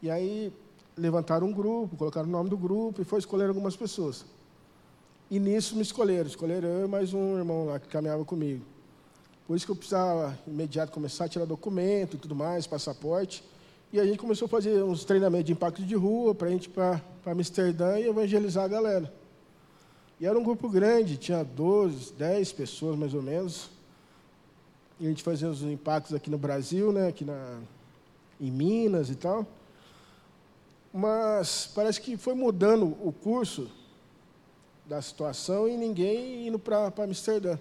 E 0.00 0.08
aí 0.08 0.52
levantaram 0.96 1.48
um 1.48 1.52
grupo, 1.52 1.96
colocaram 1.96 2.28
o 2.28 2.30
nome 2.30 2.50
do 2.50 2.56
grupo 2.56 3.02
e 3.02 3.04
foi 3.04 3.18
escolher 3.18 3.48
algumas 3.48 3.74
pessoas. 3.74 4.24
E 5.28 5.40
nisso 5.40 5.74
me 5.74 5.82
escolheram, 5.82 6.28
escolheram 6.28 6.68
eu 6.68 6.86
e 6.86 6.88
mais 6.88 7.12
um 7.12 7.38
irmão 7.38 7.66
lá 7.66 7.80
que 7.80 7.88
caminhava 7.88 8.24
comigo. 8.24 8.64
Por 9.44 9.56
isso 9.56 9.66
que 9.66 9.72
eu 9.72 9.76
precisava 9.76 10.38
imediato 10.46 10.92
começar 10.92 11.24
a 11.24 11.28
tirar 11.28 11.46
documento 11.46 12.14
e 12.14 12.18
tudo 12.20 12.36
mais, 12.36 12.64
passaporte. 12.64 13.42
E 13.92 14.00
a 14.00 14.06
gente 14.06 14.18
começou 14.18 14.46
a 14.46 14.48
fazer 14.48 14.82
uns 14.82 15.04
treinamentos 15.04 15.44
de 15.44 15.52
impacto 15.52 15.82
de 15.82 15.94
rua 15.94 16.34
para 16.34 16.48
a 16.48 16.50
gente 16.50 16.66
para 16.66 17.02
Amsterdã 17.26 17.98
e 17.98 18.08
evangelizar 18.08 18.64
a 18.64 18.68
galera. 18.68 19.12
E 20.18 20.24
era 20.24 20.38
um 20.38 20.42
grupo 20.42 20.66
grande, 20.70 21.18
tinha 21.18 21.44
12, 21.44 22.14
10 22.14 22.52
pessoas 22.52 22.96
mais 22.96 23.12
ou 23.12 23.20
menos. 23.20 23.68
E 24.98 25.04
a 25.04 25.08
gente 25.10 25.22
fazia 25.22 25.46
os 25.46 25.62
impactos 25.62 26.14
aqui 26.14 26.30
no 26.30 26.38
Brasil, 26.38 26.90
né, 26.90 27.08
aqui 27.08 27.22
na, 27.22 27.58
em 28.40 28.50
Minas 28.50 29.10
e 29.10 29.14
tal. 29.14 29.46
Mas 30.90 31.70
parece 31.74 32.00
que 32.00 32.16
foi 32.16 32.34
mudando 32.34 32.96
o 33.06 33.12
curso 33.12 33.70
da 34.86 35.02
situação 35.02 35.68
e 35.68 35.76
ninguém 35.76 36.48
indo 36.48 36.58
para 36.58 36.90
Amsterdã. 37.04 37.58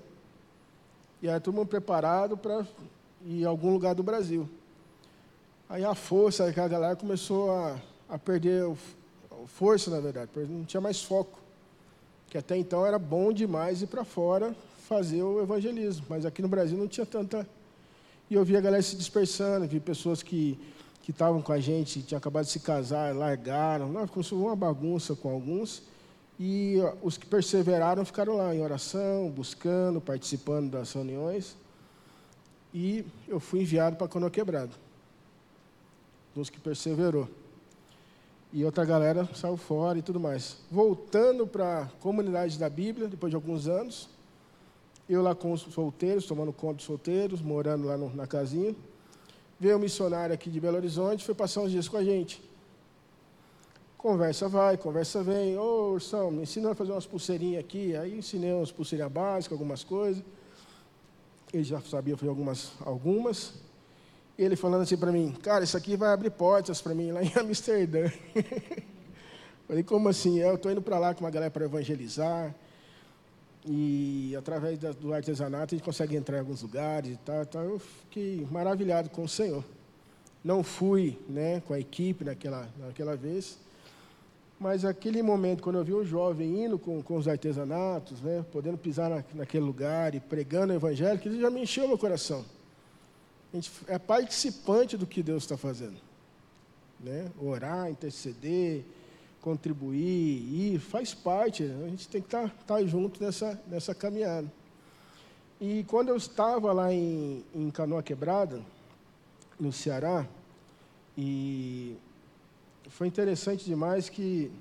E 1.22 1.28
aí 1.28 1.40
todo 1.42 1.56
mundo 1.56 1.68
preparado 1.68 2.38
para 2.38 2.66
ir 3.26 3.46
a 3.46 3.50
algum 3.50 3.74
lugar 3.74 3.94
do 3.94 4.02
Brasil. 4.02 4.48
Aí 5.72 5.86
a 5.86 5.96
força 5.96 6.46
daquela 6.46 6.68
galera 6.68 6.96
começou 6.98 7.50
a, 7.50 7.80
a 8.10 8.20
perder 8.20 8.66
o, 8.66 8.78
força, 9.48 9.90
na 9.90 10.02
verdade, 10.02 10.30
não 10.50 10.66
tinha 10.66 10.82
mais 10.82 11.02
foco. 11.02 11.40
Que 12.30 12.38
até 12.38 12.58
então 12.58 12.86
era 12.86 13.00
bom 13.00 13.32
demais 13.32 13.82
ir 13.82 13.88
para 13.88 14.04
fora 14.04 14.54
fazer 14.86 15.24
o 15.24 15.42
evangelismo, 15.42 16.06
mas 16.10 16.26
aqui 16.26 16.42
no 16.42 16.50
Brasil 16.50 16.78
não 16.78 16.90
tinha 16.90 17.06
tanta. 17.06 17.48
E 18.30 18.34
eu 18.34 18.44
vi 18.44 18.58
a 18.58 18.60
galera 18.60 18.84
se 18.84 18.98
dispersando, 18.98 19.66
vi 19.66 19.80
pessoas 19.80 20.22
que 20.22 20.60
que 21.04 21.12
estavam 21.12 21.42
com 21.42 21.54
a 21.54 21.60
gente, 21.60 22.04
tinham 22.04 22.18
acabado 22.18 22.46
de 22.46 22.52
se 22.52 22.60
casar, 22.60 23.16
largaram. 23.16 23.90
Não, 23.90 24.06
começou 24.08 24.40
uma 24.40 24.56
bagunça 24.56 25.16
com 25.16 25.30
alguns. 25.30 25.84
E 26.38 26.76
os 27.02 27.18
que 27.18 27.26
perseveraram 27.26 28.04
ficaram 28.04 28.36
lá 28.36 28.54
em 28.54 28.62
oração, 28.62 29.30
buscando, 29.30 30.02
participando 30.02 30.70
das 30.70 30.92
reuniões. 30.92 31.56
e 32.74 33.06
eu 33.26 33.40
fui 33.40 33.62
enviado 33.62 33.96
para 33.96 34.08
Canoa 34.10 34.30
Quebrado. 34.30 34.91
Dos 36.34 36.50
que 36.50 36.60
perseverou. 36.60 37.28
E 38.54 38.66
outra 38.66 38.84
galera 38.84 39.30
saiu 39.34 39.56
fora 39.56 39.98
e 39.98 40.02
tudo 40.02 40.20
mais. 40.20 40.58
Voltando 40.70 41.48
para 41.48 41.84
a 41.84 41.86
comunidade 42.02 42.60
da 42.60 42.70
Bíblia, 42.70 43.08
depois 43.08 43.32
de 43.32 43.36
alguns 43.36 43.68
anos, 43.68 44.10
eu 45.08 45.22
lá 45.22 45.34
com 45.34 45.52
os 45.52 45.62
solteiros, 45.62 46.26
tomando 46.26 46.52
conta 46.52 46.76
dos 46.76 46.86
solteiros, 46.86 47.42
morando 47.42 47.88
lá 47.88 47.98
no, 47.98 48.14
na 48.16 48.28
casinha. 48.28 48.76
Veio 49.60 49.78
um 49.78 49.80
missionário 49.80 50.34
aqui 50.34 50.50
de 50.50 50.60
Belo 50.60 50.78
Horizonte, 50.78 51.24
foi 51.24 51.36
passar 51.36 51.62
uns 51.62 51.72
dias 51.72 51.88
com 51.88 51.96
a 51.96 52.04
gente. 52.04 52.42
Conversa 53.98 54.50
vai, 54.50 54.78
conversa 54.78 55.22
vem. 55.22 55.56
Ô, 55.58 55.92
Ursão, 55.92 56.32
me 56.32 56.42
ensina 56.42 56.72
a 56.72 56.76
fazer 56.76 56.92
umas 56.92 57.06
pulseirinhas 57.06 57.64
aqui. 57.64 57.96
Aí 57.96 58.18
ensinei 58.18 58.52
umas 58.52 58.72
pulseirinhas 58.72 59.12
básicas, 59.12 59.52
algumas 59.52 59.84
coisas. 59.84 60.24
Ele 61.54 61.64
já 61.64 61.80
sabia 61.82 62.18
fazer 62.18 62.30
algumas. 62.30 62.72
algumas. 62.84 63.54
Ele 64.44 64.56
falando 64.56 64.82
assim 64.82 64.98
para 64.98 65.12
mim, 65.12 65.32
cara, 65.44 65.64
isso 65.64 65.78
aqui 65.78 65.96
vai 65.96 66.12
abrir 66.12 66.32
portas 66.32 66.82
para 66.82 66.96
mim 66.96 67.12
lá 67.12 67.22
em 67.22 67.32
Amsterdã. 67.38 68.12
Falei, 69.68 69.84
como 69.84 70.10
assim? 70.10 70.40
Eu 70.40 70.56
estou 70.56 70.72
indo 70.72 70.82
para 70.82 70.98
lá 70.98 71.14
com 71.14 71.24
uma 71.24 71.30
galera 71.30 71.52
para 71.52 71.64
evangelizar. 71.64 72.56
E 73.64 74.36
através 74.36 74.80
do 74.80 75.14
artesanato 75.14 75.76
a 75.76 75.78
gente 75.78 75.86
consegue 75.86 76.16
entrar 76.16 76.38
em 76.38 76.40
alguns 76.40 76.64
lugares 76.64 77.14
e 77.14 77.18
tal. 77.18 77.64
Eu 77.64 77.78
fiquei 77.78 78.48
maravilhado 78.50 79.12
com 79.12 79.22
o 79.22 79.30
Senhor. 79.30 79.64
Não 80.44 80.64
fui 80.64 81.20
né, 81.30 81.62
com 81.68 81.76
a 81.76 81.80
equipe 81.80 82.26
naquela, 82.26 82.68
naquela 82.80 83.16
vez, 83.16 83.60
mas 84.60 84.84
aquele 84.84 85.22
momento, 85.22 85.62
quando 85.62 85.78
eu 85.78 85.84
vi 85.84 85.94
um 85.94 86.04
jovem 86.04 86.66
indo 86.66 86.80
com, 86.80 87.00
com 87.04 87.16
os 87.16 87.28
artesanatos, 87.28 88.20
né, 88.22 88.44
podendo 88.52 88.76
pisar 88.80 89.08
na, 89.08 89.24
naquele 89.36 89.64
lugar 89.64 90.16
e 90.16 90.20
pregando 90.20 90.74
o 90.74 90.76
evangelho, 90.76 91.20
que 91.20 91.40
já 91.40 91.52
me 91.52 91.62
encheu 91.62 91.88
meu 91.88 91.98
coração. 91.98 92.44
A 93.52 93.56
gente 93.56 93.72
é 93.88 94.00
participante 94.00 94.96
do 94.96 95.06
que 95.06 95.22
Deus 95.22 95.44
está 95.44 95.58
fazendo. 95.58 95.98
Né? 97.00 97.30
Orar, 97.42 97.90
interceder, 97.90 98.84
contribuir, 99.42 100.74
ir, 100.74 100.80
faz 100.80 101.14
parte, 101.14 101.64
a 101.64 101.88
gente 101.90 102.08
tem 102.08 102.22
que 102.22 102.28
estar, 102.28 102.50
tá, 102.50 102.76
tá 102.76 102.86
junto 102.86 103.22
nessa, 103.22 103.60
nessa 103.68 103.94
caminhada. 103.94 104.52
E 105.60 105.84
quando 105.86 106.10
eu 106.10 106.16
estava 106.16 106.72
lá 106.72 106.94
em, 106.94 107.44
em 107.54 107.70
Canoa 107.70 108.02
Quebrada, 108.02 108.62
no 109.60 109.72
Ceará, 109.72 110.26
e 111.18 111.96
foi 112.90 113.08
interessante 113.08 113.66
demais 113.66 114.10
que 114.10 114.52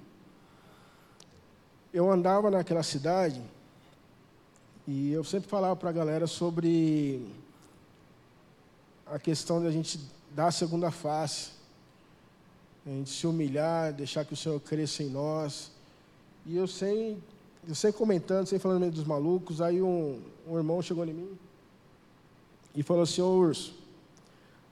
eu 1.92 2.10
andava 2.10 2.50
naquela 2.50 2.82
cidade 2.82 3.42
e 4.86 5.12
eu 5.12 5.24
sempre 5.24 5.48
falava 5.48 5.76
para 5.76 5.90
a 5.90 5.92
galera 5.92 6.26
sobre 6.26 7.26
a 9.10 9.18
questão 9.18 9.62
da 9.62 9.70
gente 9.70 10.00
dar 10.34 10.46
a 10.46 10.52
segunda 10.52 10.90
face 10.90 11.60
a 12.86 12.90
gente 12.90 13.10
se 13.10 13.26
humilhar, 13.26 13.92
deixar 13.92 14.24
que 14.24 14.32
o 14.32 14.36
Senhor 14.36 14.58
cresça 14.60 15.02
em 15.02 15.10
nós. 15.10 15.70
E 16.46 16.56
eu 16.56 16.66
sei, 16.66 17.18
eu 17.68 17.74
sei 17.74 17.92
comentando, 17.92 18.46
sei 18.46 18.58
falando 18.58 18.80
meio 18.80 18.92
dos 18.92 19.04
malucos, 19.04 19.60
aí 19.60 19.82
um, 19.82 20.20
um 20.48 20.56
irmão 20.56 20.80
chegou 20.80 21.04
em 21.04 21.12
mim 21.12 21.38
e 22.74 22.82
falou 22.82 23.02
assim, 23.02 23.20
ô 23.20 23.28
Urso, 23.36 23.74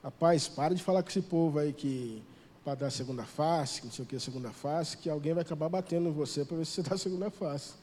rapaz, 0.03 0.47
para 0.47 0.73
de 0.73 0.81
falar 0.81 1.03
com 1.03 1.09
esse 1.09 1.21
povo 1.21 1.59
aí 1.59 1.71
que 1.71 2.23
para 2.63 2.75
dar 2.75 2.87
a 2.87 2.91
segunda 2.91 3.23
face, 3.23 3.81
que 3.81 3.87
não 3.87 3.93
sei 3.93 4.03
o 4.03 4.07
que, 4.07 4.15
a 4.15 4.19
segunda 4.19 4.51
face, 4.51 4.97
que 4.97 5.09
alguém 5.09 5.33
vai 5.33 5.43
acabar 5.43 5.69
batendo 5.69 6.09
em 6.09 6.11
você 6.11 6.43
para 6.43 6.57
ver 6.57 6.65
se 6.65 6.73
você 6.73 6.81
dá 6.89 6.95
a 6.95 6.97
segunda 6.97 7.29
face. 7.29 7.73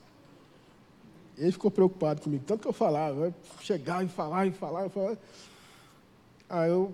Ele 1.38 1.52
ficou 1.52 1.70
preocupado 1.70 2.20
comigo, 2.20 2.44
tanto 2.46 2.62
que 2.62 2.68
eu 2.68 2.72
falava, 2.72 3.34
chegar 3.60 4.04
e 4.04 4.08
falar 4.08 4.46
e 4.46 4.52
falar 4.52 4.86
e 4.86 4.88
falar. 4.88 5.16
Aí 6.48 6.70
eu 6.70 6.92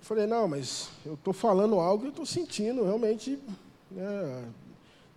falei, 0.00 0.26
não, 0.26 0.46
mas 0.46 0.90
eu 1.06 1.14
estou 1.14 1.32
falando 1.32 1.80
algo 1.80 2.04
e 2.04 2.06
eu 2.06 2.10
estou 2.10 2.26
sentindo 2.26 2.84
realmente 2.84 3.38
né, 3.90 4.44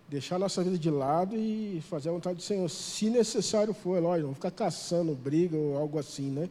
deixar 0.08 0.36
a 0.36 0.38
nossa 0.38 0.64
vida 0.64 0.78
de 0.78 0.90
lado 0.90 1.36
e 1.36 1.82
fazer 1.88 2.08
a 2.08 2.12
vontade 2.12 2.36
do 2.36 2.42
Senhor, 2.42 2.68
se 2.70 3.10
necessário 3.10 3.74
for, 3.74 4.02
lógico, 4.02 4.28
não 4.28 4.34
ficar 4.34 4.50
caçando 4.50 5.14
briga 5.14 5.56
ou 5.56 5.76
algo 5.76 5.98
assim, 5.98 6.30
né? 6.30 6.48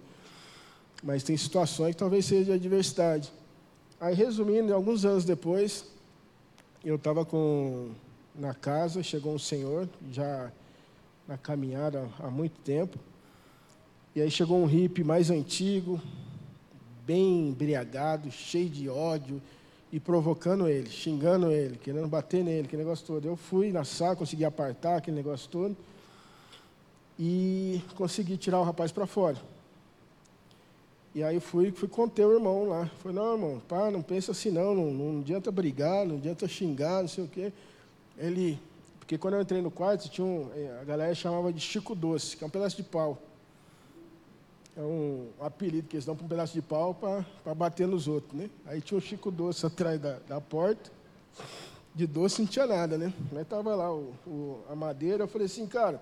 Mas 1.04 1.24
tem 1.24 1.36
situações 1.36 1.96
que 1.96 1.98
talvez 1.98 2.26
seja 2.26 2.46
de 2.46 2.52
adversidade. 2.52 3.32
Aí, 4.00 4.14
resumindo, 4.14 4.74
alguns 4.74 5.06
anos 5.06 5.26
depois, 5.26 5.86
eu 6.86 6.96
estava 6.96 7.26
com 7.26 7.90
na 8.36 8.54
casa, 8.54 9.02
chegou 9.02 9.34
um 9.34 9.40
senhor, 9.40 9.90
já 10.12 10.52
na 11.28 11.38
caminhada 11.38 12.08
há 12.20 12.30
muito 12.30 12.60
tempo, 12.62 13.00
e 14.16 14.22
aí 14.22 14.30
chegou 14.30 14.62
um 14.62 14.66
hippie 14.66 15.04
mais 15.04 15.32
antigo, 15.32 16.00
bem 17.08 17.48
embriagado, 17.48 18.30
cheio 18.30 18.70
de 18.70 18.90
ódio 18.90 19.42
e 19.94 19.98
provocando 19.98 20.68
ele, 20.68 20.90
xingando 20.90 21.50
ele, 21.50 21.78
querendo 21.78 22.06
bater 22.06 22.44
nele, 22.44 22.68
aquele 22.68 22.84
negócio 22.84 23.08
todo. 23.08 23.26
Eu 23.26 23.38
fui 23.38 23.72
na 23.72 23.86
sala, 23.86 24.18
consegui 24.18 24.44
apartar 24.44 24.98
aquele 24.98 25.16
negócio 25.16 25.50
todo 25.50 25.78
e 27.18 27.82
consegui 27.96 28.36
tirar 28.36 28.60
o 28.60 28.64
rapaz 28.64 28.92
para 28.92 29.08
fora. 29.08 29.38
E 31.16 31.24
aí 31.24 31.40
fui, 31.40 31.72
fui 31.72 31.88
conter 31.88 32.26
o 32.26 32.34
irmão 32.34 32.68
lá. 32.68 32.92
Falei, 33.02 33.18
não, 33.18 33.34
irmão, 33.34 33.62
pá, 33.66 33.90
não 33.90 34.02
pensa 34.02 34.34
assim 34.34 34.52
não, 34.52 34.76
não, 34.76 34.92
não 34.92 35.22
adianta 35.22 35.50
brigar, 35.50 36.06
não 36.06 36.18
adianta 36.18 36.46
xingar, 36.46 37.02
não 37.02 37.08
sei 37.08 37.24
o 37.24 37.28
quê. 37.30 37.54
Ele, 38.18 38.60
porque 39.00 39.18
quando 39.18 39.36
eu 39.36 39.42
entrei 39.42 39.62
no 39.62 39.72
quarto, 39.72 40.10
tinha 40.10 40.28
um, 40.28 40.50
a 40.82 40.84
galera 40.84 41.16
chamava 41.16 41.54
de 41.54 41.62
Chico 41.62 41.96
Doce, 41.96 42.36
que 42.36 42.44
é 42.44 42.48
um 42.48 42.50
pedaço 42.50 42.76
de 42.76 42.84
pau 42.84 43.18
é 44.78 44.82
um 44.82 45.30
apelido 45.42 45.88
que 45.88 45.96
eles 45.96 46.06
dão 46.06 46.16
para 46.16 46.24
um 46.24 46.30
pedaço 46.30 46.54
de 46.54 46.62
pau 46.62 46.94
para 46.94 47.56
bater 47.56 47.88
nos 47.88 48.08
outros, 48.08 48.40
né? 48.40 48.48
Aí 48.68 48.80
tinha 48.80 48.96
o 48.96 49.02
Chico 49.02 49.32
Doce 49.32 49.66
atrás 49.66 50.00
da, 50.00 50.20
da 50.28 50.40
porta, 50.40 50.92
de 51.96 52.06
doce 52.06 52.44
não 52.44 52.48
tinha 52.48 52.68
nada, 52.68 52.96
né? 52.96 53.12
Mas 53.32 53.42
estava 53.42 53.74
lá 53.74 53.92
o, 53.92 54.14
o, 54.28 54.64
a 54.70 54.76
madeira, 54.76 55.24
eu 55.24 55.28
falei 55.28 55.48
assim, 55.48 55.66
cara, 55.66 56.00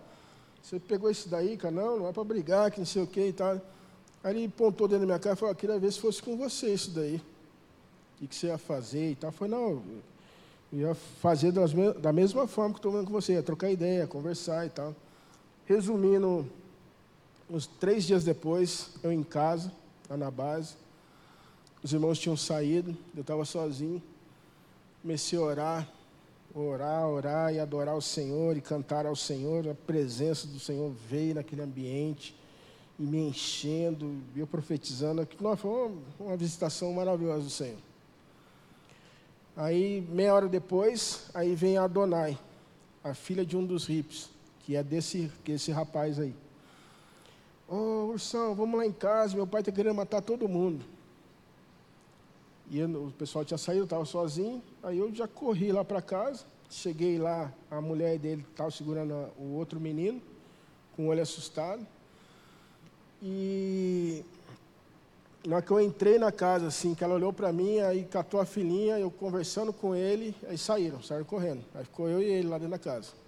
você 0.61 0.77
pegou 0.77 1.09
isso 1.09 1.29
daí, 1.29 1.55
cara? 1.55 1.73
Não, 1.73 1.99
não 1.99 2.09
é 2.09 2.11
para 2.11 2.23
brigar, 2.25 2.69
que 2.69 2.79
não 2.79 2.85
sei 2.85 3.01
o 3.01 3.07
que 3.07 3.27
e 3.27 3.31
tal. 3.31 3.61
Aí 4.21 4.35
ele 4.35 4.49
pontou 4.49 4.89
dentro 4.89 5.01
da 5.01 5.05
minha 5.05 5.19
cara 5.19 5.35
e 5.35 5.39
falou, 5.39 5.53
ah, 5.53 5.55
queria 5.55 5.79
ver 5.79 5.93
se 5.93 6.01
fosse 6.01 6.21
com 6.21 6.35
você 6.35 6.73
isso 6.73 6.91
daí. 6.91 7.21
O 8.21 8.27
que 8.27 8.35
você 8.35 8.47
ia 8.47 8.57
fazer 8.57 9.11
e 9.11 9.15
tal. 9.15 9.29
Eu 9.29 9.31
falei, 9.31 9.53
não, 9.53 9.81
eu 10.73 10.79
ia 10.79 10.95
fazer 10.95 11.53
das, 11.53 11.71
da 12.01 12.11
mesma 12.11 12.45
forma 12.45 12.73
que 12.73 12.79
estou 12.79 12.91
vendo 12.91 13.05
com 13.05 13.13
você, 13.13 13.33
ia 13.33 13.43
trocar 13.43 13.71
ideia, 13.71 14.05
conversar 14.05 14.65
e 14.65 14.69
tal. 14.69 14.93
Resumindo 15.65 16.45
uns 17.49 17.67
três 17.67 18.05
dias 18.05 18.23
depois, 18.23 18.89
eu 19.03 19.11
em 19.11 19.23
casa, 19.23 19.71
lá 20.09 20.17
na 20.17 20.31
base, 20.31 20.75
os 21.83 21.93
irmãos 21.93 22.17
tinham 22.17 22.35
saído, 22.35 22.97
eu 23.15 23.21
estava 23.21 23.45
sozinho, 23.45 24.01
comecei 25.01 25.37
a 25.37 25.41
orar, 25.41 25.89
orar, 26.53 27.07
orar 27.07 27.53
e 27.53 27.59
adorar 27.59 27.95
o 27.95 28.01
Senhor 28.01 28.57
e 28.57 28.61
cantar 28.61 29.05
ao 29.05 29.15
Senhor, 29.15 29.67
a 29.67 29.75
presença 29.75 30.47
do 30.47 30.59
Senhor 30.59 30.91
veio 31.07 31.35
naquele 31.35 31.61
ambiente 31.61 32.35
e 32.97 33.03
me 33.03 33.19
enchendo, 33.27 34.15
eu 34.35 34.47
profetizando, 34.47 35.27
nossa, 35.39 35.57
foi 35.57 35.71
uma, 35.71 36.01
uma 36.19 36.37
visitação 36.37 36.91
maravilhosa 36.93 37.43
do 37.43 37.49
Senhor. 37.49 37.77
Aí, 39.55 40.01
meia 40.09 40.33
hora 40.33 40.47
depois, 40.47 41.29
aí 41.33 41.55
vem 41.55 41.77
a 41.77 41.83
Adonai, 41.83 42.37
a 43.03 43.13
filha 43.13 43.45
de 43.45 43.55
um 43.55 43.65
dos 43.65 43.87
hips, 43.87 44.29
que 44.61 44.75
é 44.75 44.83
desse, 44.83 45.31
que 45.43 45.53
é 45.53 45.71
rapaz 45.71 46.19
aí. 46.19 46.33
Oh, 47.67 48.11
Ursão, 48.11 48.53
vamos 48.53 48.77
lá 48.77 48.85
em 48.85 48.91
casa, 48.91 49.35
meu 49.35 49.47
pai 49.47 49.61
está 49.61 49.71
querendo 49.71 49.95
matar 49.95 50.21
todo 50.21 50.47
mundo. 50.47 50.85
E 52.69 52.79
eu, 52.79 52.87
o 53.07 53.11
pessoal 53.11 53.43
tinha 53.43 53.57
saído, 53.57 53.85
estava 53.85 54.05
sozinho, 54.05 54.61
aí 54.83 54.97
eu 54.99 55.13
já 55.13 55.27
corri 55.27 55.71
lá 55.71 55.83
para 55.83 56.01
casa, 56.01 56.45
cheguei 56.69 57.17
lá, 57.17 57.51
a 57.69 57.81
mulher 57.81 58.17
dele 58.19 58.45
estava 58.51 58.69
segurando 58.69 59.13
o 59.37 59.55
outro 59.55 59.79
menino, 59.79 60.21
com 60.95 61.05
o 61.05 61.07
olho 61.07 61.21
assustado. 61.21 61.85
E 63.21 64.23
na 65.45 65.57
hora 65.57 65.65
que 65.65 65.71
eu 65.71 65.79
entrei 65.79 66.19
na 66.19 66.31
casa, 66.31 66.67
assim, 66.67 66.93
que 66.93 67.03
ela 67.03 67.15
olhou 67.15 67.33
para 67.33 67.51
mim, 67.51 67.79
aí 67.79 68.03
catou 68.03 68.39
a 68.39 68.45
filhinha, 68.45 68.99
eu 68.99 69.09
conversando 69.09 69.73
com 69.73 69.95
ele, 69.95 70.35
aí 70.47 70.57
saíram, 70.57 71.01
saíram 71.01 71.25
correndo. 71.25 71.63
Aí 71.73 71.83
ficou 71.83 72.09
eu 72.09 72.21
e 72.21 72.25
ele 72.25 72.47
lá 72.47 72.57
dentro 72.57 72.71
da 72.71 72.79
casa. 72.79 73.24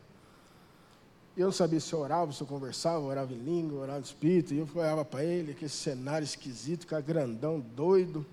Eu 1.38 1.46
não 1.46 1.52
sabia 1.52 1.80
se 1.80 1.94
eu 1.94 2.00
orava, 2.00 2.34
se 2.34 2.42
eu 2.42 2.48
conversava, 2.48 3.00
orava 3.06 3.32
em 3.32 3.38
língua, 3.38 3.82
orava 3.82 4.00
em 4.00 4.02
espírito. 4.02 4.56
E 4.56 4.58
eu 4.58 4.68
olhava 4.74 5.06
para 5.06 5.24
ele, 5.24 5.52
aquele 5.52 5.70
cenário 5.70 6.26
esquisito, 6.26 6.88
cara 6.88 7.00
grandão, 7.00 7.60
doido. 7.60 8.26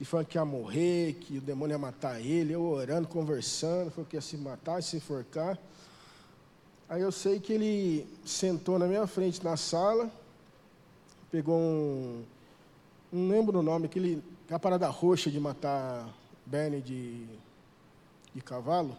E 0.00 0.04
falando 0.04 0.26
que 0.26 0.36
ia 0.36 0.44
morrer, 0.44 1.12
que 1.14 1.38
o 1.38 1.40
demônio 1.40 1.74
ia 1.74 1.78
matar 1.78 2.20
ele. 2.20 2.52
Eu 2.52 2.62
orando, 2.62 3.06
conversando, 3.06 3.92
falou 3.92 4.04
que 4.04 4.16
ia 4.16 4.20
se 4.20 4.36
matar, 4.36 4.82
se 4.82 4.96
enforcar. 4.96 5.56
Aí 6.88 7.00
eu 7.00 7.12
sei 7.12 7.38
que 7.38 7.52
ele 7.52 8.04
sentou 8.24 8.80
na 8.80 8.88
minha 8.88 9.06
frente 9.06 9.44
na 9.44 9.56
sala, 9.56 10.10
pegou 11.30 11.56
um. 11.56 12.24
Não 13.12 13.28
lembro 13.28 13.60
o 13.60 13.62
nome, 13.62 13.86
aquele, 13.86 14.24
aquela 14.44 14.58
parada 14.58 14.88
roxa 14.88 15.30
de 15.30 15.38
matar 15.38 16.12
berne 16.44 16.80
de, 16.82 17.26
de 18.34 18.40
cavalo 18.40 18.96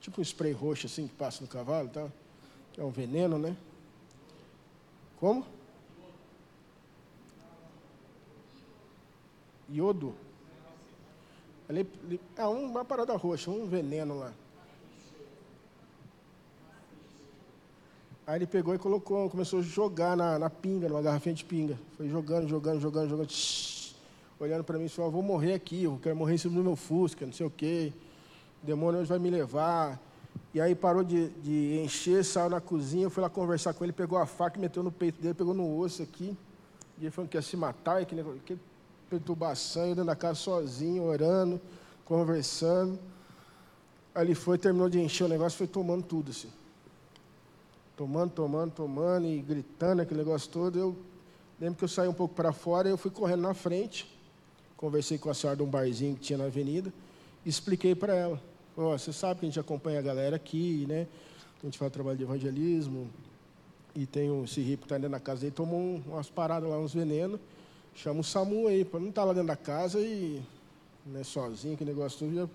tipo 0.00 0.20
um 0.20 0.24
spray 0.24 0.52
roxo 0.52 0.86
assim 0.86 1.06
que 1.06 1.14
passa 1.14 1.42
no 1.42 1.48
cavalo, 1.48 1.88
tá? 1.88 2.08
É 2.76 2.82
um 2.82 2.90
veneno, 2.90 3.38
né? 3.38 3.56
Como? 5.18 5.44
iodo. 9.72 10.14
É 12.36 12.44
uma 12.46 12.84
parada 12.84 13.16
roxa, 13.16 13.50
um 13.50 13.66
veneno 13.66 14.18
lá. 14.18 14.32
Aí 18.26 18.36
ele 18.38 18.46
pegou 18.46 18.74
e 18.74 18.78
colocou, 18.78 19.30
começou 19.30 19.60
a 19.60 19.62
jogar 19.62 20.16
na, 20.16 20.38
na 20.38 20.50
pinga, 20.50 20.88
numa 20.88 21.02
garrafinha 21.02 21.34
de 21.34 21.44
pinga. 21.44 21.78
Foi 21.96 22.08
jogando, 22.08 22.48
jogando, 22.48 22.80
jogando, 22.80 23.08
jogando. 23.08 23.28
Olhando 24.38 24.64
para 24.64 24.78
mim 24.78 24.86
e 24.86 24.88
falou, 24.88 25.10
vou 25.10 25.22
morrer 25.22 25.52
aqui, 25.52 25.84
eu 25.84 25.98
quero 26.02 26.16
morrer 26.16 26.34
em 26.34 26.38
cima 26.38 26.54
do 26.54 26.62
meu 26.62 26.74
Fusca, 26.74 27.26
não 27.26 27.32
sei 27.32 27.46
o 27.46 27.50
quê. 27.50 27.92
O 28.62 28.66
demônio 28.66 29.00
hoje 29.00 29.08
vai 29.08 29.18
me 29.18 29.30
levar. 29.30 30.00
E 30.52 30.60
aí 30.60 30.74
parou 30.74 31.02
de, 31.02 31.28
de 31.28 31.80
encher, 31.82 32.24
saiu 32.24 32.50
na 32.50 32.60
cozinha, 32.60 33.08
fui 33.08 33.22
lá 33.22 33.30
conversar 33.30 33.72
com 33.74 33.84
ele, 33.84 33.92
pegou 33.92 34.18
a 34.18 34.26
faca, 34.26 34.58
meteu 34.58 34.82
no 34.82 34.90
peito 34.90 35.20
dele, 35.20 35.34
pegou 35.34 35.54
no 35.54 35.78
osso 35.78 36.02
aqui. 36.02 36.36
E 36.98 37.04
ele 37.04 37.10
falou 37.10 37.28
que 37.28 37.36
ia 37.36 37.42
se 37.42 37.56
matar, 37.56 38.04
que, 38.04 38.16
que 38.44 38.58
perturbação, 39.08 39.82
eu 39.82 39.88
dentro 39.88 40.04
da 40.04 40.16
casa 40.16 40.34
sozinho, 40.34 41.04
orando, 41.04 41.60
conversando. 42.04 42.98
Aí 44.14 44.26
ele 44.26 44.34
foi, 44.34 44.58
terminou 44.58 44.88
de 44.88 45.00
encher 45.00 45.24
o 45.24 45.28
negócio, 45.28 45.56
foi 45.56 45.66
tomando 45.66 46.02
tudo 46.02 46.30
assim 46.30 46.50
tomando, 48.00 48.30
tomando, 48.30 48.72
tomando 48.72 49.26
e 49.26 49.42
gritando 49.42 50.00
aquele 50.00 50.20
negócio 50.20 50.50
todo. 50.50 50.78
Eu 50.78 50.96
lembro 51.60 51.76
que 51.76 51.84
eu 51.84 51.88
saí 51.88 52.08
um 52.08 52.14
pouco 52.14 52.34
para 52.34 52.50
fora 52.50 52.88
e 52.88 52.90
eu 52.90 52.96
fui 52.96 53.10
correndo 53.10 53.42
na 53.42 53.52
frente. 53.52 54.18
Conversei 54.74 55.18
com 55.18 55.28
a 55.28 55.34
senhora 55.34 55.58
de 55.58 55.62
um 55.62 55.66
barzinho 55.66 56.14
que 56.14 56.22
tinha 56.22 56.38
na 56.38 56.46
avenida 56.46 56.90
e 57.44 57.50
expliquei 57.50 57.94
para 57.94 58.14
ela. 58.14 58.40
Você 58.80 59.12
sabe 59.12 59.40
que 59.40 59.46
a 59.46 59.48
gente 59.48 59.60
acompanha 59.60 59.98
a 59.98 60.02
galera 60.02 60.36
aqui, 60.36 60.86
né? 60.88 61.06
A 61.62 61.66
gente 61.66 61.78
faz 61.78 61.92
trabalho 61.92 62.16
de 62.16 62.22
evangelismo 62.22 63.10
e 63.94 64.06
tem 64.06 64.30
um 64.30 64.44
esse 64.44 64.60
rico 64.60 64.82
que 64.82 64.86
está 64.86 64.96
dentro 64.96 65.10
da 65.10 65.20
casa 65.20 65.42
dele, 65.42 65.52
tomou 65.52 65.78
um, 65.78 66.02
umas 66.06 66.30
paradas 66.30 66.68
lá, 66.68 66.78
uns 66.78 66.94
venenos. 66.94 67.38
Chama 67.94 68.20
o 68.20 68.24
SAMU 68.24 68.68
aí, 68.68 68.84
para 68.84 69.00
não 69.00 69.10
estar 69.10 69.22
tá 69.22 69.26
lá 69.26 69.32
dentro 69.32 69.48
da 69.48 69.56
casa 69.56 70.00
e 70.00 70.42
né, 71.04 71.22
sozinho, 71.22 71.76
que 71.76 71.84
negócio 71.84 72.18
tudo, 72.20 72.34
já 72.34 72.48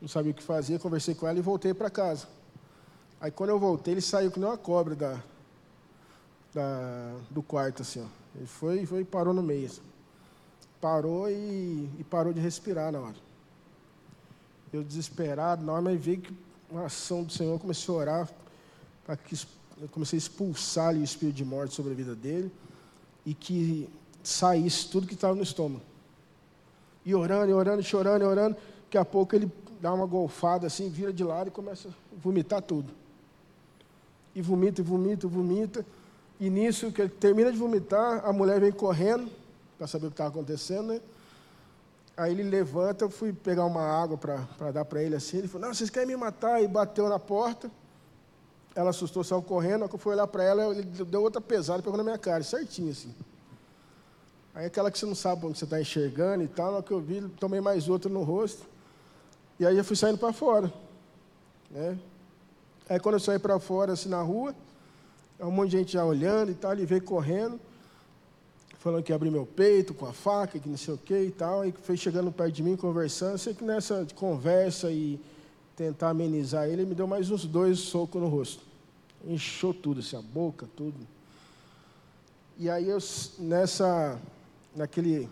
não 0.00 0.08
sabia 0.08 0.30
o 0.30 0.34
que 0.34 0.42
fazer. 0.42 0.78
Conversei 0.78 1.14
com 1.14 1.28
ela 1.28 1.38
e 1.38 1.42
voltei 1.42 1.74
para 1.74 1.90
casa. 1.90 2.26
Aí 3.20 3.30
quando 3.30 3.50
eu 3.50 3.58
voltei, 3.58 3.94
ele 3.94 4.00
saiu 4.00 4.30
que 4.30 4.40
nem 4.40 4.48
uma 4.48 4.56
cobra 4.56 4.94
da, 4.94 5.22
da, 6.54 7.14
do 7.30 7.42
quarto, 7.42 7.82
assim, 7.82 8.00
ó. 8.00 8.22
Ele 8.34 8.46
foi, 8.46 8.86
foi 8.86 9.00
e 9.02 9.04
parou 9.04 9.34
no 9.34 9.42
meio. 9.42 9.66
Assim. 9.66 9.82
Parou 10.80 11.30
e, 11.30 11.88
e, 11.98 12.04
parou 12.08 12.32
de 12.32 12.40
respirar 12.40 12.90
na 12.90 13.00
hora. 13.00 13.31
Eu 14.72 14.82
desesperado, 14.82 15.64
na 15.64 15.80
mas 15.80 16.00
vi 16.00 16.16
que 16.16 16.34
uma 16.70 16.86
ação 16.86 17.22
do 17.22 17.32
Senhor, 17.32 17.58
comecei 17.58 17.94
a 17.94 17.98
orar 17.98 18.30
para 19.04 19.16
que 19.16 19.38
eu 19.80 19.88
comecei 19.88 20.16
a 20.16 20.18
expulsar 20.18 20.88
ali, 20.88 21.00
o 21.00 21.04
espírito 21.04 21.36
de 21.36 21.44
morte 21.44 21.74
sobre 21.74 21.92
a 21.92 21.94
vida 21.94 22.14
dele 22.14 22.50
e 23.26 23.34
que 23.34 23.88
saísse 24.22 24.88
tudo 24.88 25.06
que 25.06 25.14
estava 25.14 25.34
no 25.34 25.42
estômago. 25.42 25.82
E 27.04 27.14
orando, 27.14 27.50
e 27.50 27.52
orando, 27.52 27.82
chorando, 27.82 28.22
e 28.22 28.24
orando. 28.24 28.56
Daqui 28.84 28.96
a 28.96 29.04
pouco 29.04 29.34
ele 29.34 29.50
dá 29.80 29.92
uma 29.92 30.06
golfada 30.06 30.66
assim, 30.66 30.88
vira 30.88 31.12
de 31.12 31.24
lado 31.24 31.48
e 31.48 31.50
começa 31.50 31.88
a 31.88 31.92
vomitar 32.22 32.62
tudo 32.62 33.02
e 34.34 34.40
vomita, 34.40 34.80
e 34.80 34.84
vomita, 34.84 35.26
e 35.26 35.28
vomita. 35.28 35.86
E 36.40 36.50
nisso, 36.50 36.90
que 36.90 37.02
ele 37.02 37.10
termina 37.10 37.52
de 37.52 37.58
vomitar, 37.58 38.24
a 38.24 38.32
mulher 38.32 38.60
vem 38.60 38.72
correndo 38.72 39.30
para 39.78 39.86
saber 39.86 40.06
o 40.06 40.10
que 40.10 40.14
estava 40.14 40.30
acontecendo, 40.30 40.88
né? 40.88 41.00
Aí 42.16 42.32
ele 42.32 42.42
levanta, 42.42 43.04
eu 43.04 43.10
fui 43.10 43.32
pegar 43.32 43.64
uma 43.64 43.82
água 43.82 44.18
para 44.18 44.70
dar 44.70 44.84
para 44.84 45.02
ele 45.02 45.16
assim. 45.16 45.38
Ele 45.38 45.48
falou: 45.48 45.66
Não, 45.66 45.74
vocês 45.74 45.88
querem 45.88 46.08
me 46.08 46.16
matar? 46.16 46.62
E 46.62 46.68
bateu 46.68 47.08
na 47.08 47.18
porta. 47.18 47.70
Ela 48.74 48.90
assustou, 48.90 49.24
saiu 49.24 49.42
correndo. 49.42 49.80
Quando 49.80 49.94
eu 49.94 49.98
fui 49.98 50.12
olhar 50.12 50.26
para 50.26 50.44
ela, 50.44 50.66
ele 50.66 50.82
deu 50.82 51.22
outra 51.22 51.40
pesada, 51.40 51.82
pegou 51.82 51.96
na 51.96 52.04
minha 52.04 52.18
cara, 52.18 52.42
certinho 52.42 52.90
assim. 52.90 53.14
Aí 54.54 54.66
aquela 54.66 54.90
que 54.90 54.98
você 54.98 55.06
não 55.06 55.14
sabe 55.14 55.46
onde 55.46 55.58
você 55.58 55.64
está 55.64 55.80
enxergando 55.80 56.44
e 56.44 56.48
tal, 56.48 56.66
na 56.66 56.76
hora 56.76 56.82
que 56.82 56.92
eu 56.92 57.00
vi, 57.00 57.22
tomei 57.40 57.60
mais 57.60 57.88
outra 57.88 58.10
no 58.10 58.22
rosto. 58.22 58.66
E 59.58 59.66
aí 59.66 59.76
eu 59.76 59.84
fui 59.84 59.96
saindo 59.96 60.18
para 60.18 60.32
fora. 60.32 60.72
Né? 61.70 61.98
Aí 62.88 63.00
quando 63.00 63.14
eu 63.14 63.20
saí 63.20 63.38
para 63.38 63.58
fora, 63.58 63.94
assim, 63.94 64.10
na 64.10 64.20
rua, 64.20 64.54
um 65.40 65.50
monte 65.50 65.70
de 65.70 65.78
gente 65.78 65.92
já 65.92 66.04
olhando 66.04 66.50
e 66.52 66.54
tal, 66.54 66.72
ele 66.72 66.84
veio 66.84 67.02
correndo, 67.02 67.58
falando 68.82 69.04
que 69.04 69.12
ia 69.12 69.16
abrir 69.16 69.30
meu 69.30 69.46
peito 69.46 69.94
com 69.94 70.06
a 70.06 70.12
faca, 70.12 70.58
que 70.58 70.68
não 70.68 70.76
sei 70.76 70.92
o 70.94 70.98
que 70.98 71.16
e 71.16 71.30
tal, 71.30 71.64
e 71.64 71.70
foi 71.70 71.96
chegando 71.96 72.32
perto 72.32 72.52
de 72.52 72.64
mim, 72.64 72.76
conversando, 72.76 73.38
sei 73.38 73.54
que 73.54 73.62
nessa 73.62 74.04
conversa 74.16 74.90
e 74.90 75.20
tentar 75.76 76.10
amenizar 76.10 76.64
ele, 76.64 76.82
ele 76.82 76.86
me 76.86 76.94
deu 76.94 77.06
mais 77.06 77.30
uns 77.30 77.46
dois 77.46 77.78
socos 77.78 78.20
no 78.20 78.26
rosto. 78.26 78.64
Encheu 79.24 79.72
tudo, 79.72 80.00
assim, 80.00 80.16
a 80.16 80.20
boca, 80.20 80.68
tudo. 80.76 80.96
E 82.58 82.68
aí 82.68 82.88
eu, 82.88 82.98
nessa, 83.38 84.20
naquele, 84.74 85.28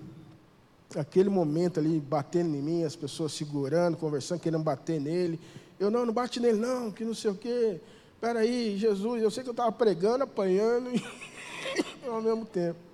naquele 0.95 1.29
momento 1.29 1.81
ali, 1.81 1.99
batendo 1.99 2.55
em 2.55 2.63
mim, 2.63 2.85
as 2.85 2.95
pessoas 2.95 3.33
segurando, 3.33 3.97
conversando, 3.97 4.39
querendo 4.39 4.63
bater 4.63 5.01
nele, 5.01 5.41
eu 5.81 5.91
não, 5.91 6.07
não 6.07 6.13
bate 6.13 6.39
nele, 6.39 6.57
não, 6.57 6.93
que 6.93 7.05
não 7.05 7.15
sei 7.15 7.33
o 7.33 7.35
quê. 7.35 7.81
Espera 8.15 8.39
aí, 8.39 8.79
Jesus, 8.79 9.21
eu 9.21 9.31
sei 9.31 9.43
que 9.43 9.49
eu 9.49 9.53
estava 9.53 9.73
pregando, 9.73 10.23
apanhando 10.23 10.89
e 10.95 11.03
ao 12.07 12.23
mesmo 12.23 12.47
tempo. 12.47 12.90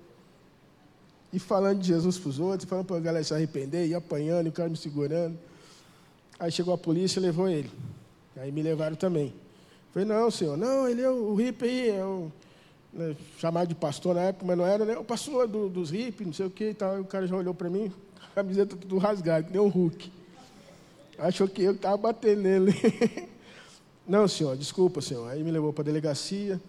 E 1.31 1.39
falando 1.39 1.79
de 1.79 1.87
Jesus 1.87 2.17
para 2.17 2.29
os 2.29 2.39
outros, 2.39 2.69
falando 2.69 2.85
para 2.85 2.97
a 2.97 3.01
galera 3.01 3.23
se 3.23 3.33
arrepender, 3.33 3.87
e 3.87 3.93
apanhando, 3.93 4.45
e 4.45 4.49
o 4.49 4.51
cara 4.51 4.69
me 4.69 4.77
segurando. 4.77 5.37
Aí 6.39 6.51
chegou 6.51 6.73
a 6.73 6.77
polícia 6.77 7.19
e 7.19 7.23
levou 7.23 7.49
ele. 7.49 7.71
Aí 8.37 8.51
me 8.51 8.61
levaram 8.61 8.95
também. 8.95 9.33
Falei, 9.91 10.07
não, 10.07 10.29
senhor, 10.29 10.57
não, 10.57 10.87
ele 10.87 11.01
é 11.01 11.09
o, 11.09 11.31
o 11.31 11.35
hippie 11.35 11.65
aí, 11.65 11.89
é 11.89 12.03
o, 12.03 12.31
né, 12.93 13.15
chamado 13.37 13.67
de 13.67 13.75
pastor 13.75 14.15
na 14.15 14.21
época, 14.21 14.45
mas 14.45 14.57
não 14.57 14.65
era, 14.65 14.85
né? 14.85 14.97
O 14.97 15.03
pastor 15.03 15.47
do, 15.47 15.69
dos 15.69 15.89
hippies, 15.89 16.27
não 16.27 16.33
sei 16.33 16.45
o 16.45 16.49
que 16.49 16.69
e 16.69 16.73
tal. 16.73 16.93
Aí 16.93 17.01
o 17.01 17.05
cara 17.05 17.25
já 17.25 17.35
olhou 17.35 17.53
para 17.53 17.69
mim, 17.69 17.91
camiseta 18.35 18.75
tudo 18.75 18.97
rasgada, 18.97 19.43
que 19.43 19.51
nem 19.51 19.61
um 19.61 19.67
Hulk. 19.67 20.11
Achou 21.17 21.47
que 21.47 21.63
eu 21.63 21.71
estava 21.71 21.97
batendo 21.97 22.41
nele. 22.43 22.73
Não, 24.07 24.27
senhor, 24.27 24.55
desculpa, 24.55 25.01
senhor. 25.01 25.29
Aí 25.29 25.43
me 25.43 25.51
levou 25.51 25.73
para 25.73 25.81
a 25.81 25.85
delegacia. 25.85 26.61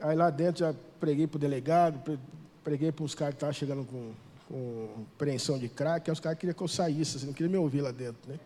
Aí 0.00 0.16
lá 0.16 0.30
dentro 0.30 0.60
já 0.60 0.74
preguei 0.98 1.26
para 1.26 1.36
o 1.36 1.40
delegado, 1.40 2.18
preguei 2.62 2.92
para 2.92 3.04
uns 3.04 3.14
caras 3.14 3.34
que 3.34 3.36
estavam 3.36 3.52
chegando 3.52 3.84
com, 3.84 4.12
com 4.48 5.04
preensão 5.18 5.58
de 5.58 5.68
crack. 5.68 6.08
Aí 6.08 6.12
os 6.12 6.20
caras 6.20 6.38
queriam 6.38 6.54
que 6.54 6.62
eu 6.62 6.68
saísse, 6.68 7.16
assim, 7.16 7.26
não 7.26 7.32
queriam 7.32 7.50
me 7.50 7.58
ouvir 7.58 7.80
lá 7.80 7.90
dentro, 7.90 8.20
né? 8.28 8.38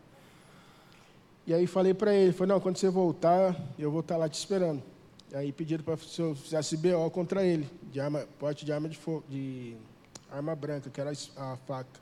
E 1.47 1.55
aí 1.55 1.67
falei 1.67 1.95
para 1.95 2.12
ele, 2.12 2.33
falei, 2.33 2.55
não, 2.55 2.61
quando 2.61 2.77
você 2.77 2.91
voltar, 2.91 3.57
eu 3.79 3.91
vou 3.91 4.01
estar 4.01 4.17
lá 4.17 4.29
te 4.29 4.35
esperando. 4.35 4.83
E 5.31 5.37
aí 5.37 5.53
pediram 5.53 5.85
para 5.85 5.97
se 5.97 6.21
eu 6.21 6.35
fizesse 6.35 6.77
BO 6.77 7.09
contra 7.11 7.45
ele, 7.45 7.71
de 7.93 8.01
arma, 8.01 8.27
porte 8.39 8.64
de 8.64 8.73
arma 8.73 8.89
de, 8.89 8.97
fogo, 8.97 9.25
de 9.29 9.77
arma 10.31 10.57
branca, 10.57 10.91
que 10.91 11.01
era 11.01 11.12
a 11.37 11.57
faca. 11.67 12.01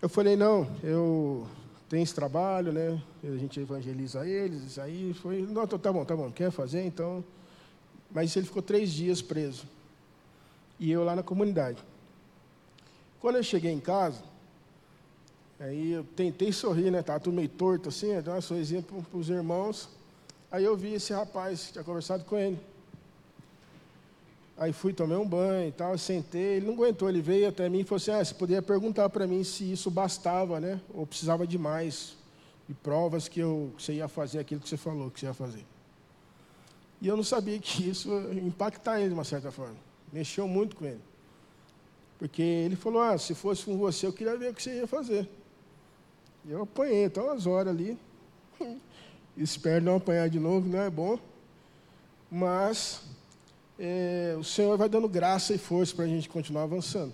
Eu 0.00 0.08
falei, 0.08 0.36
não, 0.36 0.68
eu 0.82 1.44
tem 1.88 2.02
esse 2.02 2.14
trabalho, 2.14 2.72
né? 2.72 3.02
A 3.24 3.36
gente 3.36 3.58
evangeliza 3.58 4.26
eles, 4.26 4.62
isso 4.62 4.80
aí 4.80 5.14
foi. 5.14 5.42
Não, 5.42 5.66
tá 5.66 5.92
bom, 5.92 6.04
tá 6.04 6.14
bom, 6.14 6.30
quer 6.30 6.50
fazer, 6.50 6.84
então. 6.84 7.24
Mas 8.10 8.36
ele 8.36 8.46
ficou 8.46 8.62
três 8.62 8.92
dias 8.92 9.20
preso. 9.20 9.64
E 10.78 10.90
eu 10.90 11.04
lá 11.04 11.16
na 11.16 11.22
comunidade. 11.22 11.82
Quando 13.20 13.36
eu 13.36 13.42
cheguei 13.42 13.72
em 13.72 13.80
casa, 13.80 14.22
aí 15.58 15.92
eu 15.92 16.04
tentei 16.04 16.52
sorrir, 16.52 16.90
né? 16.90 17.00
Estava 17.00 17.18
tudo 17.18 17.34
meio 17.34 17.48
torto 17.48 17.88
assim, 17.88 18.08
dei 18.20 18.32
uma 18.32 18.40
sorrisinha 18.40 18.82
para 18.82 19.18
os 19.18 19.28
irmãos. 19.28 19.88
Aí 20.50 20.64
eu 20.64 20.76
vi 20.76 20.94
esse 20.94 21.12
rapaz, 21.12 21.70
tinha 21.72 21.84
conversado 21.84 22.24
com 22.24 22.36
ele. 22.36 22.58
Aí 24.56 24.72
fui, 24.72 24.92
tomei 24.92 25.16
um 25.16 25.26
banho 25.26 25.68
e 25.68 25.72
tal, 25.72 25.96
sentei, 25.96 26.56
ele 26.56 26.66
não 26.66 26.74
aguentou, 26.74 27.08
ele 27.08 27.22
veio 27.22 27.48
até 27.48 27.68
mim 27.68 27.80
e 27.80 27.84
falou 27.84 27.98
assim, 27.98 28.10
ah, 28.10 28.24
você 28.24 28.34
poderia 28.34 28.60
perguntar 28.60 29.08
para 29.08 29.24
mim 29.24 29.44
se 29.44 29.70
isso 29.70 29.88
bastava, 29.88 30.58
né? 30.58 30.80
Ou 30.92 31.06
precisava 31.06 31.46
de 31.46 31.56
mais, 31.56 32.16
de 32.68 32.74
provas 32.74 33.28
que, 33.28 33.38
eu, 33.38 33.72
que 33.76 33.82
você 33.82 33.92
ia 33.94 34.08
fazer 34.08 34.40
aquilo 34.40 34.60
que 34.60 34.68
você 34.68 34.76
falou 34.76 35.10
que 35.10 35.20
você 35.20 35.26
ia 35.26 35.34
fazer. 35.34 35.64
E 37.00 37.06
eu 37.06 37.16
não 37.16 37.22
sabia 37.22 37.56
que 37.60 37.88
isso 37.88 38.08
ia 38.32 38.42
impactar 38.42 38.98
ele 38.98 39.08
de 39.08 39.14
uma 39.14 39.22
certa 39.24 39.52
forma. 39.52 39.87
Mexeu 40.12 40.48
muito 40.48 40.76
com 40.76 40.84
ele. 40.84 41.00
Porque 42.18 42.42
ele 42.42 42.76
falou, 42.76 43.00
ah, 43.00 43.16
se 43.16 43.34
fosse 43.34 43.64
com 43.64 43.76
você, 43.78 44.06
eu 44.06 44.12
queria 44.12 44.36
ver 44.36 44.50
o 44.50 44.54
que 44.54 44.62
você 44.62 44.76
ia 44.76 44.86
fazer. 44.86 45.28
E 46.44 46.50
eu 46.50 46.62
apanhei, 46.62 47.04
então 47.04 47.26
umas 47.26 47.46
horas 47.46 47.74
ali. 47.74 47.98
Espero 49.36 49.84
não 49.84 49.96
apanhar 49.96 50.28
de 50.28 50.40
novo, 50.40 50.68
não 50.68 50.80
é 50.80 50.90
bom. 50.90 51.18
Mas 52.30 53.02
é, 53.78 54.34
o 54.38 54.42
Senhor 54.42 54.76
vai 54.76 54.88
dando 54.88 55.08
graça 55.08 55.54
e 55.54 55.58
força 55.58 55.94
para 55.94 56.04
a 56.04 56.08
gente 56.08 56.28
continuar 56.28 56.64
avançando. 56.64 57.12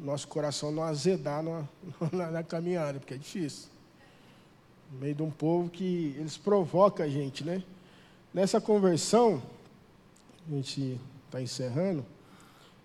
Nosso 0.00 0.26
coração 0.28 0.72
não 0.72 0.82
azedar 0.82 1.42
na, 1.42 1.64
na, 2.12 2.30
na, 2.30 2.42
caminhada, 2.42 2.98
porque 2.98 3.14
é 3.14 3.18
difícil. 3.18 3.68
No 4.90 4.98
meio 4.98 5.14
de 5.14 5.22
um 5.22 5.30
povo 5.30 5.68
que 5.68 6.14
eles 6.18 6.38
provocam 6.38 7.04
a 7.04 7.08
gente, 7.08 7.44
né? 7.44 7.62
Nessa 8.32 8.60
conversão, 8.60 9.42
a 10.48 10.54
gente 10.54 10.98
está 11.36 11.42
encerrando, 11.42 12.04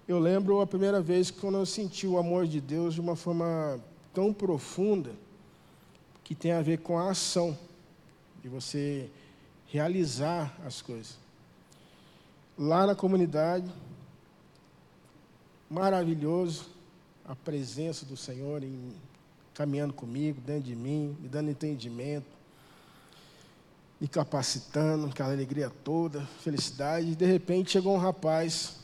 eu 0.08 0.20
lembro 0.20 0.60
a 0.60 0.68
primeira 0.68 1.02
vez 1.02 1.32
quando 1.32 1.58
eu 1.58 1.66
senti 1.66 2.06
o 2.06 2.18
amor 2.18 2.46
de 2.46 2.60
Deus 2.60 2.94
de 2.94 3.02
uma 3.02 3.16
forma 3.16 3.80
tão 4.14 4.34
profunda, 4.34 5.12
que 6.24 6.36
tem 6.36 6.52
a 6.52 6.62
ver 6.62 6.80
com 6.80 6.98
a 6.98 7.12
ação, 7.12 7.58
de 8.42 8.50
você 8.50 9.10
realizar 9.68 10.56
as 10.66 10.82
coisas. 10.82 11.18
Lá 12.58 12.86
na 12.86 12.96
comunidade, 12.96 13.70
maravilhoso, 15.70 16.68
a 17.26 17.36
presença 17.36 18.06
do 18.06 18.18
Senhor 18.18 18.64
em, 18.64 18.94
caminhando 19.54 19.94
comigo, 19.94 20.42
dentro 20.42 20.64
de 20.64 20.76
mim, 20.76 21.16
me 21.20 21.30
dando 21.30 21.50
entendimento, 21.50 22.28
me 24.02 24.08
capacitando, 24.08 25.06
aquela 25.06 25.32
alegria 25.32 25.70
toda, 25.84 26.22
felicidade. 26.42 27.12
E 27.12 27.16
de 27.16 27.26
repente 27.26 27.70
chegou 27.70 27.94
um 27.94 28.00
rapaz, 28.00 28.80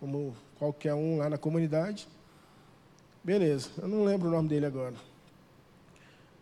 como 0.00 0.34
qualquer 0.58 0.94
um 0.94 1.18
lá 1.18 1.28
na 1.28 1.36
comunidade. 1.36 2.08
Beleza, 3.22 3.68
eu 3.76 3.86
não 3.86 4.02
lembro 4.02 4.28
o 4.28 4.32
nome 4.32 4.48
dele 4.48 4.64
agora. 4.64 4.94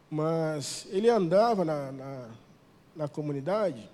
Mas 0.08 0.86
ele 0.90 1.10
andava 1.10 1.64
na, 1.64 1.90
na, 1.90 2.28
na 2.94 3.08
comunidade, 3.08 3.90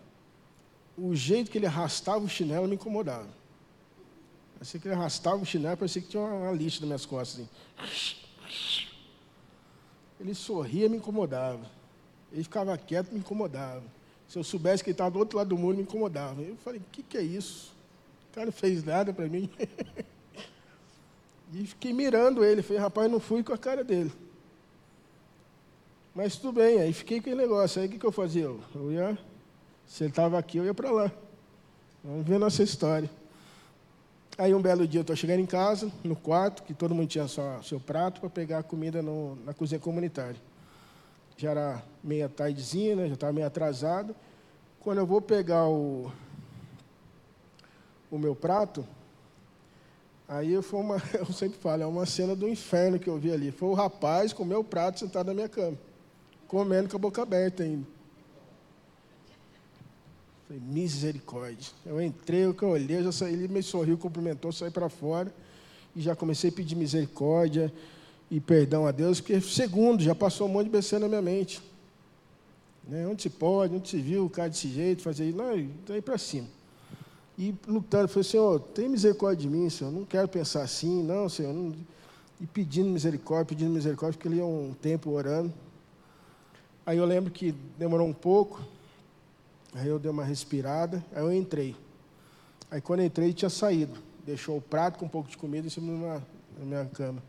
o 0.98 1.16
jeito 1.16 1.50
que 1.50 1.56
ele 1.56 1.66
arrastava 1.66 2.22
o 2.22 2.28
chinelo 2.28 2.68
me 2.68 2.74
incomodava. 2.74 3.28
Parecia 4.54 4.78
que 4.78 4.86
ele 4.86 4.94
arrastava 4.94 5.36
o 5.36 5.46
chinelo, 5.46 5.78
parecia 5.78 6.02
que 6.02 6.08
tinha 6.08 6.22
uma, 6.22 6.52
lixa 6.52 6.80
nas 6.80 6.86
minhas 6.86 7.06
costas. 7.06 7.46
Assim. 7.78 8.16
Ele 10.20 10.34
sorria, 10.34 10.90
me 10.90 10.98
incomodava. 10.98 11.64
Ele 12.30 12.42
ficava 12.42 12.76
quieto, 12.76 13.12
me 13.12 13.20
incomodava. 13.20 13.96
Se 14.28 14.38
eu 14.38 14.44
soubesse 14.44 14.82
que 14.82 14.90
ele 14.90 14.94
estava 14.94 15.10
do 15.10 15.18
outro 15.18 15.38
lado 15.38 15.48
do 15.48 15.58
mundo, 15.58 15.76
me 15.76 15.82
incomodava. 15.82 16.42
Eu 16.42 16.56
falei, 16.56 16.80
o 16.80 16.90
que, 16.90 17.02
que 17.02 17.16
é 17.16 17.22
isso? 17.22 17.72
O 18.30 18.34
cara 18.34 18.46
não 18.46 18.52
fez 18.52 18.84
nada 18.84 19.12
para 19.12 19.28
mim. 19.28 19.48
e 21.52 21.66
fiquei 21.66 21.92
mirando 21.92 22.44
ele. 22.44 22.62
Falei, 22.62 22.82
rapaz, 22.82 23.10
não 23.10 23.20
fui 23.20 23.42
com 23.42 23.52
a 23.52 23.58
cara 23.58 23.84
dele. 23.84 24.12
Mas 26.14 26.36
tudo 26.36 26.54
bem, 26.54 26.80
aí 26.80 26.92
fiquei 26.92 27.18
com 27.18 27.28
aquele 27.28 27.42
negócio. 27.42 27.80
Aí 27.80 27.88
o 27.88 27.90
que, 27.90 27.98
que 27.98 28.06
eu 28.06 28.12
fazia? 28.12 28.44
Eu 28.44 28.92
ia, 28.92 29.18
ele 30.00 30.10
estava 30.10 30.38
aqui, 30.38 30.58
eu 30.58 30.64
ia 30.64 30.74
para 30.74 30.90
lá. 30.90 31.12
Vamos 32.02 32.26
ver 32.26 32.38
nossa 32.38 32.62
história. 32.62 33.10
Aí 34.38 34.54
um 34.54 34.60
belo 34.60 34.86
dia 34.86 35.00
eu 35.00 35.02
estou 35.02 35.16
chegando 35.16 35.40
em 35.40 35.46
casa, 35.46 35.90
no 36.04 36.14
quarto, 36.14 36.62
que 36.62 36.74
todo 36.74 36.94
mundo 36.94 37.08
tinha 37.08 37.26
só 37.26 37.60
seu 37.62 37.80
prato 37.80 38.20
para 38.20 38.28
pegar 38.28 38.58
a 38.58 38.62
comida 38.62 39.02
no, 39.02 39.36
na 39.44 39.54
cozinha 39.54 39.80
comunitária. 39.80 40.36
Já 41.36 41.50
era 41.50 41.82
meia 42.02 42.28
tardezinha, 42.28 42.96
né, 42.96 43.08
já 43.08 43.14
estava 43.14 43.32
meio 43.32 43.46
atrasado. 43.46 44.16
Quando 44.80 44.98
eu 44.98 45.06
vou 45.06 45.20
pegar 45.20 45.68
o, 45.68 46.10
o 48.10 48.18
meu 48.18 48.34
prato, 48.34 48.86
aí 50.26 50.60
foi 50.62 50.80
uma, 50.80 51.02
eu 51.12 51.26
sempre 51.26 51.58
falo, 51.58 51.82
é 51.82 51.86
uma 51.86 52.06
cena 52.06 52.34
do 52.34 52.48
inferno 52.48 52.98
que 52.98 53.08
eu 53.08 53.18
vi 53.18 53.32
ali. 53.32 53.50
Foi 53.50 53.68
o 53.68 53.74
rapaz 53.74 54.32
com 54.32 54.44
o 54.44 54.46
meu 54.46 54.64
prato 54.64 55.00
sentado 55.00 55.26
na 55.26 55.34
minha 55.34 55.48
cama, 55.48 55.76
comendo 56.48 56.88
com 56.88 56.96
a 56.96 57.00
boca 57.00 57.22
aberta 57.22 57.62
ainda. 57.62 57.86
Falei, 60.46 60.62
misericórdia. 60.62 61.72
Eu 61.84 62.00
entrei, 62.00 62.44
eu 62.44 62.56
olhei, 62.62 63.02
já 63.02 63.12
saí, 63.12 63.34
ele 63.34 63.48
me 63.48 63.62
sorriu, 63.62 63.98
cumprimentou, 63.98 64.52
saí 64.52 64.70
para 64.70 64.88
fora 64.88 65.34
e 65.94 66.00
já 66.00 66.14
comecei 66.14 66.50
a 66.50 66.52
pedir 66.52 66.76
misericórdia 66.76 67.72
e 68.30 68.40
perdão 68.40 68.86
a 68.86 68.90
Deus, 68.90 69.20
porque 69.20 69.40
segundo, 69.40 70.02
já 70.02 70.14
passou 70.14 70.48
um 70.48 70.52
monte 70.52 70.64
de 70.64 70.70
besteira 70.70 71.04
na 71.04 71.08
minha 71.08 71.22
mente. 71.22 71.62
Né? 72.86 73.06
Onde 73.06 73.22
se 73.22 73.30
pode, 73.30 73.74
onde 73.74 73.88
se 73.88 73.98
viu 73.98 74.24
o 74.26 74.30
cara 74.30 74.48
desse 74.48 74.68
jeito, 74.68 75.02
fazer 75.02 75.28
isso, 75.28 75.38
não, 75.38 75.68
daí 75.86 76.02
para 76.02 76.18
cima. 76.18 76.48
E 77.38 77.54
lutando, 77.66 78.08
falei, 78.08 78.24
Senhor, 78.24 78.60
tem 78.60 78.88
misericórdia 78.88 79.48
de 79.48 79.54
mim, 79.54 79.68
Senhor, 79.68 79.90
não 79.90 80.04
quero 80.04 80.28
pensar 80.28 80.62
assim, 80.62 81.02
não, 81.02 81.28
Senhor. 81.28 81.52
Não... 81.52 81.74
E 82.40 82.46
pedindo 82.46 82.88
misericórdia, 82.88 83.46
pedindo 83.46 83.70
misericórdia, 83.70 84.18
porque 84.18 84.28
ele 84.28 84.36
ia 84.36 84.44
um 84.44 84.74
tempo 84.80 85.10
orando. 85.10 85.52
Aí 86.84 86.98
eu 86.98 87.04
lembro 87.04 87.30
que 87.30 87.54
demorou 87.78 88.06
um 88.06 88.12
pouco, 88.12 88.62
Aí 89.76 89.88
eu 89.88 89.98
dei 89.98 90.10
uma 90.10 90.24
respirada, 90.24 91.04
aí 91.14 91.22
eu 91.22 91.30
entrei. 91.30 91.76
Aí 92.70 92.80
quando 92.80 93.00
eu 93.00 93.06
entrei, 93.06 93.32
tinha 93.34 93.50
saído. 93.50 93.98
Deixou 94.24 94.56
o 94.56 94.60
prato 94.60 94.98
com 94.98 95.04
um 95.04 95.08
pouco 95.08 95.28
de 95.28 95.36
comida 95.36 95.66
em 95.66 95.70
cima 95.70 96.22
da 96.58 96.64
minha 96.64 96.86
cama. 96.86 97.22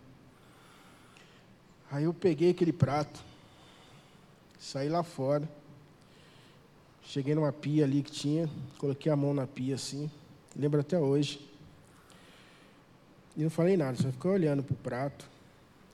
Aí 1.90 2.04
eu 2.04 2.14
peguei 2.14 2.52
aquele 2.52 2.74
prato, 2.74 3.20
saí 4.60 4.90
lá 4.90 5.04
fora, 5.04 5.48
cheguei 7.04 7.34
numa 7.34 7.54
pia 7.54 7.86
ali 7.86 8.04
que 8.04 8.12
tinha, 8.12 8.50
coloquei 8.78 9.12
a 9.12 9.16
mão 9.16 9.34
na 9.34 9.48
pia 9.48 9.76
assim, 9.76 10.12
lembro 10.56 10.82
até 10.82 11.00
hoje. 11.00 11.40
E 13.38 13.44
não 13.44 13.50
falei 13.50 13.78
nada, 13.78 13.96
só 13.96 14.12
fiquei 14.12 14.32
olhando 14.32 14.64
para 14.64 14.74
o 14.74 14.78
prato. 14.78 15.30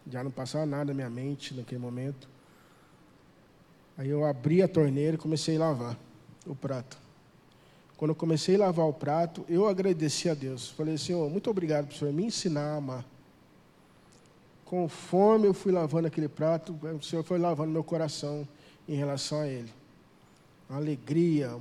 Já 0.09 0.23
não 0.23 0.31
passava 0.31 0.65
nada 0.65 0.85
na 0.85 0.93
minha 0.93 1.09
mente 1.09 1.53
naquele 1.53 1.79
momento. 1.79 2.27
Aí 3.97 4.09
eu 4.09 4.25
abri 4.25 4.61
a 4.61 4.67
torneira 4.67 5.15
e 5.15 5.19
comecei 5.19 5.57
a 5.57 5.59
lavar 5.59 5.97
o 6.45 6.55
prato. 6.55 6.97
Quando 7.95 8.09
eu 8.09 8.15
comecei 8.15 8.55
a 8.55 8.59
lavar 8.59 8.87
o 8.87 8.93
prato, 8.93 9.45
eu 9.47 9.67
agradeci 9.67 10.29
a 10.29 10.33
Deus. 10.33 10.69
Falei, 10.71 10.97
Senhor, 10.97 11.29
muito 11.29 11.49
obrigado 11.49 11.87
por 11.87 11.95
Senhor 11.95 12.13
me 12.13 12.25
ensinar 12.25 12.73
a 12.73 12.77
amar. 12.77 13.12
Conforme 14.65 15.47
eu 15.47 15.53
fui 15.53 15.71
lavando 15.71 16.07
aquele 16.07 16.27
prato, 16.27 16.77
o 16.81 17.03
Senhor 17.03 17.23
foi 17.23 17.37
lavando 17.37 17.71
meu 17.71 17.83
coração 17.83 18.47
em 18.87 18.95
relação 18.95 19.41
a 19.41 19.47
Ele. 19.47 19.71
Uma 20.69 20.79
alegria 20.79 21.55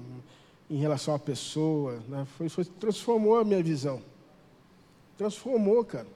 em 0.71 0.77
relação 0.77 1.15
à 1.15 1.19
pessoa. 1.19 2.03
Né? 2.09 2.27
Foi, 2.37 2.49
foi, 2.49 2.65
transformou 2.65 3.39
a 3.39 3.45
minha 3.45 3.63
visão. 3.63 4.03
Transformou, 5.19 5.85
cara. 5.85 6.07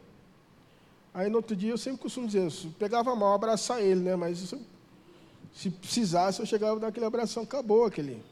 Aí 1.12 1.30
no 1.30 1.37
outro 1.37 1.57
dia 1.57 1.70
eu 1.70 1.78
sempre 1.78 2.01
costumo 2.01 2.26
dizer, 2.26 2.43
eu 2.43 2.70
pegava 2.78 3.14
mal 3.16 3.34
abraçar 3.34 3.82
ele, 3.82 4.01
né? 4.01 4.16
Mas 4.16 4.55
se 5.55 5.70
precisasse, 5.70 6.41
eu 6.41 6.47
chegava 6.47 6.78
daquele 6.78 7.07
abração, 7.07 7.43
acabou 7.43 7.87
aquele. 7.87 8.22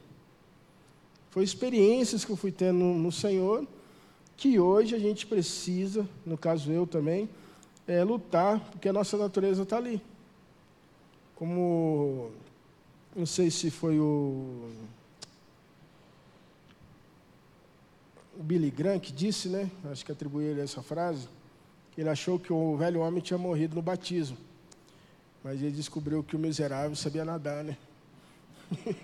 Foi 1.31 1.43
experiências 1.43 2.23
que 2.23 2.31
eu 2.31 2.35
fui 2.35 2.51
tendo 2.51 2.77
no 2.77 3.11
Senhor, 3.11 3.67
que 4.37 4.59
hoje 4.59 4.93
a 4.93 4.99
gente 4.99 5.25
precisa, 5.25 6.07
no 6.25 6.37
caso 6.37 6.71
eu 6.71 6.85
também, 6.85 7.27
é, 7.87 8.03
lutar, 8.03 8.59
porque 8.71 8.89
a 8.89 8.93
nossa 8.93 9.17
natureza 9.17 9.63
está 9.63 9.77
ali. 9.77 10.01
Como, 11.35 12.31
não 13.15 13.25
sei 13.25 13.51
se 13.51 13.69
foi 13.69 13.99
o, 13.99 14.69
o 18.37 18.43
Billy 18.43 18.71
Graham 18.71 18.99
que 18.99 19.11
disse, 19.11 19.49
né? 19.49 19.69
Acho 19.91 20.05
que 20.05 20.11
atribuiu 20.11 20.51
ele 20.51 20.61
essa 20.61 20.81
frase. 20.81 21.27
Ele 21.97 22.09
achou 22.09 22.37
que 22.37 22.51
o 22.51 22.75
velho 22.75 23.01
homem 23.01 23.21
tinha 23.21 23.37
morrido 23.37 23.75
no 23.75 23.81
batismo. 23.81 24.37
Mas 25.43 25.61
ele 25.61 25.71
descobriu 25.71 26.23
que 26.23 26.35
o 26.35 26.39
miserável 26.39 26.95
sabia 26.95 27.23
nadar, 27.23 27.63
né? 27.63 27.77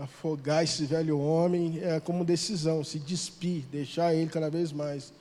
Afogar 0.00 0.62
esse 0.62 0.84
velho 0.84 1.18
homem 1.18 1.80
é 1.82 1.98
como 1.98 2.24
decisão, 2.24 2.84
se 2.84 2.98
despir, 2.98 3.64
deixar 3.72 4.14
ele 4.14 4.30
cada 4.30 4.50
vez 4.50 4.72
mais, 4.72 5.12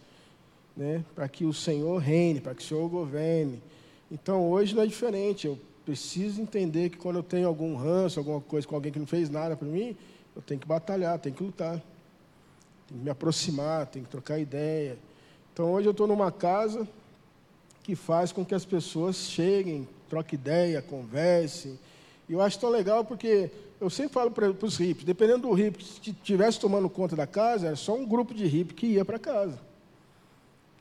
né? 0.80 1.04
para 1.14 1.28
que 1.28 1.44
o 1.44 1.54
Senhor 1.54 1.98
reine, 1.98 2.40
para 2.40 2.56
que 2.56 2.64
o 2.64 2.66
Senhor 2.66 2.88
governe. 2.88 3.62
Então 4.10 4.50
hoje 4.50 4.74
não 4.74 4.82
é 4.82 4.88
diferente, 4.88 5.46
eu 5.46 5.60
preciso 5.86 6.42
entender 6.42 6.90
que 6.90 6.98
quando 6.98 7.18
eu 7.18 7.24
tenho 7.24 7.48
algum 7.50 7.76
ranço, 7.76 8.18
alguma 8.18 8.40
coisa 8.40 8.66
com 8.66 8.76
alguém 8.76 8.90
que 8.90 8.98
não 8.98 9.06
fez 9.06 9.30
nada 9.30 9.58
para 9.58 9.68
mim, 9.68 9.96
eu 10.34 10.42
tenho 10.42 10.60
que 10.60 10.66
batalhar, 10.66 11.20
tenho 11.20 11.36
que 11.36 11.44
lutar, 11.44 11.74
tenho 12.88 13.00
que 13.00 13.04
me 13.04 13.10
aproximar, 13.10 13.88
tenho 13.88 14.06
que 14.06 14.12
trocar 14.12 14.40
ideia. 14.40 14.98
Então 15.52 15.70
hoje 15.74 15.86
eu 15.86 15.92
estou 15.92 16.08
numa 16.08 16.32
casa 16.32 16.88
que 17.84 17.94
faz 17.94 18.32
com 18.32 18.46
que 18.46 18.56
as 18.56 18.64
pessoas 18.64 19.18
cheguem, 19.18 19.86
troquem 20.08 20.40
ideia, 20.40 20.82
conversem. 20.82 21.78
E 22.30 22.34
eu 22.34 22.42
acho 22.42 22.58
tão 22.58 22.70
legal 22.70 23.04
porque 23.04 23.52
eu 23.82 23.90
sempre 23.90 24.14
falo 24.14 24.32
para 24.32 24.50
os 24.50 24.78
hippies, 24.78 25.04
dependendo 25.04 25.50
do 25.50 25.54
hippie 25.54 25.84
que 25.84 26.12
estivesse 26.12 26.58
tomando 26.58 26.90
conta 26.90 27.18
da 27.18 27.28
casa, 27.28 27.68
era 27.68 27.76
só 27.76 27.96
um 27.96 28.06
grupo 28.06 28.34
de 28.34 28.46
hippies 28.46 28.80
que 28.80 28.88
ia 28.88 29.04
para 29.04 29.20
casa. 29.20 29.69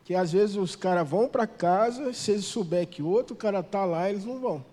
Que 0.09 0.14
às 0.14 0.32
vezes 0.32 0.56
os 0.56 0.74
caras 0.74 1.06
vão 1.06 1.28
para 1.28 1.46
casa, 1.46 2.14
se 2.14 2.30
eles 2.30 2.46
souber 2.46 2.86
que 2.86 3.02
outro 3.02 3.36
cara 3.36 3.61
está 3.61 3.84
lá, 3.84 4.09
eles 4.09 4.24
não 4.24 4.40
vão. 4.40 4.64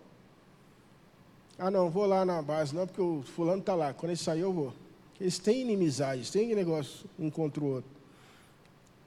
Ah, 1.60 1.70
não, 1.70 1.90
vou 1.90 2.06
lá 2.06 2.24
na 2.24 2.42
base, 2.42 2.74
não, 2.74 2.88
porque 2.88 3.02
o 3.02 3.22
fulano 3.22 3.60
está 3.60 3.76
lá. 3.76 3.94
Quando 3.94 4.12
ele 4.12 4.18
sair, 4.18 4.40
eu 4.40 4.54
vou. 4.54 4.74
Eles 5.20 5.38
têm 5.38 5.60
inimizades, 5.60 6.30
têm 6.30 6.56
negócio 6.56 7.06
um 7.20 7.30
contra 7.30 7.62
o 7.62 7.68
outro. 7.68 7.92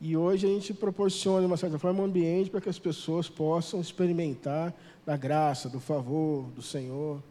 E 0.03 0.19
hoje 0.19 0.47
a 0.47 0.51
gente 0.51 0.75
proporciona, 0.75 1.41
de 1.41 1.47
uma 1.47 1.57
certa 1.57 1.79
forma, 1.79 2.03
um 2.03 2.05
ambiente 2.05 2.51
para 2.51 2.61
que 2.61 2.69
as 2.69 2.79
pessoas 2.79 3.27
possam 3.27 3.81
experimentar 3.81 4.75
da 5.07 5.17
graça, 5.17 5.67
do 5.67 5.81
favor 5.81 6.45
do 6.55 6.61
Senhor 6.61 7.23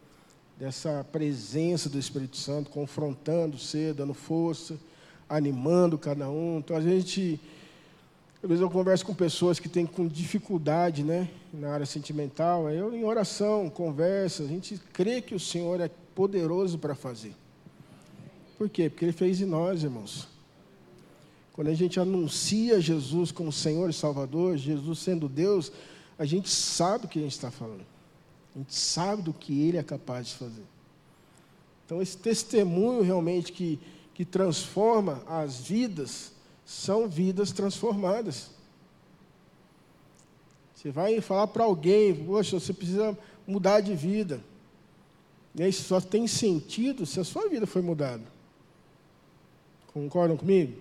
dessa 0.58 1.06
presença 1.12 1.88
do 1.88 2.00
Espírito 2.00 2.36
Santo, 2.36 2.72
confrontando 2.72 3.60
você, 3.60 3.94
dando 3.94 4.16
força, 4.16 4.76
animando 5.30 6.00
cada 6.00 6.28
um. 6.28 6.58
Então 6.58 6.76
a 6.76 6.82
gente, 6.82 7.40
às 8.42 8.48
vezes 8.48 8.62
eu 8.62 8.70
converso 8.70 9.06
com 9.06 9.14
pessoas 9.14 9.60
que 9.60 9.68
têm 9.68 9.86
com 9.86 10.08
dificuldade, 10.08 11.04
né, 11.04 11.30
na 11.52 11.72
área 11.72 11.86
sentimental. 11.86 12.70
Eu 12.70 12.94
em 12.94 13.04
oração, 13.04 13.70
conversa, 13.70 14.44
a 14.44 14.48
gente 14.48 14.78
crê 14.94 15.22
que 15.22 15.34
o 15.34 15.40
Senhor 15.40 15.82
é 15.82 15.90
poderoso 16.14 16.78
para 16.78 16.94
fazer. 16.94 17.34
Por 18.58 18.70
quê? 18.70 18.90
Porque 18.90 19.06
Ele 19.06 19.12
fez 19.12 19.42
em 19.42 19.46
nós, 19.46 19.84
irmãos. 19.84 20.28
Quando 21.54 21.70
a 21.70 21.74
gente 21.74 22.00
anuncia 22.00 22.80
Jesus 22.80 23.32
como 23.32 23.52
Senhor 23.52 23.90
e 23.90 23.94
Salvador, 23.94 24.58
Jesus 24.58 25.00
sendo 25.00 25.28
Deus, 25.28 25.72
a 26.18 26.26
gente 26.26 26.50
sabe 26.50 27.06
o 27.06 27.08
que 27.08 27.18
a 27.18 27.22
gente 27.24 27.32
está 27.32 27.50
falando. 27.50 27.86
A 28.56 28.60
gente 28.60 28.76
sabe 28.76 29.24
do 29.24 29.34
que 29.34 29.62
Ele 29.62 29.78
é 29.78 29.84
capaz 29.84 30.28
de 30.28 30.36
fazer. 30.36 30.64
Então, 31.86 32.02
esse 32.02 32.18
testemunho 32.18 33.02
realmente 33.02 33.52
que, 33.52 33.80
que 34.14 34.26
transforma 34.26 35.24
as 35.28 35.62
vidas, 35.62 36.34
são 36.68 37.08
vidas 37.08 37.54
transformadas. 37.54 38.50
Você 40.76 40.92
vai 40.92 41.22
falar 41.22 41.48
para 41.48 41.64
alguém, 41.64 42.14
poxa, 42.14 42.60
você 42.60 42.74
precisa 42.74 43.18
mudar 43.48 43.80
de 43.80 43.96
vida. 43.96 44.42
E 45.56 45.66
isso 45.66 45.84
só 45.84 46.02
tem 46.02 46.28
sentido 46.28 47.06
se 47.06 47.22
a 47.22 47.24
sua 47.24 47.48
vida 47.48 47.66
foi 47.66 47.82
mudada. 47.82 48.24
Concordam 49.94 50.36
comigo? 50.36 50.78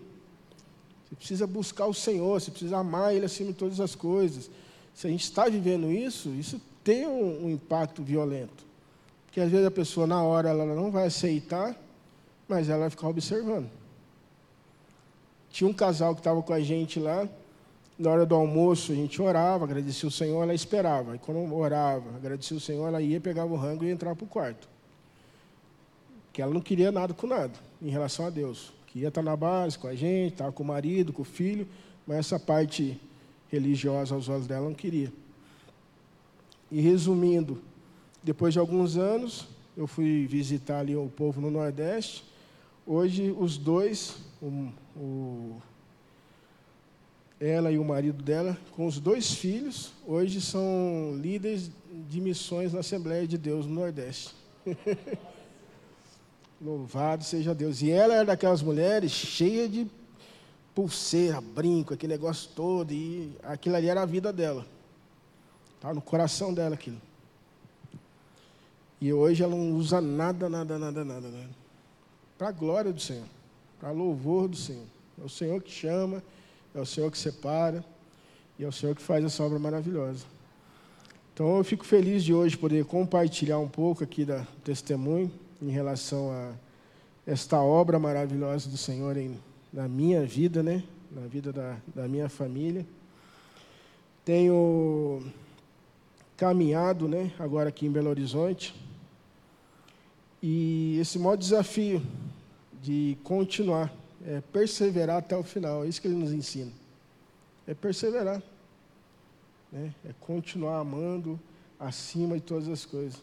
Você 1.08 1.14
precisa 1.14 1.46
buscar 1.46 1.86
o 1.86 1.94
Senhor, 1.94 2.40
você 2.40 2.50
precisa 2.50 2.78
amar 2.78 3.14
Ele 3.14 3.24
acima 3.24 3.52
de 3.52 3.56
todas 3.56 3.78
as 3.78 3.94
coisas. 3.94 4.50
Se 4.92 5.06
a 5.06 5.10
gente 5.10 5.22
está 5.22 5.48
vivendo 5.48 5.92
isso, 5.92 6.30
isso 6.30 6.60
tem 6.82 7.06
um, 7.06 7.46
um 7.46 7.50
impacto 7.50 8.02
violento. 8.02 8.66
Porque 9.24 9.40
às 9.40 9.50
vezes 9.50 9.66
a 9.66 9.70
pessoa, 9.70 10.04
na 10.04 10.20
hora, 10.20 10.48
ela 10.48 10.66
não 10.66 10.90
vai 10.90 11.06
aceitar, 11.06 11.80
mas 12.48 12.68
ela 12.68 12.80
vai 12.80 12.90
ficar 12.90 13.08
observando. 13.08 13.70
Tinha 15.56 15.70
um 15.70 15.72
casal 15.72 16.14
que 16.14 16.20
estava 16.20 16.42
com 16.42 16.52
a 16.52 16.60
gente 16.60 17.00
lá, 17.00 17.26
na 17.98 18.10
hora 18.10 18.26
do 18.26 18.34
almoço 18.34 18.92
a 18.92 18.94
gente 18.94 19.22
orava, 19.22 19.64
agradecia 19.64 20.06
o 20.06 20.12
Senhor, 20.12 20.42
ela 20.42 20.52
esperava. 20.52 21.16
E 21.16 21.18
quando 21.18 21.50
orava, 21.56 22.14
agradecia 22.14 22.54
o 22.54 22.60
Senhor, 22.60 22.86
ela 22.86 23.00
ia, 23.00 23.18
pegava 23.18 23.50
o 23.50 23.56
rango 23.56 23.82
e 23.82 23.86
ia 23.86 23.92
entrar 23.94 24.14
para 24.14 24.22
o 24.22 24.28
quarto. 24.28 24.68
Porque 26.26 26.42
ela 26.42 26.52
não 26.52 26.60
queria 26.60 26.92
nada 26.92 27.14
com 27.14 27.26
nada 27.26 27.54
em 27.80 27.88
relação 27.88 28.26
a 28.26 28.28
Deus. 28.28 28.70
Queria 28.86 29.08
estar 29.08 29.22
na 29.22 29.34
base 29.34 29.78
com 29.78 29.86
a 29.88 29.94
gente, 29.94 30.34
estava 30.34 30.52
com 30.52 30.62
o 30.62 30.66
marido, 30.66 31.10
com 31.10 31.22
o 31.22 31.24
filho, 31.24 31.66
mas 32.06 32.18
essa 32.18 32.38
parte 32.38 33.00
religiosa 33.50 34.14
aos 34.14 34.28
olhos 34.28 34.46
dela 34.46 34.68
não 34.68 34.74
queria. 34.74 35.10
E 36.70 36.82
resumindo, 36.82 37.62
depois 38.22 38.52
de 38.52 38.60
alguns 38.60 38.98
anos, 38.98 39.48
eu 39.74 39.86
fui 39.86 40.26
visitar 40.26 40.80
ali 40.80 40.94
o 40.94 41.08
povo 41.08 41.40
no 41.40 41.50
Nordeste. 41.50 42.35
Hoje, 42.86 43.34
os 43.36 43.58
dois, 43.58 44.16
o, 44.40 44.70
o 44.96 45.62
ela 47.40 47.72
e 47.72 47.78
o 47.78 47.84
marido 47.84 48.22
dela, 48.22 48.56
com 48.76 48.86
os 48.86 49.00
dois 49.00 49.34
filhos, 49.34 49.92
hoje 50.06 50.40
são 50.40 51.18
líderes 51.20 51.68
de 52.08 52.20
missões 52.20 52.72
na 52.72 52.80
Assembleia 52.80 53.26
de 53.26 53.36
Deus 53.36 53.66
no 53.66 53.74
Nordeste. 53.74 54.36
Louvado 56.62 57.24
seja 57.24 57.52
Deus. 57.54 57.82
E 57.82 57.90
ela 57.90 58.14
era 58.14 58.24
daquelas 58.24 58.62
mulheres 58.62 59.10
cheia 59.10 59.68
de 59.68 59.90
pulseira, 60.72 61.40
brinco, 61.40 61.92
aquele 61.92 62.12
negócio 62.12 62.50
todo, 62.54 62.92
e 62.92 63.32
aquilo 63.42 63.74
ali 63.74 63.88
era 63.88 64.02
a 64.02 64.06
vida 64.06 64.32
dela. 64.32 64.64
Estava 65.74 65.92
no 65.92 66.00
coração 66.00 66.54
dela 66.54 66.74
aquilo. 66.76 67.00
E 69.00 69.12
hoje 69.12 69.42
ela 69.42 69.56
não 69.56 69.72
usa 69.72 70.00
nada, 70.00 70.48
nada, 70.48 70.78
nada, 70.78 71.04
nada. 71.04 71.28
nada. 71.28 71.65
Para 72.38 72.48
a 72.48 72.52
glória 72.52 72.92
do 72.92 73.00
Senhor, 73.00 73.26
para 73.80 73.90
louvor 73.90 74.48
do 74.48 74.56
Senhor. 74.56 74.84
É 75.20 75.24
o 75.24 75.28
Senhor 75.28 75.62
que 75.62 75.70
chama 75.70 76.22
é 76.76 76.80
o 76.80 76.84
Senhor 76.84 77.10
que 77.10 77.16
separa 77.16 77.82
e 78.58 78.64
é 78.64 78.68
o 78.68 78.72
Senhor 78.72 78.94
que 78.94 79.00
faz 79.00 79.24
essa 79.24 79.42
obra 79.42 79.58
maravilhosa. 79.58 80.26
Então 81.32 81.56
eu 81.56 81.64
fico 81.64 81.86
feliz 81.86 82.22
de 82.22 82.34
hoje 82.34 82.56
poder 82.56 82.84
compartilhar 82.84 83.58
um 83.58 83.68
pouco 83.68 84.04
aqui 84.04 84.26
da 84.26 84.46
testemunho 84.62 85.32
em 85.60 85.70
relação 85.70 86.30
a 86.30 86.52
esta 87.26 87.60
obra 87.60 87.98
maravilhosa 87.98 88.68
do 88.68 88.76
Senhor 88.76 89.16
em, 89.16 89.38
na 89.72 89.88
minha 89.88 90.24
vida, 90.24 90.62
né? 90.62 90.84
na 91.10 91.22
vida 91.22 91.50
da, 91.50 91.76
da 91.94 92.06
minha 92.06 92.28
família. 92.28 92.86
Tenho 94.22 95.22
caminhado 96.36 97.08
né? 97.08 97.32
agora 97.38 97.70
aqui 97.70 97.86
em 97.86 97.90
Belo 97.90 98.10
Horizonte 98.10 98.74
e 100.48 100.96
esse 101.00 101.18
maior 101.18 101.34
desafio 101.34 102.00
de 102.80 103.18
continuar 103.24 103.92
é 104.24 104.40
perseverar 104.40 105.16
até 105.16 105.36
o 105.36 105.42
final. 105.42 105.82
É 105.82 105.88
isso 105.88 106.00
que 106.00 106.06
ele 106.06 106.14
nos 106.14 106.32
ensina. 106.32 106.70
É 107.66 107.74
perseverar. 107.74 108.40
Né? 109.72 109.92
É 110.08 110.12
continuar 110.20 110.78
amando 110.78 111.40
acima 111.80 112.36
de 112.36 112.42
todas 112.42 112.68
as 112.68 112.84
coisas. 112.84 113.20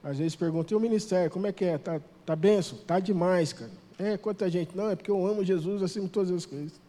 Às 0.00 0.18
vezes 0.18 0.36
perguntam, 0.36 0.76
e 0.76 0.78
o 0.78 0.80
ministério, 0.80 1.28
como 1.28 1.48
é 1.48 1.52
que 1.52 1.64
é? 1.64 1.76
Tá, 1.76 2.00
tá 2.24 2.36
benção? 2.36 2.78
Tá 2.86 3.00
demais, 3.00 3.52
cara. 3.52 3.72
É, 3.98 4.16
quanta 4.16 4.48
gente? 4.48 4.76
Não, 4.76 4.88
é 4.88 4.94
porque 4.94 5.10
eu 5.10 5.26
amo 5.26 5.44
Jesus 5.44 5.82
acima 5.82 6.04
de 6.04 6.12
todas 6.12 6.30
as 6.30 6.46
coisas. 6.46 6.80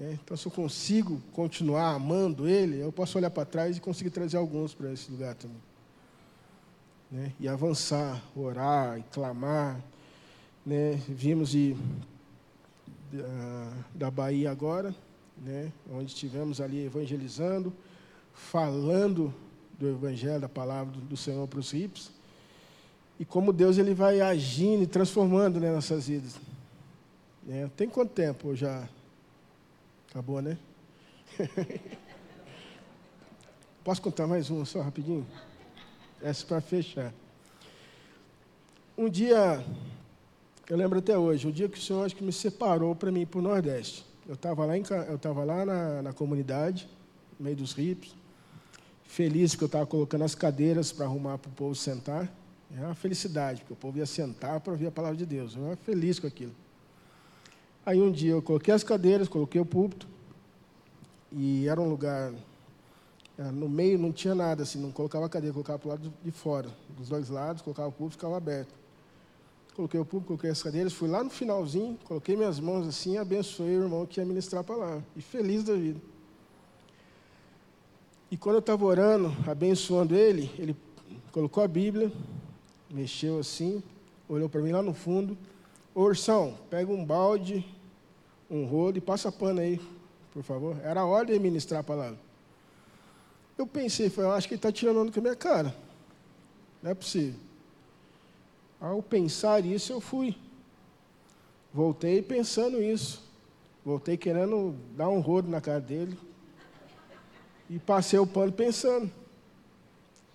É, 0.00 0.12
então, 0.12 0.36
se 0.36 0.46
eu 0.46 0.52
consigo 0.52 1.20
continuar 1.32 1.92
amando 1.92 2.48
Ele, 2.48 2.78
eu 2.78 2.92
posso 2.92 3.18
olhar 3.18 3.30
para 3.30 3.44
trás 3.44 3.76
e 3.76 3.80
conseguir 3.80 4.10
trazer 4.10 4.36
alguns 4.36 4.74
para 4.74 4.92
esse 4.92 5.10
lugar 5.10 5.34
também. 5.34 5.67
Né? 7.10 7.32
E 7.40 7.48
avançar, 7.48 8.22
orar 8.36 8.98
e 8.98 9.02
clamar 9.04 9.80
né, 10.68 11.00
vimos 11.08 11.48
de, 11.50 11.74
da, 13.10 13.72
da 13.94 14.10
Bahia 14.10 14.50
agora, 14.50 14.94
né, 15.38 15.72
onde 15.90 16.12
estivemos 16.12 16.60
ali 16.60 16.84
evangelizando, 16.84 17.72
falando 18.34 19.32
do 19.78 19.88
Evangelho, 19.88 20.42
da 20.42 20.48
palavra 20.48 20.92
do, 21.00 21.16
Senhor 21.16 21.48
para 21.48 21.58
os 21.58 21.70
hippies, 21.70 22.10
e 23.18 23.24
como 23.24 23.50
Deus 23.50 23.78
ele 23.78 23.94
vai 23.94 24.20
agindo 24.20 24.82
e 24.82 24.86
transformando 24.86 25.58
né, 25.58 25.72
nossas 25.72 26.06
vidas. 26.06 26.38
É, 27.48 27.66
tem 27.74 27.88
quanto 27.88 28.10
tempo 28.12 28.54
já? 28.54 28.86
Acabou, 30.10 30.42
né? 30.42 30.58
Posso 33.82 34.02
contar 34.02 34.26
mais 34.26 34.50
uma 34.50 34.66
só 34.66 34.82
rapidinho? 34.82 35.26
Essa 36.22 36.44
para 36.46 36.60
fechar. 36.60 37.12
Um 38.96 39.08
dia 39.08 39.64
eu 40.68 40.76
lembro 40.76 40.98
até 40.98 41.16
hoje, 41.16 41.48
o 41.48 41.52
dia 41.52 41.66
que 41.66 41.78
o 41.78 41.80
Senhor 41.80 42.04
acho 42.04 42.14
que 42.14 42.22
me 42.22 42.32
separou 42.32 42.94
para 42.94 43.10
mim 43.10 43.24
para 43.24 43.38
o 43.38 43.42
Nordeste. 43.42 44.04
Eu 44.28 44.34
estava 44.34 44.66
lá, 44.66 44.76
em, 44.76 44.82
eu 45.08 45.18
tava 45.18 45.42
lá 45.42 45.64
na, 45.64 46.02
na 46.02 46.12
comunidade, 46.12 46.86
no 47.38 47.44
meio 47.44 47.56
dos 47.56 47.72
rios, 47.72 48.14
feliz 49.02 49.54
que 49.54 49.64
eu 49.64 49.66
estava 49.66 49.86
colocando 49.86 50.24
as 50.24 50.34
cadeiras 50.34 50.92
para 50.92 51.06
arrumar 51.06 51.38
para 51.38 51.48
o 51.48 51.52
povo 51.52 51.74
sentar. 51.74 52.30
Era 52.70 52.84
uma 52.88 52.94
felicidade, 52.94 53.60
porque 53.60 53.72
o 53.72 53.76
povo 53.76 53.96
ia 53.96 54.04
sentar 54.04 54.60
para 54.60 54.70
ouvir 54.70 54.88
a 54.88 54.90
palavra 54.90 55.16
de 55.16 55.24
Deus. 55.24 55.56
Eu 55.56 55.68
era 55.68 55.76
feliz 55.76 56.18
com 56.18 56.26
aquilo. 56.26 56.52
Aí 57.86 57.98
um 58.02 58.12
dia 58.12 58.32
eu 58.32 58.42
coloquei 58.42 58.74
as 58.74 58.84
cadeiras, 58.84 59.26
coloquei 59.26 59.58
o 59.58 59.64
púlpito, 59.64 60.06
e 61.32 61.66
era 61.66 61.80
um 61.80 61.88
lugar. 61.88 62.30
É, 63.38 63.42
no 63.52 63.68
meio 63.68 63.98
não 63.98 64.12
tinha 64.12 64.34
nada, 64.34 64.64
assim, 64.64 64.80
não 64.80 64.90
colocava 64.90 65.26
a 65.26 65.28
cadeira, 65.28 65.52
colocava 65.54 65.78
para 65.78 65.86
o 65.86 65.90
lado 65.92 66.12
de 66.24 66.30
fora. 66.30 66.68
Dos 66.96 67.08
dois 67.08 67.28
lados, 67.28 67.62
colocava 67.62 67.88
o 67.88 67.92
púlpito 67.92 68.18
ficava 68.18 68.36
aberto 68.36 68.74
coloquei 69.78 70.00
o 70.00 70.04
público, 70.04 70.26
coloquei 70.26 70.50
as 70.50 70.60
cadeiras, 70.60 70.92
fui 70.92 71.08
lá 71.08 71.22
no 71.22 71.30
finalzinho, 71.30 71.96
coloquei 72.02 72.34
minhas 72.34 72.58
mãos 72.58 72.84
assim 72.88 73.12
e 73.12 73.16
abençoei 73.16 73.78
o 73.78 73.84
irmão 73.84 74.04
que 74.04 74.18
ia 74.18 74.26
ministrar 74.26 74.62
a 74.62 74.64
palavra. 74.64 75.04
E 75.14 75.22
feliz 75.22 75.62
da 75.62 75.76
vida. 75.76 76.00
E 78.28 78.36
quando 78.36 78.56
eu 78.56 78.60
estava 78.60 78.84
orando, 78.84 79.32
abençoando 79.46 80.16
ele, 80.16 80.50
ele 80.58 80.76
colocou 81.30 81.62
a 81.62 81.68
Bíblia, 81.68 82.10
mexeu 82.90 83.38
assim, 83.38 83.80
olhou 84.28 84.48
para 84.48 84.60
mim 84.60 84.72
lá 84.72 84.82
no 84.82 84.92
fundo. 84.92 85.38
Ô 85.94 86.02
Ursão, 86.02 86.58
pega 86.68 86.90
um 86.90 87.04
balde, 87.04 87.64
um 88.50 88.64
rolo 88.64 88.96
e 88.96 89.00
passa 89.00 89.30
pano 89.30 89.60
aí, 89.60 89.80
por 90.32 90.42
favor. 90.42 90.76
Era 90.82 91.02
a 91.02 91.06
hora 91.06 91.26
de 91.26 91.38
ministrar 91.38 91.82
a 91.82 91.84
palavra. 91.84 92.18
Eu 93.58 93.66
pensei, 93.66 94.08
falei, 94.08 94.30
acho 94.30 94.46
que 94.46 94.54
ele 94.54 94.58
está 94.58 94.70
tirando 94.70 95.00
onda 95.00 95.10
com 95.10 95.18
a 95.18 95.22
minha 95.22 95.34
cara. 95.34 95.74
Não 96.80 96.92
é 96.92 96.94
possível. 96.94 97.40
Ao 98.80 99.02
pensar 99.02 99.64
isso, 99.66 99.92
eu 99.92 100.00
fui. 100.00 100.36
Voltei 101.74 102.22
pensando 102.22 102.80
isso. 102.80 103.20
Voltei 103.84 104.16
querendo 104.16 104.76
dar 104.96 105.08
um 105.08 105.18
rodo 105.18 105.50
na 105.50 105.60
cara 105.60 105.80
dele. 105.80 106.16
E 107.68 107.80
passei 107.80 108.18
o 108.18 108.26
pano 108.26 108.52
pensando. 108.52 109.10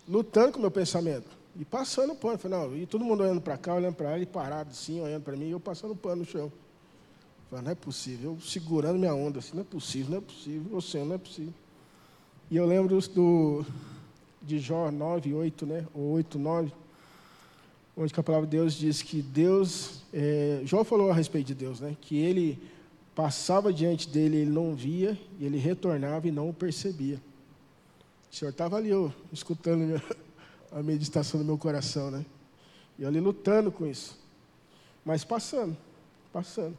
Lutando 0.05 0.51
com 0.51 0.57
o 0.57 0.61
meu 0.61 0.71
pensamento. 0.71 1.29
E 1.55 1.63
passando 1.63 2.11
o 2.11 2.15
pano. 2.15 2.37
Falei, 2.37 2.59
não, 2.59 2.75
e 2.75 2.85
todo 2.85 3.05
mundo 3.05 3.23
olhando 3.23 3.39
para 3.39 3.57
cá, 3.57 3.73
olhando 3.73 3.95
para 3.95 4.17
ele, 4.17 4.25
parado 4.25 4.71
assim, 4.71 4.99
olhando 4.99 5.23
para 5.23 5.37
mim, 5.37 5.45
e 5.45 5.51
eu 5.51 5.61
passando 5.61 5.91
o 5.91 5.95
pano 5.95 6.17
no 6.17 6.25
chão. 6.25 6.51
Falei, 7.49 7.63
não 7.63 7.71
é 7.71 7.75
possível. 7.75 8.33
Eu 8.33 8.41
segurando 8.41 8.99
minha 8.99 9.15
onda 9.15 9.39
assim, 9.39 9.53
não 9.53 9.61
é 9.61 9.65
possível, 9.65 10.11
não 10.11 10.17
é 10.17 10.21
possível. 10.21 10.63
Você 10.71 10.97
não 10.99 11.15
é 11.15 11.17
possível. 11.17 11.53
E 12.49 12.57
eu 12.57 12.65
lembro 12.65 12.99
do, 13.09 13.65
de 14.41 14.59
Jó 14.59 14.91
9, 14.91 15.33
8, 15.33 15.65
né? 15.65 15.87
Ou 15.93 16.11
8, 16.11 16.37
9 16.37 16.71
onde 17.95 18.13
a 18.17 18.23
palavra 18.23 18.47
de 18.47 18.57
Deus 18.57 18.73
diz 18.73 19.01
que 19.01 19.21
Deus, 19.21 20.01
é, 20.11 20.61
Jó 20.65 20.83
falou 20.83 21.11
a 21.11 21.13
respeito 21.13 21.47
de 21.47 21.55
Deus, 21.55 21.79
né? 21.79 21.95
Que 22.01 22.17
ele 22.17 22.59
passava 23.15 23.71
diante 23.71 24.09
dele, 24.09 24.37
ele 24.37 24.51
não 24.51 24.73
via, 24.73 25.17
e 25.39 25.45
ele 25.45 25.57
retornava 25.57 26.27
e 26.27 26.31
não 26.31 26.49
o 26.49 26.53
percebia. 26.53 27.21
O 28.31 28.35
Senhor 28.35 28.49
estava 28.49 28.77
ali, 28.77 28.91
ó, 28.91 29.09
escutando 29.31 30.01
a 30.71 30.81
meditação 30.81 31.39
do 31.39 31.45
meu 31.45 31.57
coração, 31.57 32.09
né? 32.09 32.25
E 32.97 33.03
eu 33.03 33.07
ali 33.07 33.19
lutando 33.19 33.71
com 33.71 33.85
isso. 33.85 34.17
Mas 35.05 35.23
passando, 35.23 35.77
passando. 36.31 36.77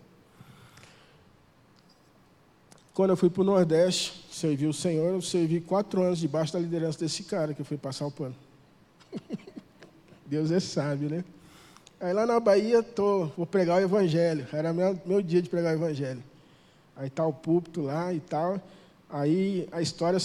Quando 2.95 3.11
eu 3.11 3.17
fui 3.17 3.29
para 3.29 3.41
o 3.41 3.45
Nordeste, 3.45 4.25
servi 4.31 4.69
o 4.69 4.73
Senhor, 4.73 5.15
eu 5.15 5.21
servi 5.21 5.61
quatro 5.61 6.01
anos 6.01 6.21
debaixo 6.21 6.53
da 6.53 6.61
liderança 6.61 7.01
desse 7.01 7.25
cara 7.25 7.53
que 7.53 7.61
eu 7.61 7.65
fui 7.65 7.77
passar 7.77 8.07
o 8.07 8.11
pano. 8.11 8.37
Deus 10.25 10.53
é 10.53 10.61
sábio, 10.61 11.11
né? 11.11 11.25
Aí 11.99 12.13
lá 12.13 12.25
na 12.25 12.39
Bahia, 12.39 12.85
tô, 12.85 13.27
vou 13.37 13.47
pregar 13.47 13.79
o 13.79 13.85
Evangelho. 13.85 14.47
Era 14.53 14.73
meu, 14.73 14.97
meu 15.05 15.21
dia 15.21 15.43
de 15.43 15.51
pregar 15.51 15.73
o 15.73 15.77
Evangelho. 15.77 16.23
Aí 16.95 17.11
tá 17.11 17.27
o 17.27 17.33
púlpito 17.33 17.83
lá 17.83 18.15
e 18.15 18.21
tal. 18.21 18.61
Aí 19.11 19.69
a 19.73 19.83
história, 19.83 20.21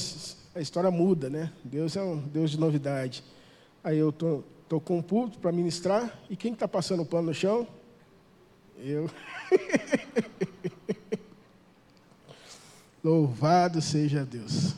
a 0.54 0.62
história 0.62 0.92
muda, 0.92 1.28
né? 1.28 1.52
Deus 1.64 1.96
é 1.96 2.04
um 2.04 2.18
Deus 2.20 2.52
de 2.52 2.60
novidade. 2.60 3.24
Aí 3.84 3.98
eu 3.98 4.12
tô, 4.12 4.44
tô 4.68 4.80
com 4.80 5.00
um 5.00 5.02
púlpito 5.02 5.40
para 5.40 5.52
ministrar, 5.52 6.20
e 6.30 6.36
quem 6.36 6.54
está 6.54 6.68
passando 6.68 7.02
o 7.02 7.06
pano 7.06 7.30
no 7.30 7.34
chão? 7.34 7.68
Eu. 8.78 9.10
Louvado 13.04 13.82
seja 13.82 14.26
Deus. 14.26 14.76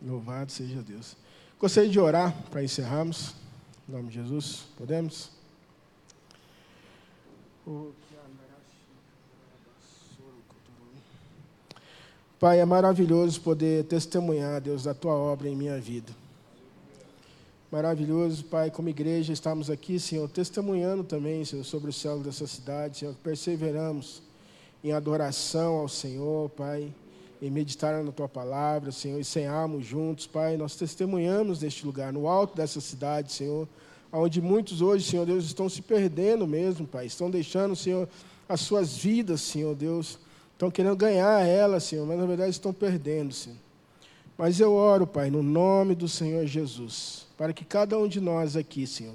Louvado 0.00 0.52
seja 0.52 0.80
Deus. 0.82 1.16
Gostaria 1.58 1.90
de 1.90 1.98
orar 1.98 2.34
para 2.50 2.62
encerrarmos. 2.62 3.34
Em 3.88 3.92
nome 3.92 4.08
de 4.08 4.14
Jesus. 4.14 4.64
Podemos? 4.76 5.30
Pai, 12.38 12.60
é 12.60 12.64
maravilhoso 12.64 13.40
poder 13.40 13.84
testemunhar, 13.84 14.60
Deus, 14.60 14.84
da 14.84 14.92
tua 14.92 15.14
obra 15.14 15.48
em 15.48 15.56
minha 15.56 15.80
vida. 15.80 16.12
Maravilhoso, 17.72 18.44
Pai, 18.44 18.70
como 18.70 18.88
igreja, 18.88 19.32
estamos 19.32 19.70
aqui, 19.70 19.98
Senhor, 19.98 20.28
testemunhando 20.28 21.02
também, 21.02 21.44
Senhor, 21.44 21.64
sobre 21.64 21.90
o 21.90 21.92
céu 21.92 22.20
dessa 22.20 22.46
cidade, 22.46 22.98
Senhor, 22.98 23.14
perseveramos 23.16 24.22
em 24.84 24.92
adoração 24.92 25.76
ao 25.76 25.88
Senhor, 25.88 26.50
Pai, 26.50 26.92
em 27.46 27.50
meditar 27.50 28.02
na 28.02 28.10
Tua 28.10 28.28
palavra, 28.28 28.90
Senhor, 28.90 29.20
e 29.20 29.24
senharmos 29.24 29.84
juntos, 29.84 30.26
Pai, 30.26 30.56
nós 30.56 30.76
testemunhamos 30.76 31.60
neste 31.60 31.84
lugar, 31.84 32.10
no 32.10 32.26
alto 32.26 32.56
dessa 32.56 32.80
cidade, 32.80 33.32
Senhor, 33.32 33.68
onde 34.10 34.40
muitos 34.40 34.80
hoje, 34.80 35.04
Senhor 35.04 35.26
Deus, 35.26 35.44
estão 35.44 35.68
se 35.68 35.82
perdendo 35.82 36.46
mesmo, 36.46 36.86
Pai, 36.86 37.04
estão 37.04 37.30
deixando, 37.30 37.76
Senhor, 37.76 38.08
as 38.48 38.62
suas 38.62 38.96
vidas, 38.96 39.42
Senhor 39.42 39.74
Deus, 39.74 40.18
estão 40.54 40.70
querendo 40.70 40.96
ganhar 40.96 41.46
elas, 41.46 41.84
Senhor, 41.84 42.06
mas 42.06 42.18
na 42.18 42.24
verdade 42.24 42.50
estão 42.50 42.72
perdendo, 42.72 43.34
Senhor. 43.34 43.58
Mas 44.38 44.58
eu 44.58 44.72
oro, 44.72 45.06
Pai, 45.06 45.28
no 45.28 45.42
nome 45.42 45.94
do 45.94 46.08
Senhor 46.08 46.46
Jesus, 46.46 47.26
para 47.36 47.52
que 47.52 47.64
cada 47.64 47.98
um 47.98 48.08
de 48.08 48.20
nós 48.20 48.56
aqui, 48.56 48.86
Senhor, 48.86 49.14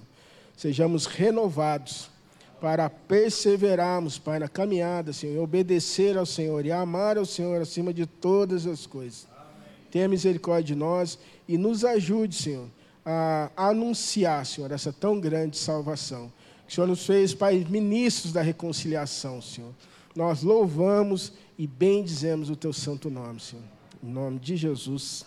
sejamos 0.56 1.08
renovados 1.08 2.12
para 2.60 2.90
perseverarmos, 2.90 4.18
Pai, 4.18 4.40
na 4.40 4.48
caminhada, 4.48 5.14
Senhor, 5.14 5.42
obedecer 5.42 6.18
ao 6.18 6.26
Senhor 6.26 6.66
e 6.66 6.72
amar 6.72 7.18
ao 7.18 7.26
Senhor 7.26 7.62
acima 7.62 7.94
de 7.94 8.06
todas 8.06 8.68
as 8.68 8.86
coisas. 8.86 9.28
Amém. 9.32 9.50
Tenha 9.92 10.08
misericórdia 10.08 10.76
de 10.76 10.76
nós 10.76 11.18
e 11.48 11.58
nos 11.58 11.86
ajude, 11.86 12.36
Senhor, 12.36 12.68
a 13.06 13.50
anunciar, 13.56 14.46
Senhor, 14.46 14.72
essa 14.72 14.92
tão 14.92 15.20
grande 15.20 15.58
salvação. 15.58 16.32
O 16.68 16.72
Senhor 16.72 16.88
nos 16.88 17.06
fez, 17.06 17.34
Pai, 17.34 17.66
ministros 17.68 18.32
da 18.34 18.42
reconciliação, 18.42 19.42
Senhor. 19.42 19.74
Nós 20.16 20.44
louvamos 20.44 21.34
e 21.58 21.66
bendizemos 21.66 22.50
o 22.50 22.56
Teu 22.56 22.74
santo 22.74 23.10
nome, 23.10 23.40
Senhor. 23.40 23.64
Em 24.04 24.10
nome 24.10 24.40
de 24.40 24.56
Jesus. 24.56 25.26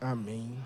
Amém. 0.00 0.56